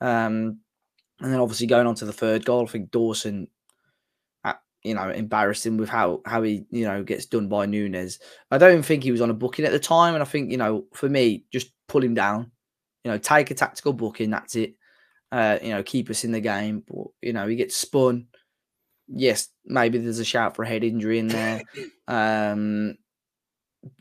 Um, 0.00 0.58
and 1.20 1.32
then 1.32 1.40
obviously 1.40 1.66
going 1.66 1.86
on 1.86 1.94
to 1.96 2.04
the 2.04 2.12
third 2.12 2.44
goal, 2.44 2.64
I 2.64 2.70
think 2.70 2.90
Dawson, 2.90 3.48
uh, 4.44 4.54
you 4.82 4.94
know, 4.94 5.10
embarrassed 5.10 5.66
him 5.66 5.76
with 5.76 5.88
how 5.88 6.20
how 6.24 6.42
he 6.42 6.64
you 6.70 6.84
know 6.84 7.02
gets 7.02 7.26
done 7.26 7.48
by 7.48 7.66
Nunez. 7.66 8.18
I 8.50 8.58
don't 8.58 8.82
think 8.82 9.02
he 9.02 9.12
was 9.12 9.20
on 9.20 9.30
a 9.30 9.34
booking 9.34 9.64
at 9.64 9.72
the 9.72 9.80
time, 9.80 10.14
and 10.14 10.22
I 10.22 10.26
think 10.26 10.50
you 10.50 10.56
know 10.56 10.86
for 10.94 11.08
me, 11.08 11.44
just 11.52 11.72
pull 11.88 12.02
him 12.02 12.14
down. 12.14 12.50
You 13.04 13.12
know, 13.12 13.18
take 13.18 13.50
a 13.50 13.54
tactical 13.54 13.92
booking. 13.92 14.30
That's 14.30 14.56
it. 14.56 14.74
Uh, 15.30 15.58
you 15.62 15.70
know, 15.70 15.82
keep 15.82 16.10
us 16.10 16.24
in 16.24 16.32
the 16.32 16.40
game. 16.40 16.82
But, 16.86 17.06
you 17.22 17.32
know, 17.32 17.46
he 17.46 17.56
gets 17.56 17.76
spun. 17.76 18.26
Yes, 19.08 19.48
maybe 19.64 19.98
there's 19.98 20.18
a 20.18 20.24
shout 20.24 20.54
for 20.54 20.62
a 20.62 20.68
head 20.68 20.84
injury 20.84 21.18
in 21.18 21.28
there. 21.28 21.62
um, 22.08 22.96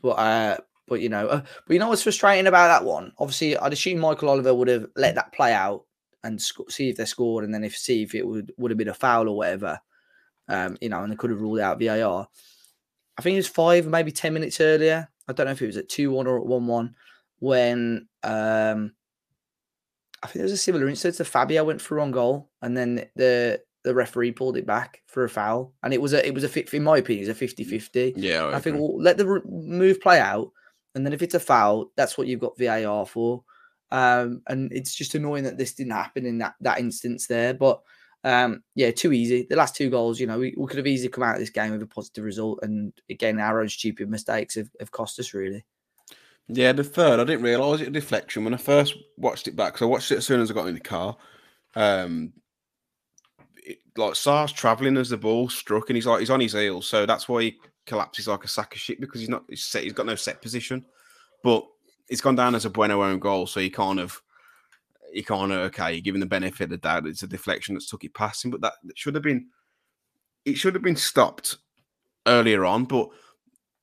but 0.02 0.10
uh, 0.10 0.56
but 0.86 1.00
you 1.00 1.08
know, 1.08 1.28
uh, 1.28 1.42
but 1.66 1.74
you 1.74 1.78
know 1.78 1.88
what's 1.88 2.02
frustrating 2.02 2.46
about 2.46 2.68
that 2.68 2.86
one? 2.86 3.12
Obviously, 3.18 3.56
I'd 3.56 3.72
assume 3.72 3.98
Michael 3.98 4.28
Oliver 4.28 4.54
would 4.54 4.68
have 4.68 4.86
let 4.96 5.14
that 5.14 5.32
play 5.32 5.52
out 5.52 5.84
and 6.24 6.40
sc- 6.40 6.70
see 6.70 6.90
if 6.90 6.96
they 6.96 7.04
scored, 7.04 7.44
and 7.44 7.54
then 7.54 7.64
if 7.64 7.76
see 7.76 8.02
if 8.02 8.14
it 8.14 8.26
would 8.26 8.52
would 8.58 8.70
have 8.70 8.78
been 8.78 8.88
a 8.88 8.94
foul 8.94 9.28
or 9.28 9.36
whatever. 9.36 9.80
Um, 10.48 10.78
you 10.80 10.88
know, 10.88 11.02
and 11.02 11.12
they 11.12 11.16
could 11.16 11.30
have 11.30 11.40
ruled 11.40 11.60
out 11.60 11.80
VAR. 11.80 12.26
I 13.18 13.22
think 13.22 13.34
it 13.34 13.38
was 13.38 13.48
five, 13.48 13.86
maybe 13.86 14.12
ten 14.12 14.32
minutes 14.32 14.60
earlier. 14.60 15.08
I 15.28 15.32
don't 15.32 15.46
know 15.46 15.52
if 15.52 15.62
it 15.62 15.66
was 15.66 15.76
at 15.76 15.88
two 15.88 16.10
one 16.10 16.26
or 16.26 16.38
at 16.38 16.46
one 16.46 16.66
one 16.66 16.94
when 17.40 18.08
um, 18.24 18.92
I 20.22 20.26
think 20.26 20.34
there 20.34 20.42
was 20.44 20.52
a 20.52 20.56
similar 20.56 20.88
instance 20.88 21.18
to 21.18 21.24
Fabio 21.24 21.64
went 21.64 21.80
for 21.80 22.00
on 22.00 22.10
goal, 22.10 22.50
and 22.62 22.76
then 22.76 23.08
the 23.14 23.60
the 23.88 23.94
referee 23.94 24.32
pulled 24.32 24.58
it 24.58 24.66
back 24.66 25.00
for 25.06 25.24
a 25.24 25.30
foul, 25.30 25.72
and 25.82 25.94
it 25.94 26.02
was 26.02 26.12
a 26.12 26.24
it 26.24 26.34
was 26.34 26.44
a 26.44 26.76
in 26.76 26.84
my 26.84 26.98
opinion, 26.98 27.28
it's 27.28 27.40
a 27.40 27.46
50-50. 27.46 28.12
Yeah, 28.16 28.44
I, 28.44 28.56
I 28.56 28.60
think 28.60 28.76
well, 28.76 29.00
let 29.00 29.16
the 29.16 29.40
move 29.46 29.98
play 30.02 30.20
out, 30.20 30.50
and 30.94 31.06
then 31.06 31.14
if 31.14 31.22
it's 31.22 31.34
a 31.34 31.40
foul, 31.40 31.90
that's 31.96 32.18
what 32.18 32.26
you've 32.26 32.38
got 32.38 32.58
VAR 32.58 33.06
for. 33.06 33.42
Um, 33.90 34.42
and 34.46 34.70
it's 34.74 34.94
just 34.94 35.14
annoying 35.14 35.44
that 35.44 35.56
this 35.56 35.72
didn't 35.72 35.94
happen 35.94 36.26
in 36.26 36.36
that 36.38 36.54
that 36.60 36.80
instance 36.80 37.28
there, 37.28 37.54
but 37.54 37.80
um, 38.24 38.62
yeah, 38.74 38.90
too 38.90 39.14
easy. 39.14 39.46
The 39.48 39.56
last 39.56 39.74
two 39.74 39.88
goals, 39.88 40.20
you 40.20 40.26
know, 40.26 40.38
we, 40.38 40.54
we 40.54 40.66
could 40.66 40.76
have 40.76 40.86
easily 40.86 41.08
come 41.08 41.24
out 41.24 41.36
of 41.36 41.40
this 41.40 41.48
game 41.48 41.72
with 41.72 41.82
a 41.82 41.86
positive 41.86 42.24
result, 42.24 42.58
and 42.60 42.92
again, 43.08 43.40
our 43.40 43.62
own 43.62 43.70
stupid 43.70 44.10
mistakes 44.10 44.56
have, 44.56 44.68
have 44.80 44.90
cost 44.90 45.18
us 45.18 45.32
really. 45.32 45.64
Yeah, 46.48 46.72
the 46.72 46.84
third, 46.84 47.20
I 47.20 47.24
didn't 47.24 47.42
realise 47.42 47.80
it 47.80 47.88
a 47.88 47.90
deflection 47.90 48.44
when 48.44 48.52
I 48.52 48.58
first 48.58 48.96
watched 49.16 49.48
it 49.48 49.56
back. 49.56 49.78
So 49.78 49.86
I 49.86 49.90
watched 49.90 50.12
it 50.12 50.18
as 50.18 50.26
soon 50.26 50.40
as 50.42 50.50
I 50.50 50.54
got 50.54 50.66
in 50.66 50.74
the 50.74 50.80
car. 50.80 51.16
Um, 51.74 52.32
like 53.96 54.14
Sá's 54.14 54.52
travelling 54.52 54.96
as 54.96 55.08
the 55.08 55.16
ball 55.16 55.48
struck, 55.48 55.90
and 55.90 55.96
he's 55.96 56.06
like 56.06 56.20
he's 56.20 56.30
on 56.30 56.40
his 56.40 56.52
heels, 56.52 56.86
so 56.86 57.06
that's 57.06 57.28
why 57.28 57.42
he 57.42 57.58
collapses 57.86 58.28
like 58.28 58.44
a 58.44 58.48
sack 58.48 58.74
of 58.74 58.80
shit 58.80 59.00
because 59.00 59.20
he's 59.20 59.28
not 59.28 59.44
he's 59.48 59.64
set, 59.64 59.84
he's 59.84 59.92
got 59.92 60.06
no 60.06 60.14
set 60.14 60.42
position. 60.42 60.84
But 61.42 61.66
it's 62.08 62.20
gone 62.20 62.36
down 62.36 62.54
as 62.54 62.64
a 62.64 62.70
Bueno 62.70 63.02
own 63.02 63.18
goal, 63.18 63.46
so 63.46 63.60
he 63.60 63.70
kind 63.70 64.00
of 64.00 64.20
he 65.12 65.22
kind 65.22 65.52
of 65.52 65.58
okay, 65.58 66.00
giving 66.00 66.20
the 66.20 66.26
benefit 66.26 66.64
of 66.64 66.70
the 66.70 66.76
doubt 66.78 67.06
it's 67.06 67.22
a 67.22 67.26
deflection 67.26 67.74
that's 67.74 67.88
took 67.88 68.04
it 68.04 68.14
past 68.14 68.44
him, 68.44 68.50
but 68.50 68.60
that, 68.60 68.74
that 68.84 68.98
should 68.98 69.14
have 69.14 69.24
been 69.24 69.46
it 70.44 70.56
should 70.56 70.74
have 70.74 70.82
been 70.82 70.96
stopped 70.96 71.56
earlier 72.26 72.64
on, 72.64 72.84
but 72.84 73.08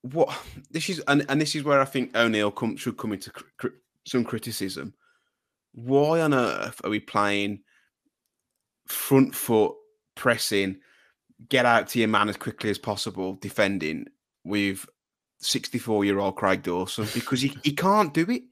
what 0.02 0.36
this 0.70 0.90
is, 0.90 1.02
and, 1.08 1.26
and 1.30 1.42
this 1.42 1.56
is 1.56 1.64
where 1.64 1.82
I 1.82 1.86
think 1.86 2.16
O'Neill 2.16 2.52
come, 2.52 2.78
should 2.78 2.98
come 2.98 3.14
into 3.14 3.32
some 4.06 4.24
criticism. 4.24 4.94
Why 5.74 6.22
on 6.22 6.34
earth 6.34 6.80
are 6.84 6.90
we 6.90 7.00
playing 7.00 7.62
front 8.88 9.34
foot 9.34 9.74
pressing, 10.16 10.78
get 11.50 11.66
out 11.66 11.88
to 11.90 12.00
your 12.00 12.08
man 12.08 12.30
as 12.30 12.38
quickly 12.38 12.70
as 12.70 12.78
possible, 12.78 13.36
defending 13.36 14.06
with 14.44 14.86
64 15.40 16.06
year 16.06 16.20
old 16.20 16.36
Craig 16.36 16.64
Dawson 16.64 17.08
because 17.14 17.42
he, 17.42 17.58
he 17.64 17.72
can't 17.72 18.14
do 18.14 18.26
it. 18.30 18.44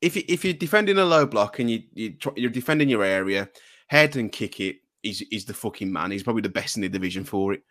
If, 0.00 0.16
if 0.16 0.44
you're 0.44 0.54
defending 0.54 0.98
a 0.98 1.04
low 1.04 1.26
block 1.26 1.58
and 1.58 1.70
you, 1.70 1.82
you 1.92 2.14
you're 2.36 2.50
defending 2.50 2.88
your 2.88 3.04
area, 3.04 3.50
head 3.88 4.16
and 4.16 4.32
kick 4.32 4.58
it, 4.60 4.76
he's, 5.02 5.18
he's 5.30 5.44
the 5.44 5.52
fucking 5.52 5.92
man. 5.92 6.10
He's 6.10 6.22
probably 6.22 6.42
the 6.42 6.48
best 6.48 6.76
in 6.76 6.82
the 6.82 6.88
division 6.88 7.24
for 7.24 7.52
it. 7.52 7.62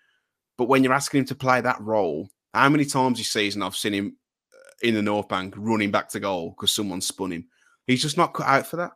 But 0.58 0.68
when 0.68 0.84
you're 0.84 0.94
asking 0.94 1.20
him 1.20 1.26
to 1.26 1.36
play 1.36 1.62
that 1.62 1.82
role, 1.82 2.30
how 2.54 2.70
many 2.70 2.86
times 2.86 3.18
this 3.18 3.32
season 3.32 3.64
I've 3.64 3.76
seen 3.76 3.94
him 3.94 4.18
uh, 4.54 4.88
in 4.88 4.94
the 4.94 5.02
North 5.02 5.28
Bank 5.28 5.56
running 5.58 5.90
back 5.90 6.10
to 6.10 6.20
goal 6.20 6.52
because 6.52 6.72
someone 6.72 7.02
spun 7.02 7.32
him? 7.32 7.48
He's 7.88 8.02
just 8.02 8.18
not 8.18 8.34
cut 8.34 8.48
out 8.48 8.68
for 8.68 8.76
that. 8.78 8.92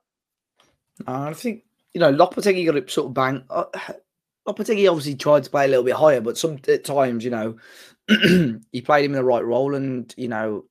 I 1.07 1.33
think 1.33 1.63
you 1.93 1.99
know 1.99 2.13
Lopetegui 2.13 2.65
got 2.65 2.75
it 2.75 2.89
sort 2.89 3.07
of 3.07 3.13
bang. 3.13 3.43
Uh, 3.49 3.65
Lopetegui 4.47 4.89
obviously 4.89 5.15
tried 5.15 5.43
to 5.43 5.49
play 5.49 5.65
a 5.65 5.67
little 5.67 5.85
bit 5.85 5.95
higher, 5.95 6.21
but 6.21 6.37
some 6.37 6.59
at 6.67 6.83
times, 6.83 7.23
you 7.23 7.31
know, 7.31 7.57
he 8.71 8.81
played 8.81 9.05
him 9.05 9.11
in 9.11 9.17
the 9.17 9.23
right 9.23 9.45
role, 9.45 9.75
and 9.75 10.13
you 10.17 10.27
know, 10.27 10.65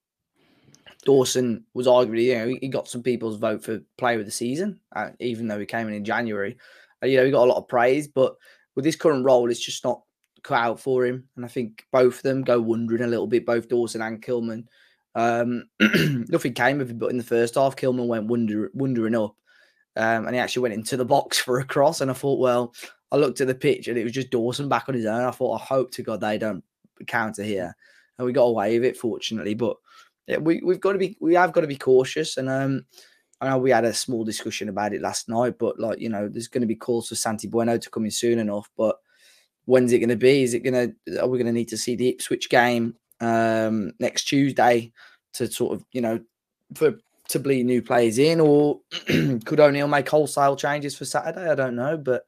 Dawson 1.05 1.65
was 1.75 1.87
arguably, 1.87 2.25
you 2.25 2.35
know, 2.35 2.57
he 2.61 2.69
got 2.69 2.89
some 2.89 3.03
people's 3.03 3.39
vote 3.39 3.65
for 3.65 3.81
player 3.99 4.21
of 4.21 4.27
the 4.27 4.31
season, 4.31 4.81
uh, 4.95 5.11
even 5.21 5.49
though 5.49 5.59
he 5.59 5.67
came 5.67 5.89
in 5.89 5.95
in 5.95 6.05
January. 6.05 6.57
Uh, 7.03 7.07
you 7.07 7.17
know, 7.17 7.25
he 7.25 7.31
got 7.31 7.45
a 7.45 7.51
lot 7.51 7.59
of 7.59 7.69
praise, 7.69 8.09
but 8.09 8.37
with 8.77 8.85
his 8.85 8.97
current 8.97 9.25
role, 9.25 9.51
it's 9.51 9.65
just 9.65 9.85
not 9.85 10.03
cut 10.43 10.59
out 10.59 10.81
for 10.81 11.05
him. 11.05 11.29
And 11.37 11.45
I 11.45 11.49
think 11.49 11.85
both 11.93 12.17
of 12.17 12.23
them 12.23 12.43
go 12.43 12.61
wondering 12.61 13.03
a 13.03 13.09
little 13.09 13.27
bit, 13.27 13.47
both 13.47 13.69
Dawson 13.69 14.03
and 14.03 14.23
Kilman. 14.23 14.67
Um, 15.15 15.65
nothing 16.29 16.55
came 16.55 16.81
of 16.81 16.91
it, 16.91 16.99
but 16.99 17.11
in 17.11 17.19
the 17.19 17.25
first 17.25 17.57
half, 17.57 17.77
Kilman 17.77 18.07
went 18.07 18.29
wonder, 18.29 18.71
wondering 18.75 19.15
up. 19.15 19.35
Um, 19.97 20.27
and 20.27 20.35
he 20.35 20.41
actually 20.41 20.63
went 20.63 20.75
into 20.75 20.97
the 20.97 21.05
box 21.05 21.39
for 21.39 21.59
a 21.59 21.65
cross. 21.65 22.01
And 22.01 22.11
I 22.11 22.15
thought, 22.15 22.41
well, 22.41 22.75
I 23.11 23.17
looked 23.17 23.41
at 23.41 23.47
the 23.47 23.55
pitch 23.55 23.89
and 23.89 23.99
it 23.99 24.05
was 24.05 24.13
just 24.13 24.31
Dawson 24.31 24.69
back 24.69 24.89
on 24.89 24.95
his 24.95 25.07
own. 25.07 25.25
I 25.25 25.31
thought, 25.31 25.61
I 25.61 25.65
hope 25.65 25.91
to 25.93 26.03
God 26.03 26.21
they 26.21 26.39
don't 26.39 26.65
counter 27.07 27.43
here. 27.43 27.77
And 28.19 28.27
we 28.27 28.33
got 28.33 28.45
away 28.45 28.79
with 28.79 28.89
it, 28.89 28.97
fortunately. 28.97 29.55
But 29.55 29.77
yeah, 30.27 30.39
we, 30.39 30.61
we've 30.65 30.81
got 30.81 30.93
to 30.93 30.99
be, 30.99 31.17
we 31.21 31.35
have 31.35 31.53
got 31.53 31.63
to 31.63 31.67
be 31.67 31.77
cautious. 31.77 32.37
And 32.37 32.49
um, 32.49 32.87
I 33.41 33.49
know 33.49 33.59
we 33.59 33.71
had 33.71 33.85
a 33.85 33.93
small 33.93 34.25
discussion 34.25 34.69
about 34.69 34.95
it 34.95 35.03
last 35.03 35.29
night, 35.29 35.59
but 35.59 35.79
like, 35.79 35.99
you 35.99 36.09
know, 36.09 36.29
there's 36.29 36.49
going 36.49 36.63
to 36.63 36.67
be 36.67 36.77
calls 36.77 37.09
for 37.09 37.15
Santi 37.15 37.49
Bueno 37.49 37.77
to 37.77 37.91
come 37.91 38.05
in 38.05 38.11
soon 38.11 38.39
enough. 38.39 38.71
But 38.77 38.97
when's 39.65 39.93
it 39.93 39.99
going 39.99 40.09
to 40.09 40.17
be? 40.17 40.43
Is 40.43 40.55
it 40.55 40.61
going 40.61 40.95
to? 41.07 41.21
Are 41.21 41.29
we 41.29 41.39
going 41.39 41.47
to 41.47 41.53
need 41.53 41.69
to 41.69 41.77
see 41.77 41.97
the 41.97 42.09
Ipswich 42.09 42.49
game 42.49 42.95
um, 43.21 43.93
next 43.99 44.25
Tuesday 44.25 44.93
to 45.35 45.51
sort 45.51 45.75
of 45.75 45.85
you 45.93 46.01
know 46.01 46.21
for 46.75 46.95
bleed 47.39 47.67
new 47.67 47.83
players 47.83 48.19
in, 48.19 48.41
or 48.41 48.81
could 49.07 49.61
O'Neill 49.61 49.89
make 49.89 50.09
wholesale 50.09 50.57
changes 50.57 50.97
for 50.97 51.05
Saturday? 51.05 51.51
I 51.51 51.55
don't 51.55 51.77
know, 51.77 51.97
but 51.97 52.25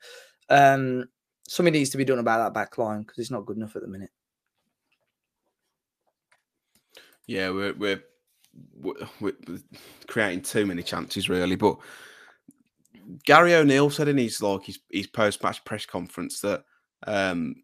um, 0.49 1.09
something 1.49 1.73
needs 1.73 1.91
to 1.91 1.99
be 1.99 2.05
done 2.05 2.19
about 2.19 2.39
that 2.39 2.55
back 2.55 2.79
line 2.79 3.03
because 3.03 3.19
it's 3.19 3.31
not 3.31 3.47
good 3.47 3.57
enough 3.57 3.77
at 3.77 3.83
the 3.83 3.89
minute. 3.89 4.11
Yeah, 7.27 7.51
we're, 7.51 7.75
we're 7.75 8.03
we're, 9.21 9.33
creating 10.07 10.43
too 10.43 10.67
many 10.67 10.83
chances, 10.83 11.29
really. 11.29 11.57
But 11.57 11.79
Gary 13.25 13.55
O'Neill 13.55 13.91
said 13.91 14.09
in 14.09 14.19
his 14.19 14.43
like 14.43 14.65
his, 14.65 14.79
his 14.91 15.07
post 15.07 15.43
match 15.43 15.65
press 15.65 15.87
conference 15.87 16.41
that 16.41 16.65
um, 17.07 17.57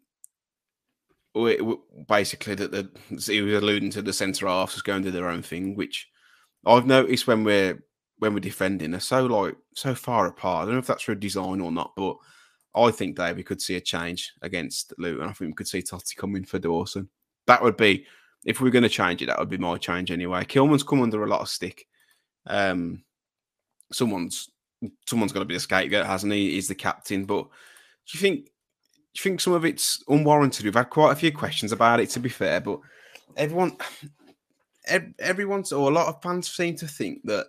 basically 2.07 2.55
that 2.55 2.71
the 2.71 2.89
he 3.09 3.41
was 3.41 3.61
alluding 3.61 3.91
to 3.91 4.01
the 4.01 4.13
centre 4.13 4.47
halves 4.47 4.81
going 4.81 5.03
to 5.03 5.11
do 5.11 5.17
their 5.17 5.29
own 5.29 5.41
thing, 5.41 5.75
which 5.75 6.07
I've 6.65 6.85
noticed 6.85 7.27
when 7.27 7.43
we're 7.43 7.83
when 8.19 8.33
we're 8.33 8.39
defending, 8.39 8.91
they're 8.91 8.99
so 8.99 9.25
like 9.25 9.55
so 9.75 9.95
far 9.95 10.27
apart. 10.27 10.61
I 10.61 10.65
don't 10.65 10.73
know 10.73 10.79
if 10.79 10.87
that's 10.87 11.03
for 11.03 11.15
design 11.15 11.59
or 11.59 11.71
not, 11.71 11.93
but 11.95 12.17
I 12.75 12.91
think 12.91 13.17
Dave 13.17 13.35
we 13.37 13.43
could 13.43 13.61
see 13.61 13.75
a 13.75 13.81
change 13.81 14.31
against 14.41 14.93
Luton. 14.97 15.27
I 15.27 15.33
think 15.33 15.49
we 15.49 15.55
could 15.55 15.67
see 15.67 15.81
Toti 15.81 16.15
coming 16.15 16.45
for 16.45 16.59
Dawson. 16.59 17.09
That 17.47 17.63
would 17.63 17.77
be 17.77 18.05
if 18.45 18.61
we 18.61 18.69
are 18.69 18.71
going 18.71 18.83
to 18.83 18.89
change 18.89 19.21
it. 19.21 19.27
That 19.27 19.39
would 19.39 19.49
be 19.49 19.57
my 19.57 19.77
change 19.77 20.11
anyway. 20.11 20.43
Kilman's 20.45 20.83
come 20.83 21.01
under 21.01 21.23
a 21.23 21.27
lot 21.27 21.41
of 21.41 21.49
stick. 21.49 21.87
Um, 22.45 23.03
someone's 23.91 24.49
someone's 25.07 25.31
got 25.31 25.39
to 25.39 25.45
be 25.45 25.55
the 25.55 25.59
scapegoat, 25.59 26.05
hasn't 26.05 26.33
he? 26.33 26.51
He's 26.51 26.67
the 26.67 26.75
captain, 26.75 27.25
but 27.25 27.43
do 27.43 28.17
you 28.17 28.19
think 28.19 28.45
do 28.45 29.19
you 29.19 29.23
think 29.23 29.41
some 29.41 29.53
of 29.53 29.65
it's 29.65 30.03
unwarranted? 30.07 30.63
We've 30.63 30.73
had 30.73 30.89
quite 30.89 31.11
a 31.11 31.17
few 31.17 31.31
questions 31.31 31.71
about 31.71 31.99
it, 31.99 32.09
to 32.11 32.19
be 32.19 32.29
fair, 32.29 32.61
but 32.61 32.79
everyone, 33.35 33.75
everyone's 34.87 35.71
or 35.71 35.89
a 35.89 35.93
lot 35.93 36.07
of 36.07 36.21
fans 36.21 36.49
seem 36.49 36.75
to 36.77 36.87
think 36.87 37.21
that 37.23 37.47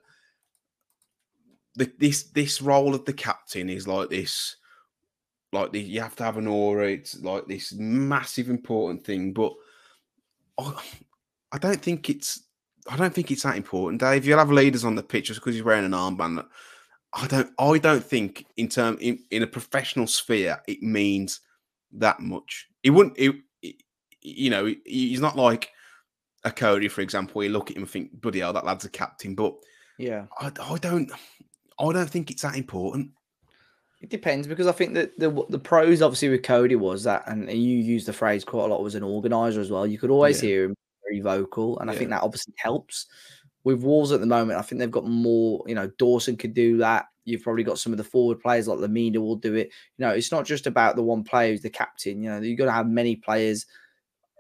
the, 1.75 1.91
this 1.99 2.25
this 2.25 2.61
role 2.61 2.95
of 2.95 3.05
the 3.05 3.13
captain 3.13 3.71
is 3.71 3.89
like 3.89 4.11
this, 4.11 4.57
like 5.53 5.73
the, 5.73 5.81
you 5.81 6.01
have 6.01 6.17
to 6.17 6.25
have 6.25 6.37
an 6.37 6.47
aura. 6.47 6.89
It's 6.89 7.21
like 7.21 7.47
this 7.47 7.73
massive 7.73 8.51
important 8.51 9.05
thing, 9.05 9.33
but 9.33 9.55
I, 10.59 10.75
I 11.53 11.59
don't 11.59 11.81
think 11.81 12.11
it's 12.11 12.45
I 12.89 12.97
don't 12.97 13.15
think 13.15 13.31
it's 13.31 13.45
that 13.45 13.57
important, 13.57 14.01
Dave. 14.01 14.27
You'll 14.27 14.39
have 14.39 14.51
leaders 14.51 14.85
on 14.85 14.95
the 14.95 15.03
pitch 15.03 15.29
just 15.29 15.41
because 15.41 15.55
he's 15.55 15.65
wearing 15.65 15.85
an 15.85 15.93
armband. 15.93 16.45
I 17.15 17.27
don't. 17.27 17.51
I 17.59 17.79
don't 17.79 18.05
think 18.05 18.47
in 18.57 18.69
term 18.69 18.99
in, 19.01 19.19
in 19.31 19.43
a 19.43 19.47
professional 19.47 20.07
sphere 20.07 20.61
it 20.67 20.83
means 20.83 21.41
that 21.93 22.21
much. 22.21 22.69
It 22.83 22.91
wouldn't. 22.91 23.19
He, 23.19 23.43
you 24.21 24.51
know, 24.51 24.73
he's 24.85 25.21
not 25.21 25.37
like 25.37 25.71
a 26.45 26.51
Coady, 26.51 26.89
for 26.89 27.01
example. 27.01 27.43
You 27.43 27.51
look 27.51 27.71
at 27.71 27.77
him 27.77 27.83
and 27.85 27.91
think, 27.91 28.21
"Bloody 28.21 28.41
hell, 28.41 28.53
that 28.53 28.65
lad's 28.65 28.85
a 28.85 28.91
captain." 28.91 29.35
But 29.35 29.55
yeah, 29.99 30.27
I, 30.39 30.51
I 30.61 30.79
don't. 30.79 31.11
I 31.79 31.93
don't 31.93 32.11
think 32.11 32.31
it's 32.31 32.43
that 32.43 32.57
important. 32.57 33.11
It 34.01 34.11
depends 34.11 34.47
because 34.49 34.67
I 34.67 34.73
think 34.73 34.95
that 34.95 35.17
the 35.19 35.31
the 35.49 35.59
pros 35.59 36.03
obviously 36.03 36.29
with 36.29 36.43
Coady 36.43 36.77
was 36.77 37.05
that, 37.05 37.25
and 37.29 37.49
you 37.51 37.79
use 37.79 38.05
the 38.05 38.13
phrase 38.13 38.45
quite 38.45 38.65
a 38.65 38.67
lot 38.67 38.83
was 38.83 38.95
an 38.97 39.03
organizer 39.05 39.61
as 39.61 39.71
well. 39.71 39.87
You 39.87 39.99
could 39.99 40.11
always 40.11 40.43
Yeah. 40.43 40.49
hear 40.49 40.65
him 40.65 40.75
very 41.09 41.21
vocal, 41.21 41.79
and 41.79 41.91
I 41.91 41.95
think 41.95 42.11
that 42.11 42.23
obviously 42.23 42.55
helps. 42.59 43.07
With 43.65 43.85
Wolves 43.85 44.11
at 44.11 44.19
the 44.19 44.27
moment, 44.27 44.59
I 44.59 44.63
think 44.63 44.81
they've 44.81 44.91
got 44.91 45.07
more. 45.07 45.63
You 45.69 45.77
know, 45.77 45.89
Dawson 45.99 46.37
could 46.37 46.53
do 46.53 46.79
that. 46.79 47.07
You've 47.25 47.43
probably 47.43 47.63
got 47.63 47.79
some 47.79 47.93
of 47.93 47.97
the 47.97 48.03
forward 48.03 48.41
players 48.41 48.67
like 48.67 48.81
Lemina 48.81 49.19
will 49.19 49.37
do 49.37 49.55
it. 49.55 49.69
You 49.99 50.05
know, 50.07 50.11
it's 50.11 50.33
not 50.33 50.45
just 50.45 50.67
about 50.67 50.97
the 50.97 51.03
one 51.05 51.23
player 51.23 51.53
who's 51.53 51.63
the 51.63 51.71
captain. 51.71 52.21
You 52.25 52.31
know, 52.31 52.41
you've 52.41 52.59
got 52.59 52.65
to 52.65 52.73
have 52.73 52.89
many 52.89 53.15
players, 53.15 53.67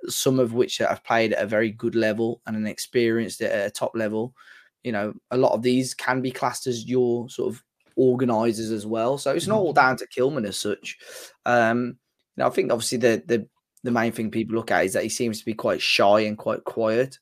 some 0.08 0.38
of 0.38 0.52
which 0.52 0.78
have 0.78 1.04
played 1.04 1.32
at 1.32 1.42
a 1.42 1.46
very 1.46 1.70
good 1.70 1.94
level 1.94 2.40
and 2.46 2.56
an 2.56 2.66
experienced 2.66 3.40
at 3.40 3.66
a 3.66 3.70
top 3.70 3.92
level. 3.94 4.34
You 4.82 4.92
know, 4.92 5.14
a 5.30 5.36
lot 5.36 5.52
of 5.52 5.62
these 5.62 5.94
can 5.94 6.20
be 6.20 6.30
classed 6.30 6.66
as 6.66 6.88
your 6.88 7.28
sort 7.28 7.54
of 7.54 7.62
organisers 7.96 8.70
as 8.70 8.86
well. 8.86 9.18
So 9.18 9.32
it's 9.32 9.46
not 9.46 9.58
all 9.58 9.72
down 9.72 9.96
to 9.98 10.06
Kilman 10.06 10.46
as 10.46 10.58
such. 10.58 10.98
Um, 11.46 11.98
you 12.36 12.42
know, 12.42 12.46
I 12.46 12.50
think 12.50 12.72
obviously 12.72 12.98
the 12.98 13.22
the 13.26 13.48
the 13.84 13.90
main 13.90 14.12
thing 14.12 14.30
people 14.30 14.54
look 14.54 14.70
at 14.70 14.84
is 14.84 14.92
that 14.92 15.02
he 15.02 15.08
seems 15.08 15.40
to 15.40 15.44
be 15.44 15.54
quite 15.54 15.82
shy 15.82 16.20
and 16.20 16.38
quite 16.38 16.64
quiet. 16.64 17.18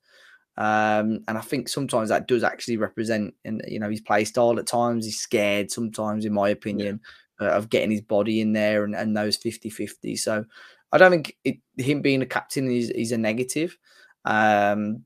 Um, 0.56 1.20
and 1.26 1.38
I 1.38 1.40
think 1.40 1.68
sometimes 1.68 2.10
that 2.10 2.28
does 2.28 2.44
actually 2.44 2.76
represent, 2.76 3.34
in 3.44 3.62
you 3.66 3.80
know, 3.80 3.88
his 3.88 4.02
play 4.02 4.24
style. 4.24 4.58
At 4.58 4.66
times, 4.66 5.06
he's 5.06 5.18
scared. 5.18 5.70
Sometimes, 5.70 6.26
in 6.26 6.34
my 6.34 6.50
opinion, 6.50 7.00
uh, 7.40 7.46
of 7.46 7.70
getting 7.70 7.90
his 7.90 8.02
body 8.02 8.42
in 8.42 8.52
there 8.52 8.84
and, 8.84 8.94
and 8.94 9.16
those 9.16 9.38
50-50. 9.38 10.18
So 10.18 10.44
I 10.93 10.99
don't 10.99 11.11
think 11.11 11.36
it, 11.45 11.57
him 11.76 12.03
being 12.03 12.22
a 12.22 12.26
captain 12.26 12.70
is, 12.70 12.91
is 12.91 13.12
a 13.12 13.18
negative. 13.18 13.76
Um, 14.24 15.05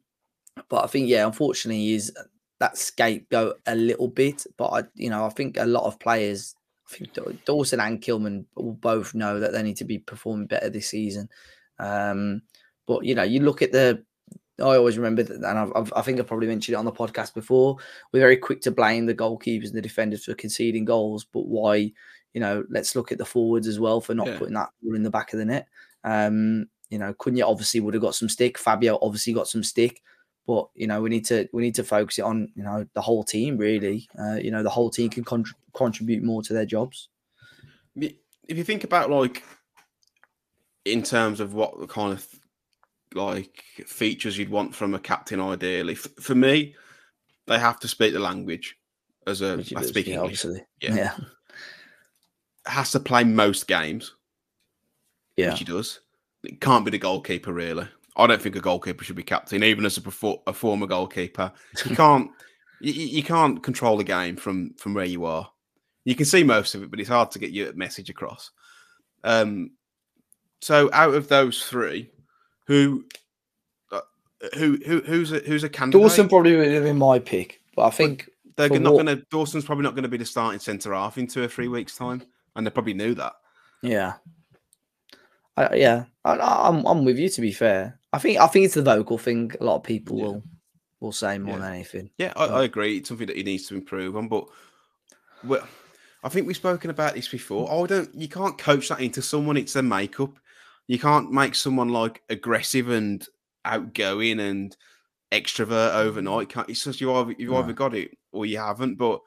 but 0.69 0.85
I 0.85 0.87
think, 0.87 1.09
yeah, 1.09 1.27
unfortunately, 1.27 1.83
he 1.83 1.95
is 1.95 2.13
that 2.61 2.79
scapegoat 2.79 3.61
a 3.67 3.75
little 3.75 4.09
bit. 4.09 4.47
But 4.57 4.67
I, 4.67 4.83
you 4.95 5.11
know, 5.11 5.25
I 5.25 5.29
think 5.29 5.57
a 5.57 5.67
lot 5.67 5.85
of 5.85 5.99
players, 5.99 6.55
I 6.91 6.97
think 6.97 7.45
Dawson 7.45 7.81
and 7.81 8.01
Kilman 8.01 8.45
will 8.57 8.75
both 8.75 9.15
know 9.15 9.41
that 9.41 9.53
they 9.53 9.63
need 9.63 9.77
to 9.79 9.85
be 9.85 9.99
performing 9.99 10.47
better 10.47 10.71
this 10.71 10.89
season. 10.89 11.29
Um, 11.79 12.43
but 12.87 13.05
you 13.05 13.15
know, 13.15 13.23
you 13.23 13.41
look 13.41 13.63
at 13.63 13.73
the. 13.73 14.03
I 14.61 14.77
always 14.77 14.97
remember 14.97 15.25
that, 15.25 15.35
and 15.35 15.59
I've, 15.59 15.73
I've, 15.75 15.93
I 15.97 16.03
think 16.03 16.21
I 16.21 16.23
probably 16.23 16.47
mentioned 16.47 16.75
it 16.75 16.79
on 16.79 16.85
the 16.85 16.93
podcast 16.93 17.35
before. 17.35 17.77
We're 18.13 18.21
very 18.21 18.37
quick 18.37 18.61
to 18.61 18.71
blame 18.71 19.07
the 19.07 19.15
goalkeepers 19.15 19.67
and 19.67 19.75
the 19.75 19.83
defenders 19.83 20.25
for 20.25 20.35
conceding 20.35 20.85
goals, 20.85 21.25
but 21.25 21.47
why? 21.47 21.91
You 22.35 22.41
know, 22.41 22.65
let's 22.69 22.95
look 22.95 23.11
at 23.13 23.19
the 23.19 23.25
forwards 23.25 23.67
as 23.67 23.81
well 23.81 24.01
for 24.01 24.15
not 24.15 24.27
Yeah. 24.27 24.39
putting 24.39 24.55
that 24.55 24.71
ball 24.83 24.95
in 24.95 25.03
the 25.03 25.11
back 25.11 25.33
of 25.33 25.39
the 25.39 25.45
net. 25.45 25.69
Um, 26.05 26.69
you 26.91 26.99
know, 26.99 27.15
Cunha 27.15 27.43
obviously 27.49 27.81
would 27.81 27.95
have 27.95 28.03
got 28.03 28.15
some 28.15 28.29
stick. 28.29 28.59
Fabio 28.59 28.99
obviously 29.01 29.33
got 29.33 29.49
some 29.49 29.63
stick, 29.63 30.03
but 30.47 30.69
you 30.75 30.87
know, 30.87 31.01
we 31.01 31.09
need 31.11 31.25
to 31.27 31.49
we 31.53 31.63
need 31.63 31.75
to 31.77 31.85
focus 31.85 32.19
it 32.19 32.23
on 32.23 32.51
you 32.55 32.63
know 32.63 32.87
the 32.95 33.01
whole 33.01 33.25
team 33.25 33.57
really. 33.57 34.07
Uh, 34.19 34.35
you 34.35 34.51
know, 34.51 34.63
the 34.63 34.69
whole 34.71 34.91
team 34.91 35.09
can 35.09 35.25
contr 35.25 35.53
contribute 35.73 36.23
more 36.23 36.43
to 36.43 36.53
their 36.53 36.67
jobs. 36.67 37.09
If 37.97 38.59
you 38.59 38.65
think 38.65 38.85
about 38.85 39.11
like 39.11 39.43
in 40.85 41.03
terms 41.03 41.41
of 41.41 41.55
what 41.55 41.79
the 41.81 41.87
kind 41.87 42.13
of 42.13 42.27
like 43.15 43.63
features 43.87 44.37
you'd 44.37 44.51
want 44.51 44.75
from 44.75 44.93
a 44.95 44.99
captain, 44.99 45.41
ideally, 45.41 45.95
for 45.95 46.35
me, 46.35 46.75
they 47.47 47.59
have 47.59 47.81
to 47.81 47.89
speak 47.89 48.13
the 48.13 48.19
language 48.19 48.77
as 49.27 49.41
a 49.41 49.57
Which 49.57 49.71
he 49.71 49.77
I 49.77 49.81
does, 49.81 49.89
speak 49.89 50.07
yeah, 50.09 50.19
obviously. 50.19 50.63
Yeah. 50.83 50.95
yeah, 50.95 51.17
Has 52.67 52.93
to 52.93 53.01
play 53.01 53.25
most 53.25 53.67
games, 53.67 54.15
yeah. 55.37 55.51
which 55.51 55.59
he 55.59 55.65
does. 55.65 56.01
It 56.43 56.61
can't 56.61 56.85
be 56.85 56.91
the 56.91 56.99
goalkeeper, 56.99 57.53
really. 57.53 57.87
I 58.17 58.27
don't 58.27 58.41
think 58.41 58.57
a 58.57 58.61
goalkeeper 58.61 59.05
should 59.05 59.17
be 59.17 59.23
captain, 59.23 59.65
even 59.65 59.85
as 59.85 59.97
a, 59.97 60.01
perfor- 60.01 60.43
a 60.47 60.53
former 60.53 60.87
goalkeeper. 60.87 61.53
You 61.85 61.97
can't 61.97 62.31
you, 62.81 62.93
you 62.93 63.23
can't 63.23 63.63
control 63.63 63.97
the 63.97 64.05
game 64.05 64.37
from 64.37 64.75
from 64.75 64.95
where 64.95 65.05
you 65.05 65.25
are. 65.25 65.51
You 66.05 66.15
can 66.15 66.27
see 66.27 66.45
most 66.45 66.75
of 66.75 66.83
it, 66.83 66.91
but 66.91 67.01
it's 67.01 67.09
hard 67.09 67.31
to 67.33 67.39
get 67.39 67.51
your 67.51 67.73
message 67.73 68.11
across. 68.11 68.51
Um, 69.25 69.71
so 70.61 70.91
out 70.93 71.15
of 71.15 71.29
those 71.29 71.65
three, 71.65 72.11
who 72.67 73.05
uh, 73.91 74.01
who 74.57 74.79
who 74.87 75.01
who's 75.01 75.33
a 75.33 75.39
who's 75.41 75.65
a 75.65 75.69
candidate? 75.69 76.01
Dawson 76.01 76.29
probably 76.29 76.57
would 76.57 76.71
have 76.71 76.85
been 76.85 76.99
my 76.99 77.19
pick, 77.19 77.61
but 77.75 77.85
I 77.85 77.91
think 77.91 78.29
They're 78.57 78.69
not 78.69 78.95
what- 78.95 79.07
going 79.07 79.19
to. 79.19 79.25
Dawson's 79.31 79.65
probably 79.65 79.85
not 79.85 79.95
going 79.95 80.05
to 80.05 80.09
be 80.09 80.19
the 80.19 80.25
starting 80.25 80.61
centre 80.61 80.93
half 80.93 81.19
in 81.19 81.27
two 81.27 81.43
or 81.43 81.49
three 81.49 81.69
weeks' 81.69 81.97
time, 81.97 82.23
and 82.57 82.67
they 82.67 82.71
probably 82.71 82.95
knew 82.95 83.15
that. 83.15 83.33
yeah, 83.83 84.15
I, 85.57 85.75
yeah, 85.77 86.05
I, 86.25 86.37
I'm 86.69 86.85
I'm 86.87 87.05
with 87.05 87.19
you. 87.19 87.29
To 87.29 87.41
be 87.41 87.53
fair, 87.53 87.99
I 88.13 88.19
think 88.19 88.39
I 88.41 88.47
think 88.47 88.67
it's 88.67 88.75
the 88.75 88.83
vocal 88.83 89.19
thing. 89.19 89.53
A 89.61 89.65
lot 89.65 89.77
of 89.77 89.83
people 89.85 90.19
Yeah. 90.19 90.25
will 90.25 90.43
will 91.01 91.13
say 91.13 91.39
more 91.39 91.55
Yeah. 91.57 91.61
than 91.65 91.73
anything. 91.75 92.11
Yeah, 92.19 92.33
I, 92.37 92.45
I 92.47 92.65
agree. 92.65 92.97
It's 92.99 93.09
something 93.09 93.27
that 93.27 93.37
he 93.37 93.43
needs 93.43 93.67
to 93.69 93.75
improve 93.75 94.17
on, 94.17 94.29
but 94.29 94.47
well, 95.45 95.67
I 96.23 96.29
think 96.29 96.47
we've 96.47 96.57
spoken 96.57 96.91
about 96.91 97.15
this 97.15 97.29
before. 97.29 97.69
Oh, 97.71 97.87
don't 97.87 98.13
you 98.15 98.29
can't 98.29 98.59
coach 98.59 98.89
that 98.89 99.01
into 99.01 99.23
someone. 99.23 99.57
It's 99.57 99.75
their 99.75 99.83
makeup. 99.83 100.39
You 100.87 100.99
can't 100.99 101.31
make 101.31 101.55
someone 101.55 101.89
like 101.91 102.23
aggressive 102.29 102.91
and 102.91 103.27
outgoing 103.65 104.41
and 104.41 104.77
extrovert 105.33 105.95
overnight. 105.95 106.49
Can't 106.49 106.69
it's 106.69 106.85
just 106.85 107.01
you 107.01 107.13
either 107.15 107.35
you've 107.39 107.51
No. 107.51 107.59
either 107.59 107.73
got 107.73 107.95
it 107.95 108.17
or 108.33 108.45
you 108.47 108.59
haven't. 108.59 108.97
But 108.97 109.21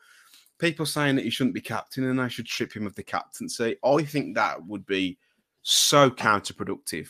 people 0.60 0.86
saying 0.86 1.16
that 1.16 1.26
he 1.26 1.30
shouldn't 1.30 1.53
be 1.53 1.62
captain 1.62 2.05
and 2.05 2.22
I 2.22 2.28
should 2.28 2.47
strip 2.47 2.76
him 2.76 2.88
of 2.88 2.95
the 2.95 3.03
captaincy, 3.03 3.76
I 3.84 4.03
think 4.03 4.36
that 4.36 4.66
would 4.66 4.86
be 4.86 5.18
so 5.62 6.10
counterproductive. 6.10 7.08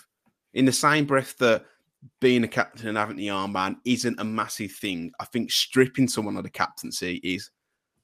In 0.54 0.66
the 0.66 0.72
same 0.72 1.06
breath 1.06 1.38
that 1.38 1.66
being 2.20 2.43
a 2.43 2.48
captain 2.48 2.88
and 2.88 2.98
having 2.98 3.16
the 3.16 3.28
armband 3.28 3.78
isn't 3.86 4.20
a 4.20 4.24
massive 4.24 4.72
thing. 4.72 5.12
I 5.20 5.26
think 5.26 5.52
stripping 5.52 6.08
someone 6.08 6.38
of 6.38 6.43
the 6.43 6.50
captaincy 6.50 7.16
is 7.24 7.50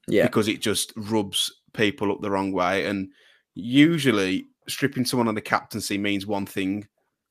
Yeah, 0.08 0.24
because 0.24 0.48
it 0.48 0.62
just 0.62 0.94
rubs 0.96 1.62
people 1.74 2.12
up 2.12 2.22
the 2.22 2.32
wrong 2.32 2.52
way. 2.52 2.86
And 2.86 3.10
usually, 3.56 4.48
stripping 4.68 5.06
someone 5.06 5.28
of 5.28 5.36
the 5.36 5.42
captaincy 5.42 5.98
means 5.98 6.26
one 6.26 6.46
thing: 6.46 6.88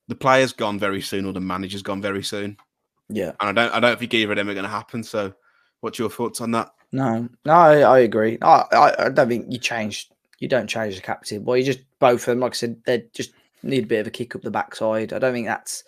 the 0.07 0.15
player's 0.15 0.53
gone 0.53 0.79
very 0.79 1.01
soon, 1.01 1.25
or 1.25 1.33
the 1.33 1.39
manager's 1.39 1.83
gone 1.83 2.01
very 2.01 2.23
soon. 2.23 2.57
yeah. 3.09 3.33
And 3.39 3.57
I 3.57 3.63
don't, 3.63 3.75
I 3.75 3.79
don't 3.79 3.99
think 3.99 4.13
either 4.13 4.31
of 4.31 4.37
them 4.37 4.49
are 4.49 4.53
going 4.53 4.63
to 4.63 4.69
happen. 4.69 5.03
So, 5.03 5.33
what's 5.81 5.99
your 5.99 6.09
thoughts 6.09 6.41
on 6.41 6.51
that? 6.51 6.69
No, 6.93 7.27
no, 7.43 7.51
I, 7.51 7.79
I 7.79 7.99
agree. 7.99 8.37
I, 8.43 8.65
I 8.71 9.05
I 9.05 9.09
don't 9.09 9.27
think 9.27 9.51
you 9.51 9.57
change. 9.57 10.09
You 10.39 10.47
don't 10.47 10.67
change 10.67 10.95
the 10.95 11.01
captain. 11.01 11.43
Well, 11.43 11.57
you 11.57 11.63
just 11.63 11.79
both 11.99 12.21
of 12.21 12.25
them, 12.27 12.39
like 12.39 12.53
I 12.53 12.55
said, 12.55 12.81
they 12.85 13.05
just 13.13 13.31
need 13.63 13.85
a 13.85 13.87
bit 13.87 14.01
of 14.01 14.07
a 14.07 14.11
kick 14.11 14.35
up 14.35 14.43
the 14.43 14.51
backside. 14.51 15.11
I 15.11 15.17
don't 15.17 15.33
think 15.33 15.47
that's 15.47 15.83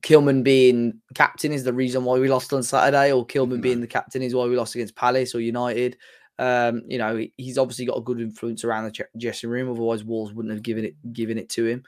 Kilman 0.00 0.42
being 0.42 1.00
captain 1.14 1.52
is 1.52 1.62
the 1.62 1.74
reason 1.74 2.04
why 2.04 2.18
we 2.18 2.28
lost 2.28 2.54
on 2.54 2.62
Saturday, 2.62 3.12
or 3.12 3.26
Kilman 3.26 3.60
being 3.60 3.82
the 3.82 3.86
captain 3.86 4.22
is 4.22 4.34
why 4.34 4.46
we 4.46 4.56
lost 4.56 4.74
against 4.74 4.96
Palace 4.96 5.34
or 5.34 5.40
United. 5.40 5.98
Um, 6.38 6.84
you 6.86 6.96
know, 6.96 7.22
he's 7.36 7.58
obviously 7.58 7.84
got 7.84 7.98
a 7.98 8.02
good 8.02 8.20
influence 8.20 8.64
around 8.64 8.84
the 8.84 9.06
dressing 9.18 9.50
room. 9.50 9.70
Otherwise, 9.70 10.04
Wolves 10.04 10.32
wouldn't 10.32 10.54
have 10.54 10.62
given 10.62 10.86
it 10.86 11.12
given 11.12 11.36
it 11.36 11.50
to 11.50 11.66
him. 11.66 11.82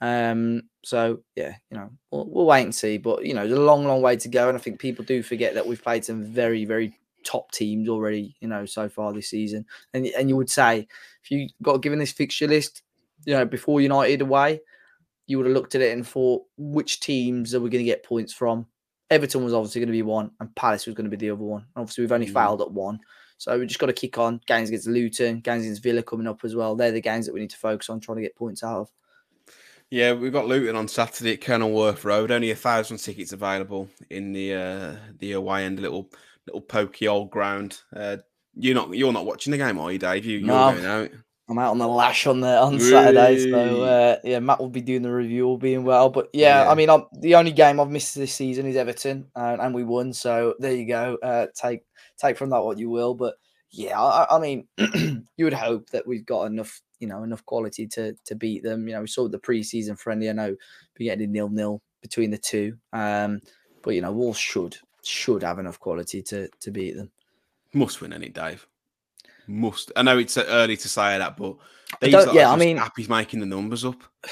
Um, 0.00 0.62
so 0.84 1.22
yeah, 1.34 1.54
you 1.70 1.76
know, 1.76 1.90
we'll, 2.12 2.26
we'll 2.28 2.46
wait 2.46 2.62
and 2.62 2.74
see. 2.74 2.98
But 2.98 3.24
you 3.24 3.34
know, 3.34 3.48
there's 3.48 3.58
a 3.58 3.62
long, 3.62 3.84
long 3.84 4.00
way 4.00 4.14
to 4.16 4.28
go, 4.28 4.48
and 4.48 4.56
I 4.56 4.60
think 4.60 4.78
people 4.78 5.04
do 5.04 5.24
forget 5.24 5.54
that 5.54 5.66
we've 5.66 5.82
played 5.82 6.04
some 6.04 6.22
very, 6.22 6.64
very 6.64 6.96
top 7.24 7.50
teams 7.52 7.88
already. 7.88 8.36
You 8.40 8.48
know, 8.48 8.66
so 8.66 8.88
far 8.88 9.12
this 9.12 9.30
season, 9.30 9.66
and 9.92 10.06
and 10.06 10.28
you 10.28 10.36
would 10.36 10.50
say 10.50 10.86
if 11.22 11.30
you 11.30 11.48
got 11.62 11.82
given 11.82 11.98
this 11.98 12.12
fixture 12.12 12.46
list, 12.46 12.82
you 13.24 13.34
know, 13.34 13.44
before 13.44 13.80
United 13.80 14.20
away, 14.20 14.60
you 15.26 15.38
would 15.38 15.46
have 15.46 15.54
looked 15.54 15.74
at 15.74 15.80
it 15.80 15.92
and 15.92 16.06
thought, 16.06 16.42
which 16.56 17.00
teams 17.00 17.54
are 17.54 17.60
we 17.60 17.70
going 17.70 17.84
to 17.84 17.90
get 17.90 18.04
points 18.04 18.32
from? 18.32 18.66
Everton 19.10 19.44
was 19.44 19.54
obviously 19.54 19.80
going 19.80 19.88
to 19.88 19.92
be 19.92 20.02
one, 20.02 20.30
and 20.40 20.54
Palace 20.54 20.86
was 20.86 20.94
going 20.94 21.10
to 21.10 21.16
be 21.16 21.16
the 21.16 21.30
other 21.30 21.42
one. 21.42 21.66
Obviously, 21.76 22.02
we've 22.02 22.12
only 22.12 22.26
Mm. 22.26 22.34
failed 22.34 22.60
at 22.62 22.70
one. 22.70 22.98
So 23.36 23.58
we 23.58 23.66
just 23.66 23.80
got 23.80 23.86
to 23.86 23.92
kick 23.92 24.16
on. 24.16 24.40
Games 24.46 24.68
against 24.68 24.86
Luton, 24.86 25.40
games 25.40 25.64
against 25.64 25.82
Villa 25.82 26.02
coming 26.02 26.26
up 26.26 26.44
as 26.44 26.54
well. 26.54 26.76
They're 26.76 26.92
the 26.92 27.00
games 27.00 27.26
that 27.26 27.34
we 27.34 27.40
need 27.40 27.50
to 27.50 27.56
focus 27.56 27.90
on 27.90 28.00
trying 28.00 28.16
to 28.16 28.22
get 28.22 28.36
points 28.36 28.62
out 28.62 28.80
of. 28.82 28.90
Yeah, 29.90 30.12
we've 30.12 30.32
got 30.32 30.46
Luton 30.46 30.76
on 30.76 30.88
Saturday 30.88 31.34
at 31.34 31.40
Kenilworth 31.40 32.04
Road. 32.04 32.30
Only 32.30 32.50
a 32.50 32.56
thousand 32.56 32.98
tickets 32.98 33.32
available 33.32 33.88
in 34.10 34.32
the 34.32 34.54
uh, 34.54 34.96
the 35.18 35.32
away 35.32 35.64
end, 35.64 35.78
little 35.80 36.08
little 36.46 36.60
pokey 36.60 37.08
old 37.08 37.30
ground. 37.30 37.80
Uh, 37.94 38.18
you're 38.54 38.74
not 38.74 38.92
you're 38.94 39.12
not 39.12 39.26
watching 39.26 39.50
the 39.50 39.58
game, 39.58 39.78
are 39.78 39.92
you, 39.92 39.98
Dave? 39.98 40.24
You, 40.24 40.38
you're 40.38 40.46
No. 40.46 40.72
going 40.72 40.84
out. 40.86 41.10
I'm 41.46 41.58
out 41.58 41.72
on 41.72 41.78
the 41.78 41.86
lash 41.86 42.26
on 42.26 42.40
the 42.40 42.58
on 42.58 42.80
Saturday, 42.80 43.36
so 43.38 43.82
uh, 43.82 44.16
yeah, 44.24 44.38
Matt 44.38 44.60
will 44.60 44.70
be 44.70 44.80
doing 44.80 45.02
the 45.02 45.12
review, 45.12 45.44
all 45.44 45.58
being 45.58 45.84
well. 45.84 46.08
But 46.08 46.30
yeah, 46.32 46.62
Yeah. 46.62 46.70
I 46.70 46.74
mean, 46.74 46.88
I'm, 46.88 47.04
the 47.20 47.34
only 47.34 47.52
game 47.52 47.78
I've 47.80 47.90
missed 47.90 48.14
this 48.14 48.32
season 48.34 48.64
is 48.64 48.76
Everton, 48.76 49.26
uh, 49.36 49.58
and 49.60 49.74
we 49.74 49.84
won. 49.84 50.14
So 50.14 50.54
there 50.58 50.74
you 50.74 50.86
go. 50.86 51.18
Uh, 51.22 51.48
take 51.54 51.82
take 52.16 52.38
from 52.38 52.48
that 52.50 52.62
what 52.62 52.78
you 52.78 52.88
will. 52.88 53.14
But 53.14 53.34
yeah, 53.70 54.00
I, 54.00 54.24
I- 54.24 54.36
I 54.36 54.40
mean, 54.40 54.68
you 55.36 55.44
would 55.44 55.52
hope 55.52 55.90
that 55.90 56.06
we've 56.06 56.24
got 56.24 56.44
enough, 56.44 56.80
you 56.98 57.08
know, 57.08 57.22
enough 57.24 57.44
quality 57.44 57.88
to 57.88 58.14
to 58.24 58.34
beat 58.34 58.62
them. 58.62 58.88
You 58.88 58.94
know, 58.94 59.02
we 59.02 59.06
saw 59.08 59.28
the 59.28 59.38
preseason 59.38 59.98
friendly. 59.98 60.30
I 60.30 60.32
know 60.32 60.56
we 60.98 61.04
getting 61.04 61.30
nil 61.30 61.50
nil 61.50 61.82
between 62.00 62.30
the 62.30 62.38
two, 62.38 62.78
um, 62.94 63.40
but 63.82 63.90
you 63.94 64.00
know, 64.00 64.12
Wolves 64.12 64.38
should 64.38 64.78
should 65.06 65.42
have 65.42 65.58
enough 65.58 65.78
quality 65.80 66.22
to 66.22 66.48
to 66.60 66.70
beat 66.70 66.96
them. 66.96 67.10
Must 67.72 68.00
win 68.00 68.12
any, 68.12 68.28
Dave. 68.28 68.66
Must. 69.46 69.92
I 69.96 70.02
know 70.02 70.18
it's 70.18 70.38
early 70.38 70.76
to 70.76 70.88
say 70.88 71.18
that, 71.18 71.36
but 71.36 71.56
these 72.00 72.12
don't- 72.12 72.34
yeah, 72.34 72.50
I 72.50 72.56
mean- 72.56 72.76
happy 72.76 73.06
making 73.08 73.40
the 73.40 73.46
numbers 73.46 73.84
up. 73.84 74.02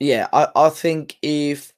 Yeah, 0.00 0.26
I, 0.32 0.48
I 0.56 0.68
think 0.70 1.16
if 1.22 1.72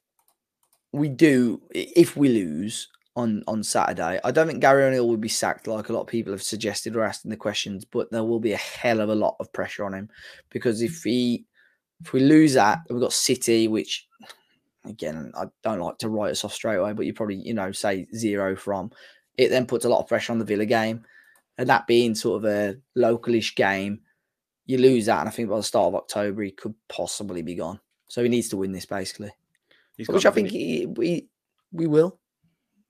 we 0.91 1.07
do, 1.07 1.61
if 1.71 2.17
we 2.17 2.29
lose, 2.29 2.89
on 3.17 3.43
on 3.47 3.63
Saturday. 3.63 4.19
I 4.23 4.31
don't 4.31 4.47
think 4.47 4.61
Gary 4.61 4.83
O'Neill 4.85 5.07
will 5.07 5.17
be 5.17 5.27
sacked 5.27 5.67
like 5.67 5.89
a 5.89 5.93
lot 5.93 6.01
of 6.01 6.07
people 6.07 6.31
have 6.31 6.43
suggested 6.43 6.95
or 6.95 7.03
asked 7.03 7.25
in 7.25 7.31
the 7.31 7.35
questions, 7.35 7.83
but 7.83 8.09
there 8.11 8.23
will 8.23 8.39
be 8.39 8.53
a 8.53 8.57
hell 8.57 9.01
of 9.01 9.09
a 9.09 9.15
lot 9.15 9.35
of 9.39 9.51
pressure 9.51 9.83
on 9.83 9.93
him 9.93 10.07
because 10.51 10.81
if 10.81 11.03
he 11.03 11.43
if 12.01 12.13
we 12.13 12.19
lose 12.19 12.53
that, 12.53 12.79
we've 12.89 13.01
got 13.01 13.11
City, 13.11 13.67
which 13.67 14.07
again 14.89 15.31
I 15.35 15.45
don't 15.63 15.79
like 15.79 15.97
to 15.99 16.09
write 16.09 16.31
us 16.31 16.43
off 16.43 16.53
straight 16.53 16.77
away, 16.77 16.93
but 16.93 17.05
you 17.05 17.13
probably 17.13 17.35
you 17.35 17.53
know 17.53 17.71
say 17.71 18.07
zero 18.15 18.55
from. 18.55 18.91
It 19.37 19.49
then 19.49 19.67
puts 19.67 19.85
a 19.85 19.89
lot 19.89 19.99
of 19.99 20.07
pressure 20.07 20.31
on 20.31 20.39
the 20.39 20.45
Villa 20.45 20.65
game, 20.65 21.05
and 21.57 21.69
that 21.69 21.87
being 21.87 22.15
sort 22.15 22.43
of 22.43 22.49
a 22.49 22.77
localish 22.97 23.55
game, 23.55 24.01
you 24.65 24.77
lose 24.77 25.05
that, 25.05 25.19
and 25.19 25.29
I 25.29 25.31
think 25.31 25.49
by 25.49 25.57
the 25.57 25.63
start 25.63 25.87
of 25.87 25.95
October 25.95 26.41
he 26.43 26.51
could 26.51 26.73
possibly 26.89 27.41
be 27.41 27.55
gone. 27.55 27.79
So 28.09 28.23
he 28.23 28.29
needs 28.29 28.49
to 28.49 28.57
win 28.57 28.71
this 28.71 28.85
basically, 28.85 29.31
He's 29.97 30.07
which 30.07 30.25
I 30.25 30.31
think 30.31 30.49
he, 30.49 30.85
we 30.85 31.27
we 31.71 31.87
will 31.87 32.19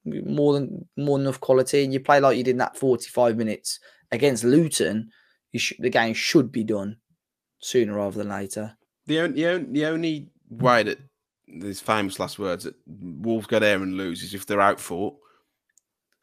more 0.06 0.54
than 0.54 0.88
more 0.96 1.18
than 1.18 1.26
enough 1.26 1.40
quality. 1.40 1.84
And 1.84 1.94
you 1.94 2.00
play 2.00 2.20
like 2.20 2.38
you 2.38 2.44
did 2.44 2.52
in 2.52 2.58
that 2.58 2.78
forty 2.78 3.10
five 3.10 3.36
minutes 3.38 3.80
against 4.12 4.44
Luton, 4.44 5.10
you 5.52 5.60
sh- 5.60 5.74
the 5.80 5.90
game 5.90 6.14
should 6.14 6.52
be 6.52 6.64
done 6.64 6.98
sooner 7.60 7.96
rather 7.96 8.18
than 8.18 8.30
later. 8.30 8.78
the 9.08 9.20
only, 9.20 9.42
the 9.42 9.48
only 9.48 9.72
the 9.72 9.86
only 9.86 10.30
way 10.50 10.84
that 10.84 11.00
these 11.48 11.80
famous 11.80 12.20
last 12.20 12.40
words 12.40 12.66
that 12.66 12.76
Wolves 12.86 13.48
go 13.48 13.60
there 13.60 13.82
and 13.82 13.96
lose 13.96 14.24
is 14.24 14.34
if 14.34 14.46
they're 14.46 14.62
out 14.62 14.80
fought 14.80 15.16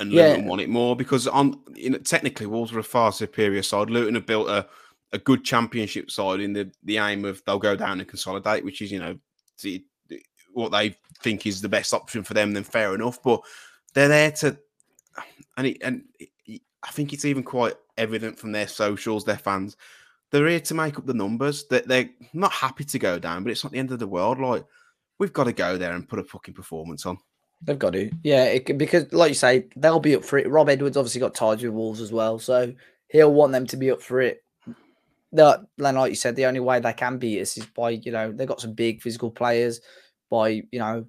and 0.01 0.13
Yeah. 0.13 0.29
Luton 0.29 0.47
want 0.47 0.61
it 0.61 0.69
more 0.69 0.97
because 0.97 1.27
on 1.27 1.61
you 1.75 1.91
know 1.91 1.99
technically 1.99 2.47
Wolves 2.47 2.73
were 2.73 2.81
a 2.81 2.85
far 2.85 3.13
superior 3.13 3.63
side. 3.63 3.91
Luton 3.91 4.15
have 4.15 4.27
built 4.27 4.49
a, 4.49 4.67
a 5.13 5.19
good 5.19 5.45
championship 5.45 6.11
side 6.11 6.41
in 6.41 6.53
the 6.53 6.71
the 6.83 6.99
aim 6.99 7.25
of 7.25 7.43
they'll 7.45 7.59
go 7.59 7.77
down 7.77 8.01
and 8.01 8.09
consolidate, 8.09 8.65
which 8.65 8.83
is 8.83 8.91
you 8.91 8.99
know 8.99 9.19
the, 9.63 9.85
what 10.53 10.73
they 10.73 10.97
think 11.23 11.47
is 11.47 11.61
the 11.61 11.69
best 11.69 11.95
option 11.95 12.23
for 12.23 12.35
them. 12.35 12.53
Then 12.53 12.65
fair 12.65 12.95
enough, 12.95 13.23
but 13.23 13.41
they're 13.95 14.09
there 14.09 14.33
to 14.33 14.59
and 15.57 15.69
it, 15.69 15.79
and 15.83 16.05
it, 16.19 16.63
I 16.83 16.91
think 16.91 17.13
it's 17.13 17.25
even 17.25 17.43
quite 17.43 17.75
evident 17.97 18.39
from 18.39 18.53
their 18.53 18.69
socials, 18.69 19.25
their 19.25 19.39
fans. 19.39 19.77
They're 20.31 20.49
here 20.49 20.61
to 20.61 20.75
make 20.75 20.99
up 20.99 21.07
the 21.07 21.15
numbers. 21.15 21.65
That 21.69 21.87
they're 21.87 22.11
not 22.33 22.53
happy 22.53 22.85
to 22.85 22.99
go 22.99 23.19
down, 23.19 23.45
but 23.45 23.53
it's 23.53 23.63
not 23.63 23.73
the 23.73 23.79
end 23.79 23.93
of 23.93 24.01
the 24.01 24.09
world. 24.09 24.41
Like 24.41 24.65
we've 25.19 25.33
got 25.33 25.45
to 25.45 25.53
go 25.53 25.77
there 25.77 25.93
and 25.93 26.09
put 26.09 26.19
a 26.19 26.25
fucking 26.25 26.55
performance 26.55 27.07
on. 27.07 27.19
They've 27.63 27.79
got 27.79 27.95
to, 27.95 28.11
yeah, 28.23 28.45
it, 28.45 28.79
because 28.79 29.13
like 29.13 29.31
you 29.31 29.35
say, 29.35 29.67
they'll 29.77 30.01
be 30.01 30.17
up 30.17 30.25
for 30.25 30.39
it. 30.39 30.49
Rob 30.49 30.69
Edwards 30.69 30.97
obviously 30.97 31.21
got 31.21 31.35
ties 31.35 31.63
with 31.63 31.73
Wolves 31.73 32.01
as 32.01 32.13
well, 32.13 32.39
so 32.39 32.75
he'll 33.09 33.33
want 33.33 33.53
them 33.53 33.67
to 33.69 33.77
be 33.77 33.91
up 33.91 34.03
for 34.03 34.21
it. 34.21 34.43
The, 35.33 35.67
then, 35.79 35.97
like 35.97 36.11
you 36.11 36.17
said, 36.17 36.37
the 36.37 36.47
only 36.47 36.61
way 36.61 36.79
they 36.79 36.93
can 36.93 37.19
beat 37.19 37.41
us 37.41 37.57
is 37.57 37.67
by 37.67 37.91
you 37.91 38.13
know 38.13 38.33
they've 38.33 38.49
got 38.49 38.61
some 38.61 38.75
big 38.75 39.01
physical 39.01 39.31
players, 39.31 39.81
by 40.31 40.63
you 40.71 40.79
know 40.79 41.07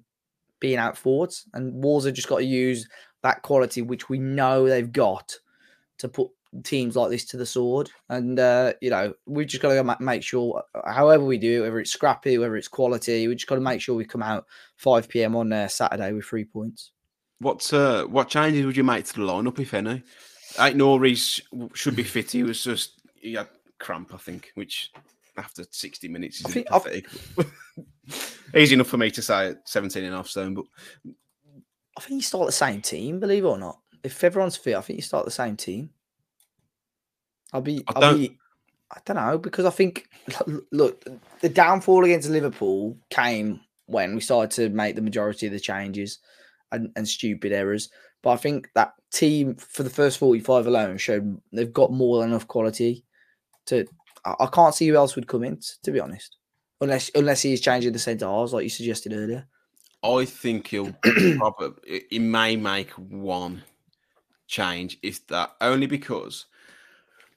being 0.58 0.78
out 0.78 0.96
forwards, 0.96 1.44
and 1.52 1.84
Wolves 1.84 2.06
have 2.06 2.14
just 2.14 2.28
got 2.28 2.38
to 2.38 2.44
use 2.44 2.88
that 3.22 3.42
quality 3.42 3.82
which 3.82 4.08
we 4.08 4.18
know 4.18 4.66
they've 4.66 4.92
got 4.92 5.36
to 5.98 6.08
put 6.08 6.30
teams 6.62 6.96
like 6.96 7.10
this 7.10 7.24
to 7.26 7.36
the 7.36 7.46
sword. 7.46 7.90
And 8.08 8.38
uh, 8.38 8.74
you 8.80 8.90
know 8.90 9.14
we've 9.26 9.46
just 9.46 9.62
got 9.62 9.74
to 9.74 9.84
ma- 9.84 9.96
make 10.00 10.22
sure, 10.22 10.62
uh, 10.74 10.92
however 10.92 11.24
we 11.24 11.38
do 11.38 11.58
it, 11.58 11.66
whether 11.66 11.80
it's 11.80 11.92
scrappy, 11.92 12.38
whether 12.38 12.56
it's 12.56 12.68
quality, 12.68 13.28
we 13.28 13.34
just 13.34 13.48
got 13.48 13.56
to 13.56 13.60
make 13.60 13.80
sure 13.80 13.94
we 13.94 14.04
come 14.04 14.22
out 14.22 14.46
5 14.76 15.08
p.m. 15.08 15.36
on 15.36 15.52
uh, 15.52 15.68
Saturday 15.68 16.12
with 16.12 16.24
three 16.24 16.44
points. 16.44 16.92
What 17.38 17.72
uh, 17.72 18.04
what 18.04 18.28
changes 18.28 18.64
would 18.64 18.76
you 18.76 18.84
make 18.84 19.04
to 19.06 19.14
the 19.14 19.26
lineup, 19.26 19.58
if 19.58 19.74
any? 19.74 20.02
I 20.58 20.72
know 20.72 20.96
Reece 20.96 21.40
should 21.74 21.96
be 21.96 22.02
fit. 22.02 22.30
He 22.30 22.42
was 22.42 22.62
just 22.62 23.00
he 23.14 23.34
had 23.34 23.48
cramp, 23.78 24.14
I 24.14 24.18
think, 24.18 24.52
which 24.54 24.90
after 25.36 25.64
60 25.70 26.08
minutes 26.08 26.40
is 26.40 26.64
pathetic. 26.64 27.06
Easy 28.56 28.74
enough 28.74 28.86
for 28.86 28.96
me 28.96 29.10
to 29.10 29.20
say 29.20 29.48
at 29.48 29.68
17 29.68 30.04
and 30.04 30.14
a 30.14 30.16
half 30.16 30.28
stone, 30.28 30.54
but 30.54 30.64
I 31.96 32.00
think 32.00 32.18
you 32.18 32.22
start 32.22 32.46
the 32.46 32.52
same 32.52 32.80
team, 32.80 33.20
believe 33.20 33.44
it 33.44 33.48
or 33.48 33.58
not. 33.58 33.78
If 34.02 34.22
everyone's 34.22 34.56
fit, 34.56 34.76
I 34.76 34.80
think 34.80 34.98
you 34.98 35.02
start 35.02 35.24
the 35.24 35.30
same 35.30 35.56
team. 35.56 35.90
I'll 37.56 37.62
be. 37.62 37.82
I 37.88 37.92
I'll 37.94 38.00
don't- 38.02 38.18
be. 38.20 38.38
I 38.92 38.98
don't 39.04 39.16
know 39.16 39.36
because 39.38 39.64
I 39.64 39.70
think 39.70 40.08
look 40.70 41.04
the 41.40 41.48
downfall 41.48 42.04
against 42.04 42.28
Liverpool 42.30 42.96
came 43.10 43.60
when 43.86 44.14
we 44.14 44.20
started 44.20 44.52
to 44.52 44.68
make 44.68 44.94
the 44.94 45.02
majority 45.02 45.46
of 45.46 45.52
the 45.52 45.58
changes 45.58 46.20
and, 46.70 46.92
and 46.94 47.08
stupid 47.08 47.50
errors. 47.52 47.88
But 48.22 48.30
I 48.30 48.36
think 48.36 48.70
that 48.74 48.92
team 49.12 49.56
for 49.56 49.82
the 49.82 49.90
first 49.90 50.18
forty-five 50.18 50.68
alone 50.68 50.98
showed 50.98 51.40
they've 51.52 51.72
got 51.72 51.90
more 51.90 52.20
than 52.20 52.30
enough 52.30 52.46
quality 52.46 53.04
to. 53.66 53.86
I, 54.24 54.34
I 54.40 54.46
can't 54.46 54.74
see 54.74 54.86
who 54.86 54.94
else 54.94 55.16
would 55.16 55.26
come 55.26 55.42
in. 55.42 55.58
To 55.82 55.90
be 55.90 55.98
honest, 55.98 56.36
unless 56.80 57.10
unless 57.16 57.42
he's 57.42 57.60
changing 57.60 57.92
the 57.92 57.98
centre 57.98 58.26
halves 58.26 58.52
like 58.52 58.62
you 58.62 58.70
suggested 58.70 59.12
earlier. 59.12 59.46
I 60.04 60.26
think 60.26 60.68
he'll 60.68 60.92
probably 61.38 62.04
he 62.10 62.20
may 62.20 62.54
make 62.54 62.90
one 62.92 63.64
change. 64.46 64.98
Is 65.02 65.18
that 65.28 65.56
only 65.60 65.88
because 65.88 66.46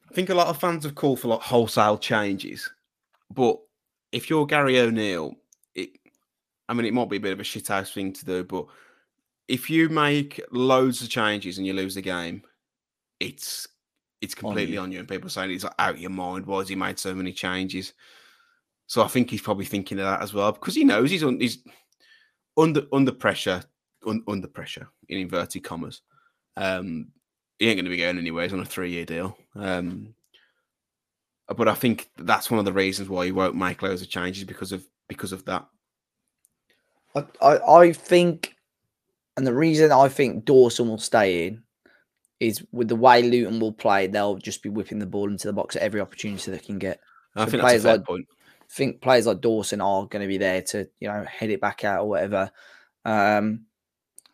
I 0.09 0.13
think 0.13 0.29
a 0.29 0.35
lot 0.35 0.47
of 0.47 0.59
fans 0.59 0.83
have 0.83 0.95
called 0.95 1.19
for 1.19 1.27
like 1.27 1.41
wholesale 1.41 1.97
changes, 1.97 2.69
but 3.31 3.59
if 4.11 4.29
you're 4.29 4.45
Gary 4.45 4.79
O'Neill, 4.79 5.35
it 5.75 5.89
I 6.67 6.73
mean 6.73 6.85
it 6.85 6.93
might 6.93 7.09
be 7.09 7.17
a 7.17 7.21
bit 7.21 7.33
of 7.33 7.39
a 7.39 7.43
shithouse 7.43 7.93
thing 7.93 8.13
to 8.13 8.25
do, 8.25 8.43
but 8.43 8.65
if 9.47 9.69
you 9.69 9.89
make 9.89 10.39
loads 10.51 11.01
of 11.01 11.09
changes 11.09 11.57
and 11.57 11.65
you 11.65 11.73
lose 11.73 11.95
the 11.95 12.01
game, 12.01 12.43
it's 13.19 13.67
it's 14.21 14.35
completely 14.35 14.75
you. 14.75 14.79
on 14.79 14.91
you. 14.91 14.99
And 14.99 15.07
people 15.07 15.27
are 15.27 15.31
saying 15.31 15.49
he's 15.49 15.63
like, 15.63 15.73
out 15.79 15.95
of 15.95 15.99
your 15.99 16.09
mind. 16.09 16.45
Why 16.45 16.59
has 16.59 16.69
he 16.69 16.75
made 16.75 16.99
so 16.99 17.15
many 17.15 17.31
changes? 17.31 17.93
So 18.87 19.03
I 19.03 19.07
think 19.07 19.29
he's 19.29 19.41
probably 19.41 19.65
thinking 19.65 19.99
of 19.99 20.05
that 20.05 20.21
as 20.21 20.33
well 20.33 20.51
because 20.51 20.75
he 20.75 20.83
knows 20.83 21.11
he's 21.11 21.23
on 21.23 21.39
he's 21.39 21.59
under 22.57 22.83
under 22.91 23.11
pressure, 23.11 23.63
un, 24.05 24.23
under 24.27 24.47
pressure 24.47 24.87
in 25.07 25.19
inverted 25.19 25.63
commas. 25.63 26.01
Um, 26.57 27.09
he 27.59 27.67
ain't 27.67 27.77
going 27.77 27.85
to 27.85 27.91
be 27.91 27.97
going 27.97 28.17
anywhere. 28.17 28.43
He's 28.43 28.53
on 28.53 28.59
a 28.59 28.65
three 28.65 28.91
year 28.91 29.05
deal. 29.05 29.37
Um, 29.55 30.15
but 31.55 31.67
I 31.67 31.73
think 31.73 32.09
that's 32.17 32.49
one 32.49 32.59
of 32.59 32.65
the 32.65 32.73
reasons 32.73 33.09
why 33.09 33.25
he 33.25 33.31
won't 33.31 33.55
make 33.55 33.81
loads 33.81 34.01
of 34.01 34.09
changes 34.09 34.43
because 34.43 34.71
of 34.71 34.83
because 35.07 35.31
of 35.31 35.45
that. 35.45 35.65
I, 37.15 37.25
I, 37.41 37.57
I 37.79 37.93
think, 37.93 38.55
and 39.35 39.45
the 39.45 39.53
reason 39.53 39.91
I 39.91 40.07
think 40.09 40.45
Dawson 40.45 40.87
will 40.87 40.99
stay 40.99 41.47
in 41.47 41.63
is 42.39 42.63
with 42.71 42.87
the 42.87 42.95
way 42.95 43.23
Luton 43.23 43.59
will 43.59 43.73
play, 43.73 44.07
they'll 44.07 44.37
just 44.37 44.61
be 44.63 44.69
whipping 44.69 44.99
the 44.99 45.05
ball 45.07 45.27
into 45.27 45.47
the 45.47 45.53
box 45.53 45.75
at 45.75 45.81
every 45.81 45.99
opportunity 46.01 46.51
they 46.51 46.59
can 46.59 46.77
get. 46.77 46.99
I 47.35 47.45
So 47.45 47.51
think 47.51 47.63
that's 47.63 47.73
a 47.73 47.79
players 47.81 47.85
like- 47.85 48.05
point. 48.05 48.27
I 48.61 48.71
think 48.71 49.01
players 49.01 49.25
like 49.25 49.41
Dawson 49.41 49.81
are 49.81 50.05
going 50.05 50.21
to 50.21 50.27
be 50.27 50.37
there 50.37 50.61
to, 50.61 50.87
you 50.99 51.07
know, 51.07 51.25
head 51.25 51.49
it 51.49 51.59
back 51.59 51.83
out 51.83 52.01
or 52.03 52.09
whatever. 52.09 52.51
Um, 53.03 53.65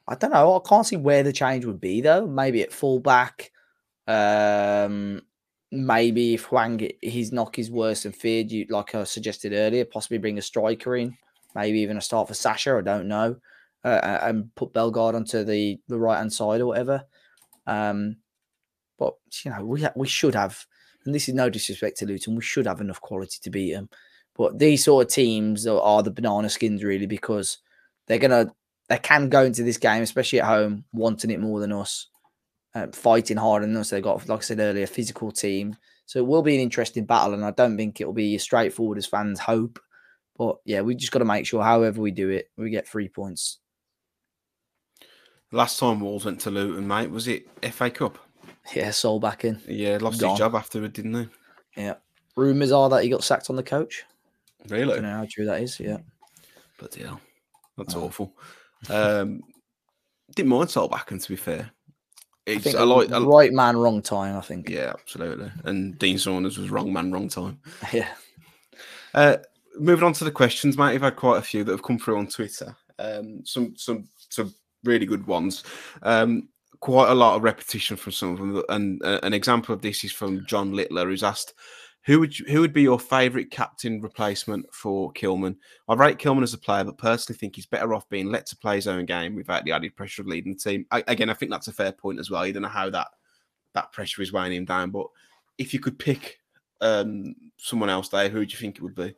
I 0.07 0.15
don't 0.15 0.31
know. 0.31 0.55
I 0.55 0.67
can't 0.67 0.85
see 0.85 0.97
where 0.97 1.23
the 1.23 1.33
change 1.33 1.65
would 1.65 1.81
be 1.81 2.01
though. 2.01 2.27
Maybe 2.27 2.61
at 2.61 2.71
fullback. 2.71 3.51
Um, 4.07 5.21
maybe 5.71 6.35
if 6.35 6.45
Hwang 6.45 6.89
his 7.01 7.31
knock 7.31 7.57
is 7.57 7.71
worse 7.71 8.03
than 8.03 8.11
feared, 8.11 8.51
you 8.51 8.65
like 8.69 8.93
I 8.93 9.03
suggested 9.03 9.53
earlier, 9.53 9.85
possibly 9.85 10.17
bring 10.17 10.37
a 10.37 10.43
striker 10.43 10.95
in. 10.95 11.17
Maybe 11.55 11.79
even 11.79 11.97
a 11.97 12.01
start 12.01 12.27
for 12.27 12.33
Sasha. 12.33 12.75
I 12.77 12.81
don't 12.81 13.07
know, 13.07 13.37
uh, 13.83 14.19
and 14.21 14.53
put 14.55 14.73
Bellegarde 14.73 15.15
onto 15.15 15.43
the 15.43 15.79
the 15.87 15.97
right 15.97 16.17
hand 16.17 16.33
side 16.33 16.61
or 16.61 16.67
whatever. 16.67 17.03
Um, 17.65 18.17
but 18.99 19.15
you 19.43 19.51
know 19.51 19.65
we 19.65 19.81
ha- 19.81 19.93
we 19.95 20.07
should 20.07 20.35
have, 20.35 20.65
and 21.05 21.15
this 21.15 21.27
is 21.27 21.33
no 21.33 21.49
disrespect 21.49 21.97
to 21.97 22.05
Luton, 22.05 22.35
we 22.35 22.43
should 22.43 22.67
have 22.67 22.81
enough 22.81 23.01
quality 23.01 23.37
to 23.41 23.49
beat 23.49 23.73
them. 23.73 23.89
But 24.37 24.59
these 24.59 24.83
sort 24.83 25.07
of 25.07 25.11
teams 25.11 25.65
are, 25.65 25.79
are 25.81 26.03
the 26.03 26.11
banana 26.11 26.49
skins 26.49 26.83
really 26.83 27.07
because 27.07 27.59
they're 28.07 28.19
gonna 28.19 28.53
they 28.89 28.97
can 28.99 29.29
go 29.29 29.43
into 29.43 29.63
this 29.63 29.77
game, 29.77 30.03
especially 30.03 30.39
at 30.41 30.45
home, 30.47 30.85
wanting 30.93 31.31
it 31.31 31.39
more 31.39 31.59
than 31.59 31.71
us, 31.71 32.07
uh, 32.75 32.87
fighting 32.93 33.37
harder 33.37 33.65
than 33.65 33.77
us. 33.77 33.89
They've 33.89 34.03
got, 34.03 34.27
like 34.27 34.39
I 34.39 34.41
said 34.41 34.59
earlier, 34.59 34.83
a 34.83 34.87
physical 34.87 35.31
team. 35.31 35.75
So 36.05 36.19
it 36.19 36.27
will 36.27 36.43
be 36.43 36.53
an 36.55 36.61
interesting 36.61 37.05
battle, 37.05 37.33
and 37.33 37.43
I 37.43 37.51
don't 37.51 37.77
think 37.77 37.99
it 37.99 38.05
will 38.05 38.13
be 38.13 38.35
as 38.35 38.43
straightforward 38.43 38.97
as 38.99 39.07
fans 39.07 39.39
hope. 39.39 39.79
But 40.37 40.57
yeah, 40.65 40.81
we 40.81 40.93
just 40.95 41.11
got 41.11 41.19
to 41.19 41.25
make 41.25 41.45
sure, 41.47 41.63
however 41.63 41.99
we 42.01 42.11
do 42.11 42.29
it, 42.29 42.49
we 42.57 42.69
get 42.69 42.87
three 42.87 43.07
points. 43.09 43.57
Last 45.51 45.79
time 45.79 45.99
Wolves 46.01 46.25
went 46.25 46.39
to 46.41 46.51
Luton, 46.51 46.87
mate, 46.87 47.09
was 47.09 47.27
it 47.27 47.47
FA 47.71 47.89
Cup? 47.89 48.17
Yeah, 48.73 48.89
Solbakken. 48.89 49.61
Yeah, 49.67 49.97
lost 50.01 50.19
Gone. 50.19 50.31
his 50.31 50.39
job 50.39 50.55
afterward, 50.55 50.93
didn't 50.93 51.13
they? 51.13 51.27
Yeah. 51.77 51.95
Rumours 52.35 52.71
are 52.71 52.89
that 52.89 53.03
he 53.03 53.09
got 53.09 53.23
sacked 53.23 53.49
on 53.49 53.55
the 53.55 53.63
coach. 53.63 54.03
Really? 54.67 54.91
I 54.93 54.95
don't 54.95 55.03
know 55.03 55.17
how 55.17 55.27
true 55.29 55.45
that 55.45 55.61
is. 55.61 55.79
Yeah. 55.79 55.97
Bloody 56.79 57.03
hell. 57.03 57.21
That's 57.77 57.95
Oh. 57.95 58.03
awful. 58.05 58.33
Um, 58.89 59.41
didn't 60.35 60.49
mind 60.49 60.69
Solbakken, 60.69 61.21
to 61.21 61.29
be 61.29 61.35
fair. 61.35 61.71
It's, 62.45 62.75
I 62.75 62.83
like, 62.83 63.11
I- 63.11 63.19
right 63.19 63.51
man, 63.51 63.77
wrong 63.77 64.01
time. 64.01 64.37
I 64.37 64.41
think. 64.41 64.69
yeah, 64.69 64.93
absolutely. 64.99 65.51
And 65.63 65.97
Dean 65.97 66.17
Saunders 66.17 66.57
was 66.57 66.69
wrong 66.69 66.93
man, 66.93 67.11
wrong 67.11 67.29
time. 67.29 67.59
Yeah. 67.93 68.09
Uh, 69.13 69.37
moving 69.79 70.03
on 70.03 70.13
to 70.13 70.25
the 70.25 70.31
questions, 70.31 70.77
mate. 70.77 70.93
You've 70.93 71.01
had 71.01 71.15
quite 71.15 71.37
a 71.39 71.41
few 71.41 71.63
that 71.63 71.71
have 71.71 71.83
come 71.83 71.97
through 71.97 72.17
on 72.17 72.27
Twitter. 72.27 72.75
Um, 72.99 73.41
some, 73.45 73.73
some, 73.77 74.09
some 74.29 74.53
really 74.83 75.05
good 75.05 75.25
ones. 75.25 75.63
Um, 76.03 76.49
quite 76.81 77.09
a 77.09 77.15
lot 77.15 77.35
of 77.35 77.43
repetition 77.43 77.95
from 77.97 78.11
some 78.11 78.31
of 78.33 78.37
them. 78.39 78.63
And 78.69 79.01
uh, 79.03 79.21
an 79.23 79.33
example 79.33 79.73
of 79.73 79.81
this 79.81 80.03
is 80.03 80.11
from 80.11 80.45
John 80.45 80.73
Littler, 80.73 81.05
who's 81.05 81.23
asked, 81.23 81.53
Who 82.05 82.19
would 82.19 82.37
you, 82.37 82.45
who 82.45 82.61
would 82.61 82.73
be 82.73 82.83
your 82.83 82.99
favourite 82.99 83.49
captain 83.49 83.99
replacement 83.99 84.71
for 84.71 85.11
Kilman? 85.13 85.55
I 85.89 85.95
rate 85.95 86.19
Kilman 86.19 86.43
as 86.43 86.53
a 86.53 86.57
player, 86.59 86.83
but 86.83 86.99
personally 86.99 87.37
think 87.37 87.55
he's 87.55 87.65
better 87.65 87.95
off 87.95 88.07
being 88.09 88.27
let 88.27 88.45
to 88.47 88.57
play 88.57 88.75
his 88.75 88.87
own 88.87 89.05
game 89.05 89.35
without 89.35 89.65
the 89.65 89.71
added 89.71 89.95
pressure 89.95 90.21
of 90.21 90.27
leading 90.27 90.53
the 90.53 90.59
team. 90.59 90.85
I, 90.91 91.03
again, 91.07 91.31
I 91.31 91.33
think 91.33 91.51
that's 91.51 91.67
a 91.67 91.73
fair 91.73 91.91
point 91.91 92.19
as 92.19 92.29
well. 92.29 92.45
You 92.45 92.53
don't 92.53 92.61
know 92.61 92.69
how 92.69 92.91
that 92.91 93.07
that 93.73 93.91
pressure 93.91 94.21
is 94.21 94.31
weighing 94.31 94.53
him 94.53 94.65
down, 94.65 94.91
but 94.91 95.07
if 95.57 95.73
you 95.73 95.79
could 95.79 95.97
pick 95.97 96.39
um, 96.79 97.35
someone 97.57 97.89
else 97.89 98.09
there, 98.09 98.29
who 98.29 98.45
do 98.45 98.51
you 98.51 98.59
think 98.59 98.77
it 98.77 98.83
would 98.83 98.95
be? 98.95 99.15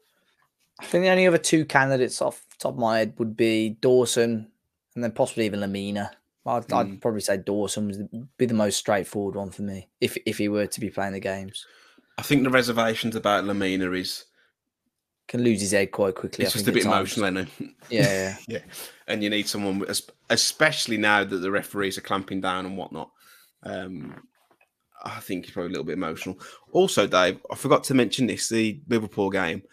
I 0.80 0.86
think 0.86 1.04
the 1.04 1.10
only 1.10 1.28
other 1.28 1.38
two 1.38 1.66
candidates 1.66 2.22
off 2.22 2.46
top 2.58 2.74
of 2.74 2.80
my 2.80 3.00
head 3.00 3.14
would 3.18 3.36
be 3.36 3.72
Dawson 3.82 4.48
and 4.96 5.04
then 5.04 5.12
possibly 5.12 5.46
even 5.46 5.60
Lemina. 5.60 6.12
I'd, 6.46 6.68
mm. 6.68 6.78
I'd 6.78 6.88
hmm. 6.88 6.96
probably 6.96 7.20
say 7.20 7.38
Dawson 7.38 7.88
would 7.88 8.38
be 8.38 8.46
the 8.46 8.54
most 8.54 8.78
straightforward 8.78 9.36
one 9.36 9.52
for 9.52 9.64
me 9.64 9.90
if 10.00 10.18
if 10.26 10.38
he 10.38 10.48
were 10.48 10.68
to 10.68 10.80
be 10.80 10.90
playing 10.90 11.14
the 11.14 11.20
games. 11.20 11.66
I 12.18 12.22
think 12.24 12.44
the 12.44 12.50
reservations 12.50 13.16
about 13.16 13.44
Lemina 13.44 13.98
is 13.98 14.26
can 15.28 15.44
lose 15.44 15.62
his 15.62 15.72
head 15.72 15.92
quite 15.92 16.16
quickly. 16.16 16.46
It's 16.46 16.54
just 16.54 16.68
a 16.68 16.72
bit 16.72 16.86
emotional, 16.86 17.26
isn't 17.26 17.50
it? 17.60 17.70
Yeah, 17.90 18.38
yeah, 18.48 18.60
And 19.08 19.22
you 19.22 19.30
need 19.30 19.48
someone, 19.48 19.86
especially 20.30 20.98
now 20.98 21.24
that 21.24 21.38
the 21.38 21.52
referees 21.52 21.98
are 21.98 22.02
clamping 22.02 22.42
down 22.42 22.66
and 22.66 22.78
whatnot. 22.78 23.12
Um, 23.64 24.24
I 25.04 25.20
think 25.20 25.46
he's 25.46 25.54
probably 25.54 25.70
a 25.70 25.72
little 25.72 25.86
bit 25.86 25.94
emotional. 25.94 26.40
Also, 26.72 27.08
Dave, 27.08 27.40
I 27.52 27.56
forgot 27.56 27.84
to 27.86 27.94
mention 27.94 28.28
this: 28.28 28.50
the 28.50 28.80
Liverpool 28.88 29.30
game. 29.30 29.64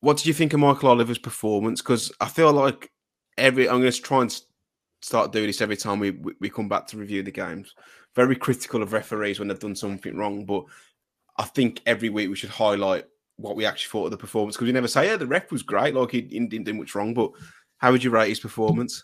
What 0.00 0.16
did 0.16 0.26
you 0.26 0.34
think 0.34 0.52
of 0.52 0.60
Michael 0.60 0.88
Oliver's 0.88 1.18
performance? 1.18 1.80
Because 1.80 2.10
I 2.20 2.28
feel 2.28 2.52
like 2.52 2.90
every 3.38 3.68
I'm 3.68 3.80
going 3.80 3.92
to 3.92 4.02
try 4.02 4.22
and 4.22 4.40
start 5.00 5.32
doing 5.32 5.46
this 5.46 5.60
every 5.60 5.76
time 5.76 5.98
we 5.98 6.10
we 6.40 6.48
come 6.48 6.68
back 6.68 6.86
to 6.88 6.96
review 6.96 7.22
the 7.22 7.30
games. 7.30 7.74
Very 8.14 8.36
critical 8.36 8.82
of 8.82 8.92
referees 8.92 9.38
when 9.38 9.48
they've 9.48 9.58
done 9.58 9.76
something 9.76 10.16
wrong, 10.16 10.44
but 10.44 10.64
I 11.42 11.46
think 11.46 11.82
every 11.86 12.08
week 12.08 12.30
we 12.30 12.36
should 12.36 12.50
highlight 12.50 13.04
what 13.34 13.56
we 13.56 13.66
actually 13.66 13.90
thought 13.90 14.04
of 14.04 14.10
the 14.12 14.16
performance 14.16 14.54
because 14.54 14.66
we 14.66 14.72
never 14.72 14.86
say, 14.86 15.06
yeah, 15.06 15.16
the 15.16 15.26
ref 15.26 15.50
was 15.50 15.64
great, 15.64 15.92
like 15.92 16.12
he, 16.12 16.20
didn't 16.20 16.64
do 16.64 16.72
much 16.72 16.94
wrong. 16.94 17.14
But 17.14 17.32
how 17.78 17.90
would 17.90 18.04
you 18.04 18.10
rate 18.10 18.28
his 18.28 18.38
performance? 18.38 19.02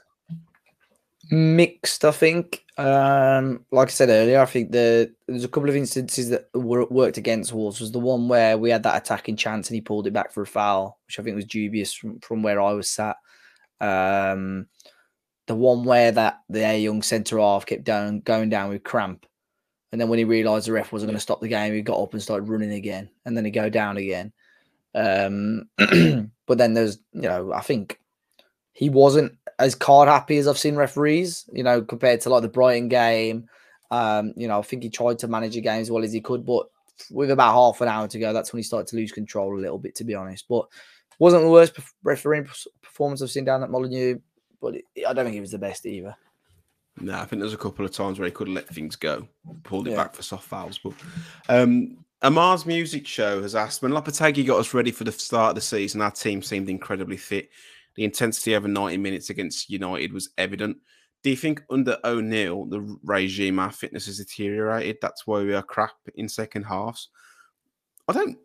Mixed, 1.33 2.05
I 2.05 2.13
think. 2.13 2.65
Um, 2.77 3.65
like 3.73 3.89
I 3.89 3.91
said 3.91 4.09
earlier, 4.09 4.41
I 4.41 4.45
think 4.45 4.71
the 4.71 5.13
there's 5.27 5.43
a 5.43 5.49
couple 5.49 5.69
of 5.69 5.75
instances 5.75 6.29
that 6.29 6.49
were, 6.55 6.85
worked 6.85 7.17
against 7.17 7.53
Wolves. 7.53 7.81
Was 7.81 7.91
the 7.91 7.99
one 7.99 8.29
where 8.29 8.57
we 8.57 8.71
had 8.71 8.85
that 8.85 9.03
attacking 9.03 9.37
chance 9.37 9.69
and 9.69 9.75
he 9.75 9.81
pulled 9.81 10.07
it 10.07 10.13
back 10.13 10.33
for 10.33 10.43
a 10.43 10.47
foul, 10.47 11.01
which 11.09 11.19
I 11.19 11.25
think 11.25 11.35
was 11.35 11.45
dubious 11.45 11.93
from, 11.93 12.21
from 12.21 12.45
where 12.45 12.61
I 12.61 12.71
was 12.71 12.89
sat. 12.89 13.17
Um, 13.81 14.69
the 15.49 15.57
one 15.57 15.83
where 15.83 16.13
that 16.13 16.39
the 16.49 16.79
young 16.79 17.03
centre 17.03 17.41
half 17.41 17.67
kept 17.67 17.83
down 17.83 18.21
going 18.21 18.49
down 18.49 18.69
with 18.69 18.85
cramp 18.85 19.27
and 19.93 20.01
then 20.01 20.09
when 20.09 20.19
he 20.19 20.25
realised 20.25 20.67
the 20.67 20.73
ref 20.73 20.93
wasn't 20.93 21.09
going 21.09 21.17
to 21.17 21.23
stop 21.23 21.41
the 21.41 21.49
game, 21.49 21.73
he 21.73 21.83
got 21.83 22.01
up 22.01 22.13
and 22.13 22.23
started 22.23 22.49
running 22.49 22.73
again, 22.73 23.11
and 23.25 23.37
then 23.37 23.45
he 23.45 23.51
go 23.51 23.69
down 23.69 23.97
again. 23.97 24.33
Um, 24.95 25.69
but 26.47 26.59
then 26.59 26.75
there's, 26.75 26.99
you 27.13 27.23
know, 27.23 27.53
I 27.53 27.61
think 27.61 28.01
he 28.73 28.91
wasn't 28.91 29.37
as 29.59 29.75
card 29.75 30.09
happy 30.09 30.39
as 30.39 30.47
I've 30.47 30.59
seen 30.59 30.77
referees, 30.77 31.49
you 31.53 31.63
know, 31.63 31.83
compared 31.83 32.21
to 32.23 32.31
like 32.31 32.43
the 32.43 32.49
Brighton 32.49 32.89
game. 32.89 33.49
Um, 33.91 34.35
you 34.37 34.47
know, 34.47 34.59
I 34.59 34.63
think 34.63 34.83
he 34.83 34.91
tried 34.91 35.19
to 35.21 35.29
manage 35.29 35.55
the 35.55 35.61
game 35.61 35.81
as 35.81 35.91
well 35.91 36.05
as 36.05 36.13
he 36.13 36.21
could, 36.21 36.45
but 36.45 36.67
with 37.11 37.31
about 37.31 37.55
half 37.55 37.81
an 37.81 37.89
hour 37.89 38.07
to 38.09 38.19
go, 38.19 38.33
that's 38.33 38.53
when 38.53 38.59
he 38.59 38.65
started 38.65 38.87
to 38.89 38.97
lose 38.97 39.13
control 39.13 39.57
a 39.57 39.61
little 39.61 39.79
bit, 39.79 39.95
to 39.97 40.05
be 40.05 40.15
honest. 40.15 40.47
But 40.49 40.67
wasn't 41.19 41.45
the 41.45 41.51
worst 41.51 41.77
refereeing 42.03 42.47
performance 42.83 43.23
I've 43.23 43.31
seen 43.31 43.45
down 43.45 43.63
at 43.63 43.71
Molineux, 43.71 44.19
but 44.61 44.75
it, 44.75 44.85
I 45.07 45.13
don't 45.13 45.25
think 45.25 45.35
he 45.35 45.41
was 45.41 45.51
the 45.51 45.59
best 45.59 45.87
either. 45.87 46.15
No, 47.01 47.19
I 47.19 47.25
think 47.25 47.41
there's 47.41 47.55
a 47.55 47.59
couple 47.59 47.85
of 47.85 47.93
times 47.93 48.19
where 48.19 48.27
he 48.27 48.33
could 48.33 48.49
have 48.49 48.55
let 48.55 48.69
things 48.69 48.97
go, 48.97 49.27
pulled 49.63 49.87
it 49.87 49.93
yeah. 49.93 49.97
back 49.97 50.15
for 50.15 50.23
soft 50.23 50.47
fouls. 50.47 50.79
But 50.79 50.95
um, 51.49 51.99
Amar's 52.23 52.67
music 52.67 53.07
show 53.07 53.43
has 53.43 53.55
asked 53.55 53.83
when 53.83 53.93
Lopetegui 53.93 54.47
got 54.47 54.59
us 54.59 54.75
ready 54.75 54.91
for 54.91 55.05
the 55.05 55.13
start 55.13 55.51
of 55.51 55.55
the 55.57 55.61
season, 55.61 56.01
our 56.01 56.11
team 56.11 56.43
seemed 56.43 56.69
incredibly 56.69 57.17
fit. 57.17 57.51
The 57.95 58.05
intensity 58.05 58.55
over 58.55 58.69
90 58.69 58.97
minutes 58.97 59.31
against 59.31 59.71
United 59.71 60.13
was 60.13 60.31
evident. 60.39 60.79
Do 61.23 61.31
you 61.31 61.37
think 61.37 61.63
under 61.69 61.99
O'Neill, 62.05 62.67
the 62.67 62.99
regime, 63.03 63.59
our 63.59 63.73
fitness 63.73 64.07
has 64.07 64.19
deteriorated? 64.19 64.99
That's 65.03 65.27
why 65.27 65.43
we 65.43 65.55
are 65.55 65.63
crap 65.63 65.97
in 66.15 66.29
second 66.29 66.63
halves. 66.63 67.09
I 68.07 68.13
don't. 68.13 68.39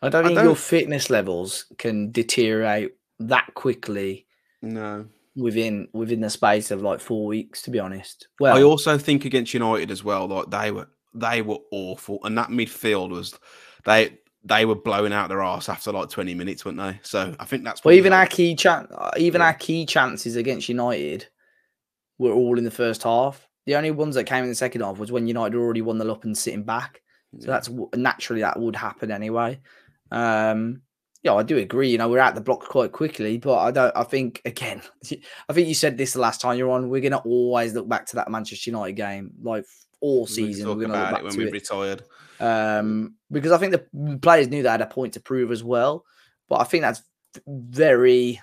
I 0.00 0.08
don't 0.08 0.24
think 0.24 0.38
I 0.38 0.42
don't, 0.42 0.50
your 0.50 0.56
fitness 0.56 1.10
levels 1.10 1.66
can 1.76 2.12
deteriorate 2.12 2.92
that 3.18 3.52
quickly. 3.54 4.26
No 4.62 5.06
within 5.38 5.88
within 5.92 6.20
the 6.20 6.30
space 6.30 6.70
of 6.70 6.82
like 6.82 7.00
four 7.00 7.26
weeks, 7.26 7.62
to 7.62 7.70
be 7.70 7.78
honest. 7.78 8.28
Well, 8.40 8.56
I 8.56 8.62
also 8.62 8.98
think 8.98 9.24
against 9.24 9.54
United 9.54 9.90
as 9.90 10.04
well, 10.04 10.26
like 10.26 10.50
they 10.50 10.70
were 10.70 10.88
they 11.14 11.42
were 11.42 11.58
awful, 11.70 12.18
and 12.24 12.36
that 12.36 12.48
midfield 12.48 13.10
was 13.10 13.38
they 13.84 14.18
they 14.44 14.64
were 14.64 14.74
blowing 14.74 15.12
out 15.12 15.28
their 15.28 15.42
ass 15.42 15.68
after 15.68 15.92
like 15.92 16.08
20 16.08 16.34
minutes, 16.34 16.64
weren't 16.64 16.78
they? 16.78 16.98
So 17.02 17.34
I 17.38 17.44
think 17.44 17.64
that's 17.64 17.84
well, 17.84 17.94
even 17.94 18.12
our 18.12 18.26
key 18.26 18.54
chan- 18.54 18.88
even 19.16 19.40
yeah. 19.40 19.48
our 19.48 19.54
key 19.54 19.86
chances 19.86 20.36
against 20.36 20.68
United 20.68 21.26
were 22.18 22.32
all 22.32 22.58
in 22.58 22.64
the 22.64 22.70
first 22.70 23.02
half. 23.02 23.46
The 23.66 23.76
only 23.76 23.90
ones 23.90 24.14
that 24.14 24.24
came 24.24 24.44
in 24.44 24.48
the 24.48 24.54
second 24.54 24.80
half 24.80 24.98
was 24.98 25.12
when 25.12 25.26
United 25.26 25.56
already 25.56 25.82
won 25.82 25.98
the 25.98 26.10
up 26.10 26.24
and 26.24 26.36
sitting 26.36 26.64
back. 26.64 27.02
So 27.40 27.48
yeah. 27.48 27.54
that's 27.54 27.70
naturally 27.94 28.40
that 28.40 28.58
would 28.58 28.76
happen 28.76 29.10
anyway. 29.10 29.60
Um, 30.10 30.80
yeah, 31.22 31.34
I 31.34 31.42
do 31.42 31.58
agree. 31.58 31.90
You 31.90 31.98
know, 31.98 32.08
we're 32.08 32.20
out 32.20 32.34
the 32.34 32.40
block 32.40 32.60
quite 32.60 32.92
quickly, 32.92 33.38
but 33.38 33.58
I 33.58 33.70
don't. 33.70 33.92
I 33.96 34.04
think 34.04 34.40
again, 34.44 34.82
I 35.48 35.52
think 35.52 35.68
you 35.68 35.74
said 35.74 35.98
this 35.98 36.12
the 36.12 36.20
last 36.20 36.40
time 36.40 36.56
you're 36.56 36.70
on. 36.70 36.88
We're 36.88 37.00
gonna 37.00 37.18
always 37.18 37.74
look 37.74 37.88
back 37.88 38.06
to 38.06 38.16
that 38.16 38.30
Manchester 38.30 38.70
United 38.70 38.92
game, 38.92 39.32
like 39.42 39.64
all 40.00 40.26
season. 40.26 40.68
We're 40.68 40.86
gonna 40.86 41.00
look 41.00 41.10
back 41.10 41.22
when 41.24 41.36
we've 41.36 41.52
retired, 41.52 42.02
um, 42.38 43.14
because 43.30 43.52
I 43.52 43.58
think 43.58 43.72
the 43.72 44.18
players 44.22 44.48
knew 44.48 44.62
they 44.62 44.68
had 44.68 44.80
a 44.80 44.86
point 44.86 45.14
to 45.14 45.20
prove 45.20 45.50
as 45.50 45.64
well. 45.64 46.04
But 46.48 46.60
I 46.60 46.64
think 46.64 46.82
that's 46.82 47.02
very. 47.46 48.40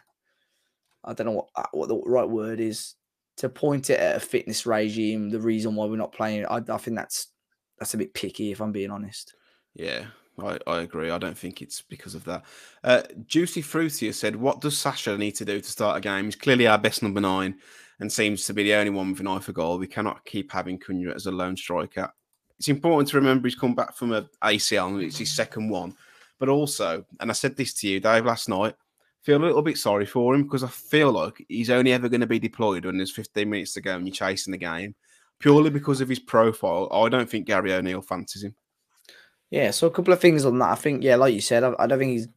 I 1.03 1.13
don't 1.13 1.27
know 1.27 1.33
what 1.33 1.49
uh, 1.55 1.63
what 1.71 1.87
the 1.87 1.97
right 1.97 2.27
word 2.27 2.59
is 2.59 2.95
to 3.37 3.47
point 3.47 3.89
it 3.89 3.99
at 3.99 4.17
a 4.17 4.19
fitness 4.19 4.65
regime. 4.65 5.29
The 5.29 5.39
reason 5.39 5.75
why 5.75 5.85
we're 5.85 5.97
not 5.97 6.13
playing, 6.13 6.45
I, 6.45 6.61
I 6.67 6.77
think 6.77 6.97
that's 6.97 7.27
that's 7.79 7.93
a 7.93 7.97
bit 7.97 8.13
picky, 8.13 8.51
if 8.51 8.61
I'm 8.61 8.71
being 8.71 8.91
honest. 8.91 9.33
Yeah, 9.75 10.05
I, 10.39 10.57
I 10.67 10.81
agree. 10.81 11.09
I 11.09 11.17
don't 11.17 11.37
think 11.37 11.61
it's 11.61 11.81
because 11.81 12.15
of 12.15 12.23
that. 12.25 12.43
Uh, 12.83 13.03
Juicy 13.25 13.61
Fruity 13.61 14.07
has 14.07 14.19
said, 14.19 14.35
What 14.35 14.61
does 14.61 14.77
Sasha 14.77 15.17
need 15.17 15.33
to 15.33 15.45
do 15.45 15.61
to 15.61 15.71
start 15.71 15.97
a 15.97 16.01
game? 16.01 16.25
He's 16.25 16.35
clearly 16.35 16.67
our 16.67 16.77
best 16.77 17.01
number 17.03 17.21
nine 17.21 17.57
and 17.99 18.11
seems 18.11 18.45
to 18.45 18.53
be 18.53 18.63
the 18.63 18.73
only 18.73 18.89
one 18.89 19.11
with 19.11 19.21
an 19.21 19.27
eye 19.27 19.39
for 19.39 19.53
goal. 19.53 19.77
We 19.77 19.87
cannot 19.87 20.25
keep 20.25 20.51
having 20.51 20.79
Cunha 20.79 21.15
as 21.15 21.27
a 21.27 21.31
lone 21.31 21.55
striker. 21.55 22.11
It's 22.57 22.67
important 22.67 23.09
to 23.09 23.17
remember 23.17 23.47
he's 23.47 23.55
come 23.55 23.75
back 23.75 23.95
from 23.95 24.11
an 24.11 24.27
ACL 24.43 24.87
and 24.89 25.01
it's 25.01 25.17
his 25.17 25.33
second 25.33 25.69
one. 25.69 25.95
But 26.39 26.49
also, 26.49 27.05
and 27.19 27.29
I 27.29 27.33
said 27.33 27.55
this 27.55 27.73
to 27.75 27.87
you, 27.87 27.99
Dave, 27.99 28.25
last 28.25 28.49
night, 28.49 28.75
feel 29.23 29.37
a 29.37 29.45
little 29.45 29.61
bit 29.61 29.77
sorry 29.77 30.05
for 30.05 30.35
him 30.35 30.43
because 30.43 30.63
I 30.63 30.67
feel 30.67 31.11
like 31.11 31.43
he's 31.47 31.69
only 31.69 31.93
ever 31.93 32.09
going 32.09 32.21
to 32.21 32.27
be 32.27 32.39
deployed 32.39 32.85
when 32.85 32.97
there's 32.97 33.11
15 33.11 33.49
minutes 33.49 33.73
to 33.73 33.81
go 33.81 33.95
and 33.95 34.05
you're 34.05 34.13
chasing 34.13 34.51
the 34.51 34.57
game. 34.57 34.95
Purely 35.39 35.69
because 35.69 36.01
of 36.01 36.09
his 36.09 36.19
profile, 36.19 36.89
I 36.91 37.09
don't 37.09 37.29
think 37.29 37.47
Gary 37.47 37.73
O'Neill 37.73 38.01
fancies 38.01 38.43
him. 38.43 38.55
Yeah, 39.51 39.71
so 39.71 39.87
a 39.87 39.91
couple 39.91 40.13
of 40.13 40.19
things 40.19 40.45
on 40.45 40.59
that. 40.59 40.69
I 40.71 40.75
think, 40.75 41.03
yeah, 41.03 41.15
like 41.15 41.33
you 41.33 41.41
said, 41.41 41.63
I, 41.63 41.73
I 41.79 41.87
don't 41.87 41.99
think 41.99 42.11
he's 42.11 42.27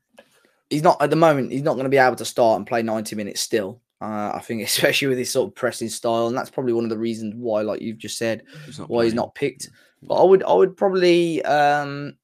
he's 0.70 0.82
not 0.82 1.00
at 1.00 1.10
the 1.10 1.16
moment. 1.16 1.52
He's 1.52 1.62
not 1.62 1.74
going 1.74 1.84
to 1.84 1.90
be 1.90 1.96
able 1.96 2.16
to 2.16 2.24
start 2.24 2.58
and 2.58 2.66
play 2.66 2.82
ninety 2.82 3.16
minutes 3.16 3.40
still. 3.40 3.80
Uh, 4.00 4.32
I 4.34 4.40
think, 4.40 4.62
especially 4.66 5.08
with 5.08 5.18
his 5.18 5.30
sort 5.30 5.48
of 5.48 5.54
pressing 5.54 5.88
style, 5.88 6.28
and 6.28 6.36
that's 6.36 6.50
probably 6.50 6.72
one 6.72 6.84
of 6.84 6.90
the 6.90 6.98
reasons 6.98 7.34
why, 7.36 7.62
like 7.62 7.80
you've 7.80 7.98
just 7.98 8.18
said, 8.18 8.42
he's 8.66 8.78
why 8.78 8.86
playing. 8.86 9.04
he's 9.06 9.14
not 9.14 9.34
picked. 9.34 9.68
But 10.02 10.22
I 10.22 10.24
would, 10.24 10.44
I 10.44 10.52
would 10.52 10.76
probably, 10.76 11.42
um, 11.44 12.14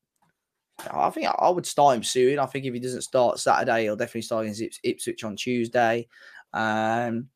I 0.91 1.11
think 1.11 1.27
I 1.27 1.49
would 1.49 1.67
start 1.67 1.97
him 1.97 2.05
soon. 2.05 2.39
I 2.39 2.47
think 2.47 2.65
if 2.65 2.75
he 2.75 2.81
doesn't 2.81 3.03
start 3.03 3.41
Saturday, 3.41 3.85
he'll 3.85 3.97
definitely 3.97 4.23
start 4.23 4.47
against 4.47 4.81
Ipswich 4.85 5.25
on 5.25 5.35
Tuesday. 5.35 6.07
Um, 6.53 7.29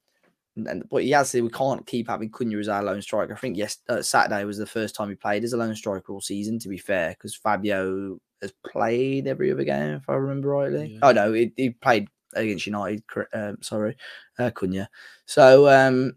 and 0.67 0.89
but 0.89 1.03
he 1.03 1.11
has 1.11 1.31
said 1.31 1.43
we 1.43 1.51
can't 1.51 1.87
keep 1.87 2.09
having 2.09 2.31
Cunha 2.31 2.59
as 2.59 2.69
our 2.69 2.83
lone 2.83 3.03
striker. 3.03 3.35
I 3.35 3.37
think 3.37 3.57
yes, 3.57 3.79
uh, 3.89 4.03
Saturday 4.03 4.45
was 4.45 4.59
the 4.59 4.67
first 4.67 4.95
time 4.95 5.09
he 5.09 5.15
played 5.15 5.45
as 5.45 5.53
a 5.53 5.57
lone 5.57 5.75
striker 5.75 6.13
all 6.13 6.21
season. 6.21 6.59
To 6.61 6.69
be 6.69 6.79
fair, 6.79 7.11
because 7.11 7.35
Fabio 7.35 8.19
has 8.43 8.53
played 8.67 9.27
every 9.27 9.53
other 9.53 9.65
game, 9.65 9.95
if 9.95 10.09
I 10.09 10.15
remember 10.15 10.49
rightly. 10.49 10.93
Yeah. 10.93 10.99
Oh 11.03 11.13
no, 11.13 11.33
he, 11.33 11.53
he, 11.57 11.71
played 11.71 12.09
against 12.35 12.67
United. 12.67 13.03
Um, 13.33 13.59
sorry, 13.61 13.97
uh, 14.39 14.51
Cunha. 14.51 14.89
So 15.27 15.69
um, 15.69 16.15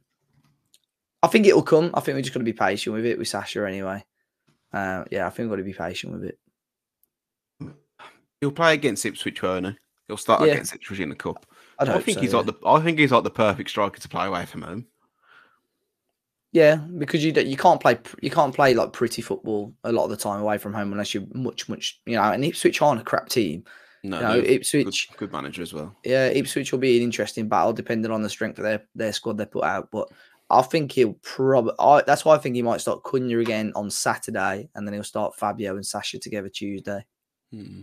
I 1.24 1.28
think 1.28 1.46
it 1.46 1.56
will 1.56 1.64
come. 1.64 1.92
I 1.94 2.00
think 2.00 2.16
we're 2.16 2.22
just 2.22 2.34
going 2.34 2.46
to 2.46 2.52
be 2.52 2.58
patient 2.58 2.96
with 2.96 3.06
it 3.06 3.18
with 3.18 3.28
Sasha 3.28 3.68
anyway. 3.68 4.04
Uh, 4.74 5.04
yeah, 5.12 5.28
I 5.28 5.30
think 5.30 5.46
we've 5.46 5.50
got 5.50 5.56
to 5.58 5.64
be 5.64 5.74
patient 5.74 6.14
with 6.14 6.24
it. 6.26 6.40
He'll 8.40 8.52
play 8.52 8.74
against 8.74 9.06
Ipswich, 9.06 9.42
won't 9.44 9.68
he? 9.68 9.78
He'll 10.08 10.18
start 10.18 10.42
yeah. 10.42 10.54
against 10.54 10.74
Ipswich 10.74 11.00
in 11.00 11.10
the 11.10 11.16
cup. 11.16 11.46
I, 11.90 11.96
I 11.96 12.02
think 12.02 12.16
so, 12.16 12.22
he's 12.22 12.32
yeah. 12.32 12.38
like 12.40 12.46
the. 12.48 12.68
I 12.68 12.80
think 12.82 13.00
he's 13.00 13.12
like 13.12 13.24
the 13.24 13.30
perfect 13.30 13.70
striker 13.70 14.00
to 14.00 14.10
play 14.10 14.26
away 14.26 14.46
from 14.46 14.62
home. 14.62 14.86
Yeah, 16.52 16.76
because 16.76 17.24
you 17.24 17.32
you 17.32 17.56
can't 17.56 17.80
play 17.80 17.98
you 18.22 18.30
can't 18.30 18.54
play 18.54 18.74
like 18.74 18.92
pretty 18.92 19.22
football 19.22 19.74
a 19.84 19.92
lot 19.92 20.06
of 20.06 20.10
the 20.10 20.18
time 20.18 20.42
away 20.42 20.58
from 20.58 20.74
home 20.74 20.92
unless 20.92 21.14
you're 21.14 21.24
much 21.34 21.70
much 21.70 22.02
you 22.06 22.16
know. 22.16 22.24
And 22.24 22.44
Ipswich 22.44 22.82
aren't 22.82 23.02
a 23.02 23.06
crap 23.06 23.30
team. 23.30 23.64
No, 24.04 24.18
you 24.18 24.24
know, 24.24 24.50
Ipswich 24.50 25.10
good, 25.12 25.18
good, 25.18 25.32
manager 25.32 25.62
as 25.62 25.74
well. 25.74 25.96
Yeah, 26.04 26.28
Ipswich 26.28 26.72
will 26.72 26.80
be 26.80 26.98
an 26.98 27.04
interesting 27.04 27.48
battle 27.48 27.72
depending 27.72 28.12
on 28.12 28.22
the 28.22 28.30
strength 28.30 28.58
of 28.58 28.64
their 28.64 28.84
their 28.96 29.14
squad 29.14 29.38
they 29.38 29.46
put 29.46 29.64
out. 29.64 29.90
But 29.92 30.10
I 30.50 30.62
think 30.64 30.92
he'll 30.92 31.14
probably. 31.22 31.74
That's 32.06 32.26
why 32.26 32.36
I 32.36 32.38
think 32.38 32.56
he 32.56 32.62
might 32.62 32.82
start 32.82 33.04
Cunha 33.04 33.40
again 33.42 33.72
on 33.74 33.90
Saturday, 33.90 34.70
and 34.76 34.86
then 34.86 34.94
he'll 34.94 35.04
start 35.04 35.38
Fabio 35.38 35.76
and 35.76 35.86
Sasha 35.86 36.20
together 36.20 36.50
Tuesday. 36.50 37.06
Hmm. 37.52 37.82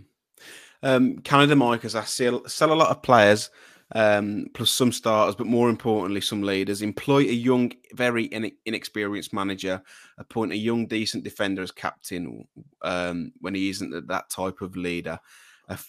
Um, 0.83 1.17
Canada 1.19 1.55
Mike 1.55 1.81
has 1.81 1.95
asked 1.95 2.15
sell, 2.15 2.47
sell 2.47 2.71
a 2.71 2.75
lot 2.75 2.91
of 2.91 3.01
players, 3.01 3.49
um, 3.95 4.47
plus 4.53 4.71
some 4.71 4.91
starters, 4.91 5.35
but 5.35 5.47
more 5.47 5.69
importantly, 5.69 6.21
some 6.21 6.43
leaders. 6.43 6.81
Employ 6.81 7.19
a 7.21 7.33
young, 7.33 7.71
very 7.93 8.25
in- 8.25 8.51
inexperienced 8.65 9.33
manager. 9.33 9.81
Appoint 10.17 10.51
a 10.51 10.57
young, 10.57 10.85
decent 10.85 11.23
defender 11.23 11.61
as 11.61 11.71
captain 11.71 12.47
um, 12.83 13.31
when 13.41 13.55
he 13.55 13.69
isn't 13.69 14.07
that 14.07 14.29
type 14.29 14.61
of 14.61 14.75
leader. 14.75 15.19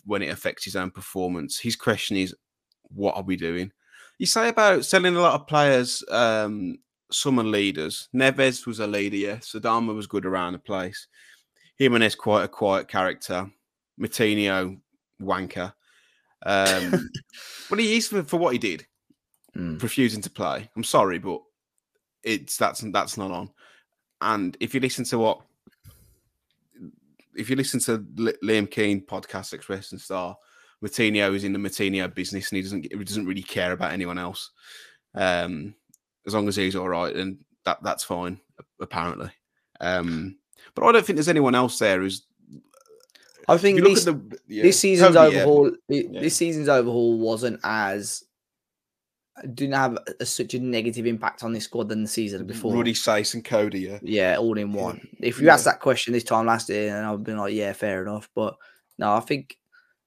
When 0.04 0.22
it 0.22 0.28
affects 0.28 0.64
his 0.64 0.76
own 0.76 0.90
performance, 0.90 1.58
his 1.58 1.74
question 1.74 2.16
is, 2.16 2.34
"What 2.88 3.16
are 3.16 3.22
we 3.22 3.36
doing?" 3.36 3.72
You 4.18 4.26
say 4.26 4.50
about 4.50 4.84
selling 4.84 5.16
a 5.16 5.20
lot 5.20 5.40
of 5.40 5.46
players, 5.46 6.04
um, 6.10 6.78
some 7.10 7.40
are 7.40 7.44
leaders. 7.44 8.08
Neves 8.14 8.66
was 8.66 8.80
a 8.80 8.86
leader, 8.86 9.16
yes. 9.16 9.54
Adama 9.54 9.94
was 9.94 10.06
good 10.06 10.26
around 10.26 10.52
the 10.52 10.58
place. 10.58 11.06
Jimenez 11.76 12.14
quite 12.14 12.44
a 12.44 12.48
quiet 12.48 12.88
character. 12.88 13.50
Moutinho, 13.98 14.78
wanker. 15.22 15.72
Um, 16.44 17.10
but 17.70 17.78
he 17.78 17.96
is 17.96 18.08
for, 18.08 18.22
for 18.22 18.38
what 18.38 18.52
he 18.52 18.58
did, 18.58 18.86
mm. 19.56 19.82
refusing 19.82 20.22
to 20.22 20.30
play. 20.30 20.68
I'm 20.76 20.84
sorry, 20.84 21.18
but 21.18 21.40
it's 22.22 22.56
that's 22.56 22.80
that's 22.92 23.16
not 23.16 23.30
on. 23.30 23.50
And 24.20 24.56
if 24.60 24.74
you 24.74 24.80
listen 24.80 25.04
to 25.06 25.18
what, 25.18 25.40
if 27.34 27.48
you 27.48 27.56
listen 27.56 27.80
to 27.80 27.98
Liam 28.44 28.70
Keen 28.70 29.04
podcast 29.04 29.52
Express 29.52 29.92
and 29.92 30.00
Star, 30.00 30.36
Moutinho 30.84 31.34
is 31.34 31.44
in 31.44 31.52
the 31.52 31.58
Moutinho 31.58 32.12
business 32.14 32.50
and 32.50 32.56
he 32.56 32.62
doesn't 32.62 32.92
he 32.92 33.04
doesn't 33.04 33.26
really 33.26 33.42
care 33.42 33.72
about 33.72 33.92
anyone 33.92 34.18
else. 34.18 34.50
Um, 35.14 35.74
as 36.26 36.34
long 36.34 36.48
as 36.48 36.56
he's 36.56 36.76
all 36.76 36.88
right, 36.88 37.14
and 37.14 37.38
that 37.64 37.82
that's 37.82 38.04
fine 38.04 38.40
apparently. 38.80 39.30
Um, 39.80 40.36
but 40.74 40.84
I 40.84 40.92
don't 40.92 41.04
think 41.04 41.16
there's 41.16 41.28
anyone 41.28 41.54
else 41.54 41.78
there 41.78 42.00
who's. 42.00 42.26
I 43.48 43.56
think 43.56 43.82
this, 43.82 44.04
the, 44.04 44.20
yeah, 44.46 44.62
this 44.62 44.78
season's 44.78 45.16
overhaul. 45.16 45.72
Yeah. 45.88 46.20
This 46.20 46.36
season's 46.36 46.68
overhaul 46.68 47.18
wasn't 47.18 47.60
as 47.64 48.24
didn't 49.54 49.74
have 49.74 49.98
a, 50.20 50.26
such 50.26 50.54
a 50.54 50.58
negative 50.58 51.06
impact 51.06 51.42
on 51.42 51.52
this 51.52 51.64
squad 51.64 51.88
than 51.88 52.02
the 52.02 52.08
season 52.08 52.46
before. 52.46 52.74
Rudi 52.74 52.92
Saiss 52.92 53.34
and 53.34 53.44
Coady, 53.44 53.80
yeah, 53.80 53.98
yeah, 54.02 54.36
all 54.36 54.58
in 54.58 54.72
one. 54.72 55.06
If 55.20 55.40
you 55.40 55.46
yeah. 55.46 55.54
asked 55.54 55.64
that 55.64 55.80
question 55.80 56.12
this 56.12 56.24
time 56.24 56.46
last 56.46 56.68
year, 56.68 56.96
and 56.96 57.06
I've 57.06 57.24
been 57.24 57.38
like, 57.38 57.54
yeah, 57.54 57.72
fair 57.72 58.02
enough. 58.02 58.28
But 58.34 58.56
no, 58.98 59.12
I 59.14 59.20
think 59.20 59.56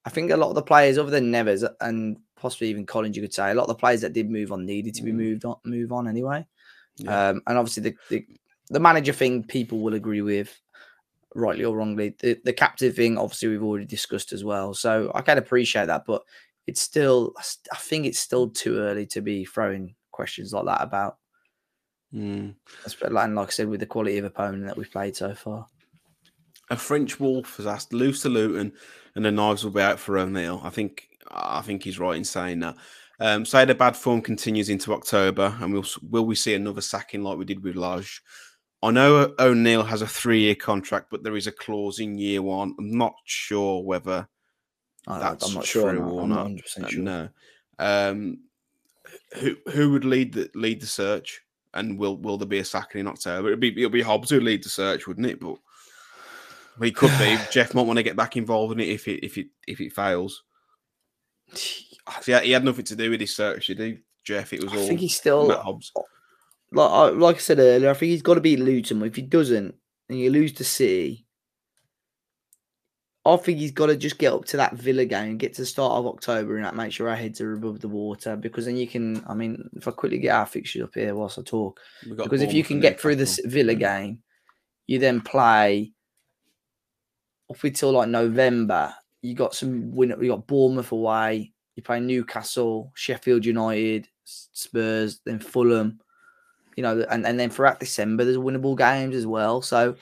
I 0.04 0.10
think 0.10 0.30
a 0.30 0.36
lot 0.36 0.50
of 0.50 0.54
the 0.54 0.62
players, 0.62 0.98
other 0.98 1.10
than 1.10 1.32
Neves 1.32 1.68
and 1.80 2.18
possibly 2.36 2.68
even 2.68 2.86
Collins, 2.86 3.16
you 3.16 3.22
could 3.22 3.34
say 3.34 3.50
a 3.50 3.54
lot 3.54 3.62
of 3.62 3.68
the 3.68 3.74
players 3.74 4.02
that 4.02 4.12
did 4.12 4.30
move 4.30 4.52
on 4.52 4.66
needed 4.66 4.94
to 4.94 5.02
be 5.02 5.12
mm. 5.12 5.16
moved 5.16 5.44
on, 5.44 5.56
move 5.64 5.92
on 5.92 6.06
anyway. 6.06 6.46
Yeah. 6.96 7.30
Um, 7.30 7.42
and 7.46 7.58
obviously 7.58 7.82
the, 7.84 7.96
the, 8.10 8.26
the 8.68 8.80
manager 8.80 9.12
thing, 9.12 9.42
people 9.42 9.80
will 9.80 9.94
agree 9.94 10.20
with, 10.20 10.56
rightly 11.34 11.64
or 11.64 11.76
wrongly. 11.76 12.14
The 12.18 12.40
the 12.44 12.52
captain 12.52 12.92
thing, 12.92 13.18
obviously, 13.18 13.48
we've 13.48 13.62
already 13.62 13.86
discussed 13.86 14.32
as 14.32 14.44
well. 14.44 14.74
So 14.74 15.10
I 15.14 15.22
can 15.22 15.38
appreciate 15.38 15.86
that, 15.86 16.04
but 16.06 16.22
it's 16.66 16.80
still, 16.80 17.34
I 17.72 17.76
think 17.76 18.06
it's 18.06 18.18
still 18.18 18.48
too 18.48 18.78
early 18.78 19.06
to 19.08 19.20
be 19.20 19.44
throwing 19.44 19.94
questions 20.12 20.52
like 20.52 20.64
that 20.64 20.82
about. 20.82 21.18
Mm. 22.14 22.54
And 23.02 23.34
like 23.34 23.48
I 23.48 23.50
said, 23.50 23.68
with 23.68 23.80
the 23.80 23.86
quality 23.86 24.18
of 24.18 24.24
opponent 24.24 24.66
that 24.66 24.76
we've 24.76 24.90
played 24.90 25.16
so 25.16 25.34
far. 25.34 25.66
A 26.70 26.76
French 26.76 27.20
Wolf 27.20 27.58
has 27.58 27.66
asked 27.66 27.92
Lose 27.92 28.22
to 28.22 28.30
Luton 28.30 28.72
and 29.14 29.24
the 29.24 29.30
knives 29.30 29.64
will 29.64 29.70
be 29.70 29.80
out 29.80 29.98
for 29.98 30.18
O'Neill. 30.18 30.60
I 30.64 30.70
think 30.70 31.08
I 31.30 31.62
think 31.62 31.82
he's 31.82 31.98
right 31.98 32.16
in 32.16 32.24
saying 32.24 32.60
that. 32.60 32.76
Um, 33.20 33.44
say 33.44 33.64
the 33.64 33.74
bad 33.74 33.96
form 33.96 34.22
continues 34.22 34.68
into 34.68 34.92
October, 34.92 35.56
and 35.60 35.72
we'll 35.72 35.84
will 36.08 36.26
we 36.26 36.34
see 36.34 36.54
another 36.54 36.80
sacking 36.80 37.22
like 37.22 37.38
we 37.38 37.44
did 37.44 37.62
with 37.62 37.76
Lage? 37.76 38.22
I 38.84 38.90
know 38.90 39.34
O'Neill 39.38 39.82
has 39.82 40.02
a 40.02 40.06
three-year 40.06 40.56
contract, 40.56 41.06
but 41.10 41.22
there 41.22 41.36
is 41.36 41.46
a 41.46 41.52
clause 41.52 42.00
in 42.00 42.18
year 42.18 42.42
one. 42.42 42.74
I'm 42.78 42.98
not 42.98 43.14
sure 43.24 43.82
whether 43.82 44.28
that's 45.06 45.48
I'm 45.48 45.54
not 45.54 45.64
true 45.64 45.82
sure, 45.82 46.04
or 46.04 46.28
not. 46.28 46.50
not 46.50 46.90
sure. 46.90 47.02
No. 47.02 47.28
Um, 47.78 48.40
who 49.38 49.56
who 49.72 49.92
would 49.92 50.04
lead 50.04 50.34
the 50.34 50.50
lead 50.54 50.80
the 50.80 50.86
search? 50.86 51.40
And 51.72 51.98
will 51.98 52.18
will 52.18 52.36
there 52.36 52.46
be 52.46 52.58
a 52.58 52.64
sacking 52.64 53.00
in 53.00 53.06
October? 53.06 53.48
It'll 53.48 53.60
be 53.60 53.70
it'll 53.76 53.90
be 53.90 54.02
Hobbs 54.02 54.30
who 54.30 54.40
lead 54.40 54.62
the 54.62 54.68
search, 54.68 55.06
wouldn't 55.06 55.26
it? 55.26 55.40
But 55.40 55.56
he 56.82 56.92
could 56.92 57.10
be. 57.18 57.38
Jeff 57.50 57.72
might 57.72 57.86
want 57.86 57.96
to 57.96 58.02
get 58.02 58.16
back 58.16 58.36
involved 58.36 58.74
in 58.74 58.80
it 58.80 58.88
if 58.88 59.08
it 59.08 59.24
if 59.24 59.38
it 59.38 59.46
if 59.66 59.80
it 59.80 59.92
fails. 59.92 60.42
Yeah, 62.26 62.40
he 62.40 62.50
had 62.50 62.66
nothing 62.66 62.84
to 62.84 62.96
do 62.96 63.08
with 63.08 63.20
his 63.20 63.34
search, 63.34 63.68
did 63.68 63.78
he, 63.78 63.98
Jeff? 64.24 64.52
It 64.52 64.62
was 64.62 64.74
I 64.74 64.76
all. 64.76 64.84
I 64.84 64.88
think 64.88 65.00
he's 65.00 65.16
still. 65.16 65.48
Matt 65.48 65.60
Hobbs. 65.60 65.90
Like 66.74 67.14
like 67.14 67.36
I 67.36 67.38
said 67.38 67.58
earlier, 67.58 67.90
I 67.90 67.94
think 67.94 68.10
he's 68.10 68.22
got 68.22 68.34
to 68.34 68.40
beat 68.40 68.60
Luton. 68.60 69.02
If 69.02 69.16
he 69.16 69.22
doesn't, 69.22 69.74
and 70.08 70.18
you 70.18 70.30
lose 70.30 70.52
to 70.54 70.64
City, 70.64 71.24
I 73.24 73.36
think 73.36 73.58
he's 73.58 73.72
got 73.72 73.86
to 73.86 73.96
just 73.96 74.18
get 74.18 74.32
up 74.32 74.44
to 74.46 74.58
that 74.58 74.74
Villa 74.74 75.04
game, 75.04 75.38
get 75.38 75.54
to 75.54 75.62
the 75.62 75.66
start 75.66 75.92
of 75.92 76.06
October, 76.06 76.56
and 76.56 76.64
that 76.64 76.76
make 76.76 76.92
sure 76.92 77.08
our 77.08 77.16
heads 77.16 77.40
are 77.40 77.54
above 77.54 77.80
the 77.80 77.88
water. 77.88 78.36
Because 78.36 78.66
then 78.66 78.76
you 78.76 78.86
can, 78.86 79.24
I 79.26 79.34
mean, 79.34 79.70
if 79.74 79.88
I 79.88 79.92
quickly 79.92 80.18
get 80.18 80.34
our 80.34 80.46
fixtures 80.46 80.82
up 80.82 80.94
here 80.94 81.14
whilst 81.14 81.38
I 81.38 81.42
talk, 81.42 81.80
because 82.06 82.42
if 82.42 82.52
you 82.52 82.62
can 82.62 82.80
get 82.80 83.00
through 83.00 83.16
this 83.16 83.40
Villa 83.44 83.74
game, 83.74 84.18
you 84.86 84.98
then 84.98 85.22
play 85.22 85.92
up 87.48 87.62
until 87.64 87.92
like 87.92 88.08
November, 88.08 88.92
you 89.22 89.34
got 89.34 89.54
some 89.54 89.94
win. 89.94 90.14
You 90.20 90.28
got 90.28 90.46
Bournemouth 90.46 90.92
away. 90.92 91.52
You 91.76 91.82
play 91.82 92.00
Newcastle, 92.00 92.92
Sheffield 92.94 93.44
United, 93.46 94.06
Spurs, 94.24 95.20
then 95.24 95.38
Fulham. 95.38 95.98
You 96.76 96.82
know, 96.82 97.04
and, 97.10 97.26
and 97.26 97.38
then 97.38 97.50
throughout 97.50 97.80
December, 97.80 98.24
there's 98.24 98.36
winnable 98.36 98.76
games 98.76 99.14
as 99.14 99.26
well. 99.26 99.62
So 99.62 99.96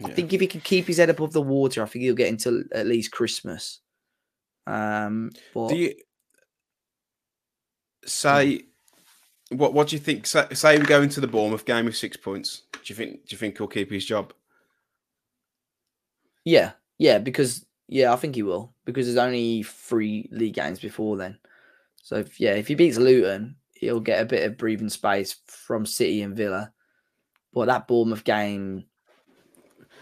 yeah. 0.00 0.06
I 0.08 0.10
think 0.12 0.32
if 0.32 0.40
he 0.40 0.46
can 0.46 0.60
keep 0.60 0.86
his 0.86 0.98
head 0.98 1.10
above 1.10 1.32
the 1.32 1.42
water, 1.42 1.82
I 1.82 1.86
think 1.86 2.04
he'll 2.04 2.14
get 2.14 2.28
into 2.28 2.64
at 2.72 2.86
least 2.86 3.12
Christmas. 3.12 3.80
Um, 4.66 5.30
but 5.54 5.68
do 5.68 5.76
you 5.76 5.94
say 8.04 8.62
what? 9.50 9.74
What 9.74 9.88
do 9.88 9.96
you 9.96 10.00
think? 10.00 10.26
Say, 10.26 10.46
say 10.52 10.78
we 10.78 10.84
go 10.84 11.02
into 11.02 11.20
the 11.20 11.26
Bournemouth 11.26 11.64
game 11.64 11.86
with 11.86 11.96
six 11.96 12.16
points. 12.16 12.62
Do 12.72 12.80
you 12.84 12.94
think? 12.94 13.26
Do 13.26 13.34
you 13.34 13.38
think 13.38 13.58
he'll 13.58 13.66
keep 13.66 13.90
his 13.90 14.04
job? 14.04 14.32
Yeah, 16.44 16.72
yeah, 16.98 17.18
because 17.18 17.66
yeah, 17.88 18.12
I 18.12 18.16
think 18.16 18.34
he 18.34 18.42
will 18.42 18.72
because 18.84 19.06
there's 19.06 19.18
only 19.18 19.62
three 19.62 20.28
league 20.30 20.54
games 20.54 20.80
before 20.80 21.16
then. 21.16 21.38
So 22.02 22.16
if, 22.16 22.40
yeah, 22.40 22.52
if 22.52 22.68
he 22.68 22.74
beats 22.74 22.96
Luton, 22.96 23.56
he'll 23.78 24.00
get 24.00 24.20
a 24.20 24.26
bit 24.26 24.44
of 24.44 24.58
breathing 24.58 24.88
space 24.88 25.36
from 25.46 25.86
City 25.86 26.22
and 26.22 26.36
Villa. 26.36 26.72
But 27.52 27.66
that 27.66 27.88
Bournemouth 27.88 28.24
game, 28.24 28.84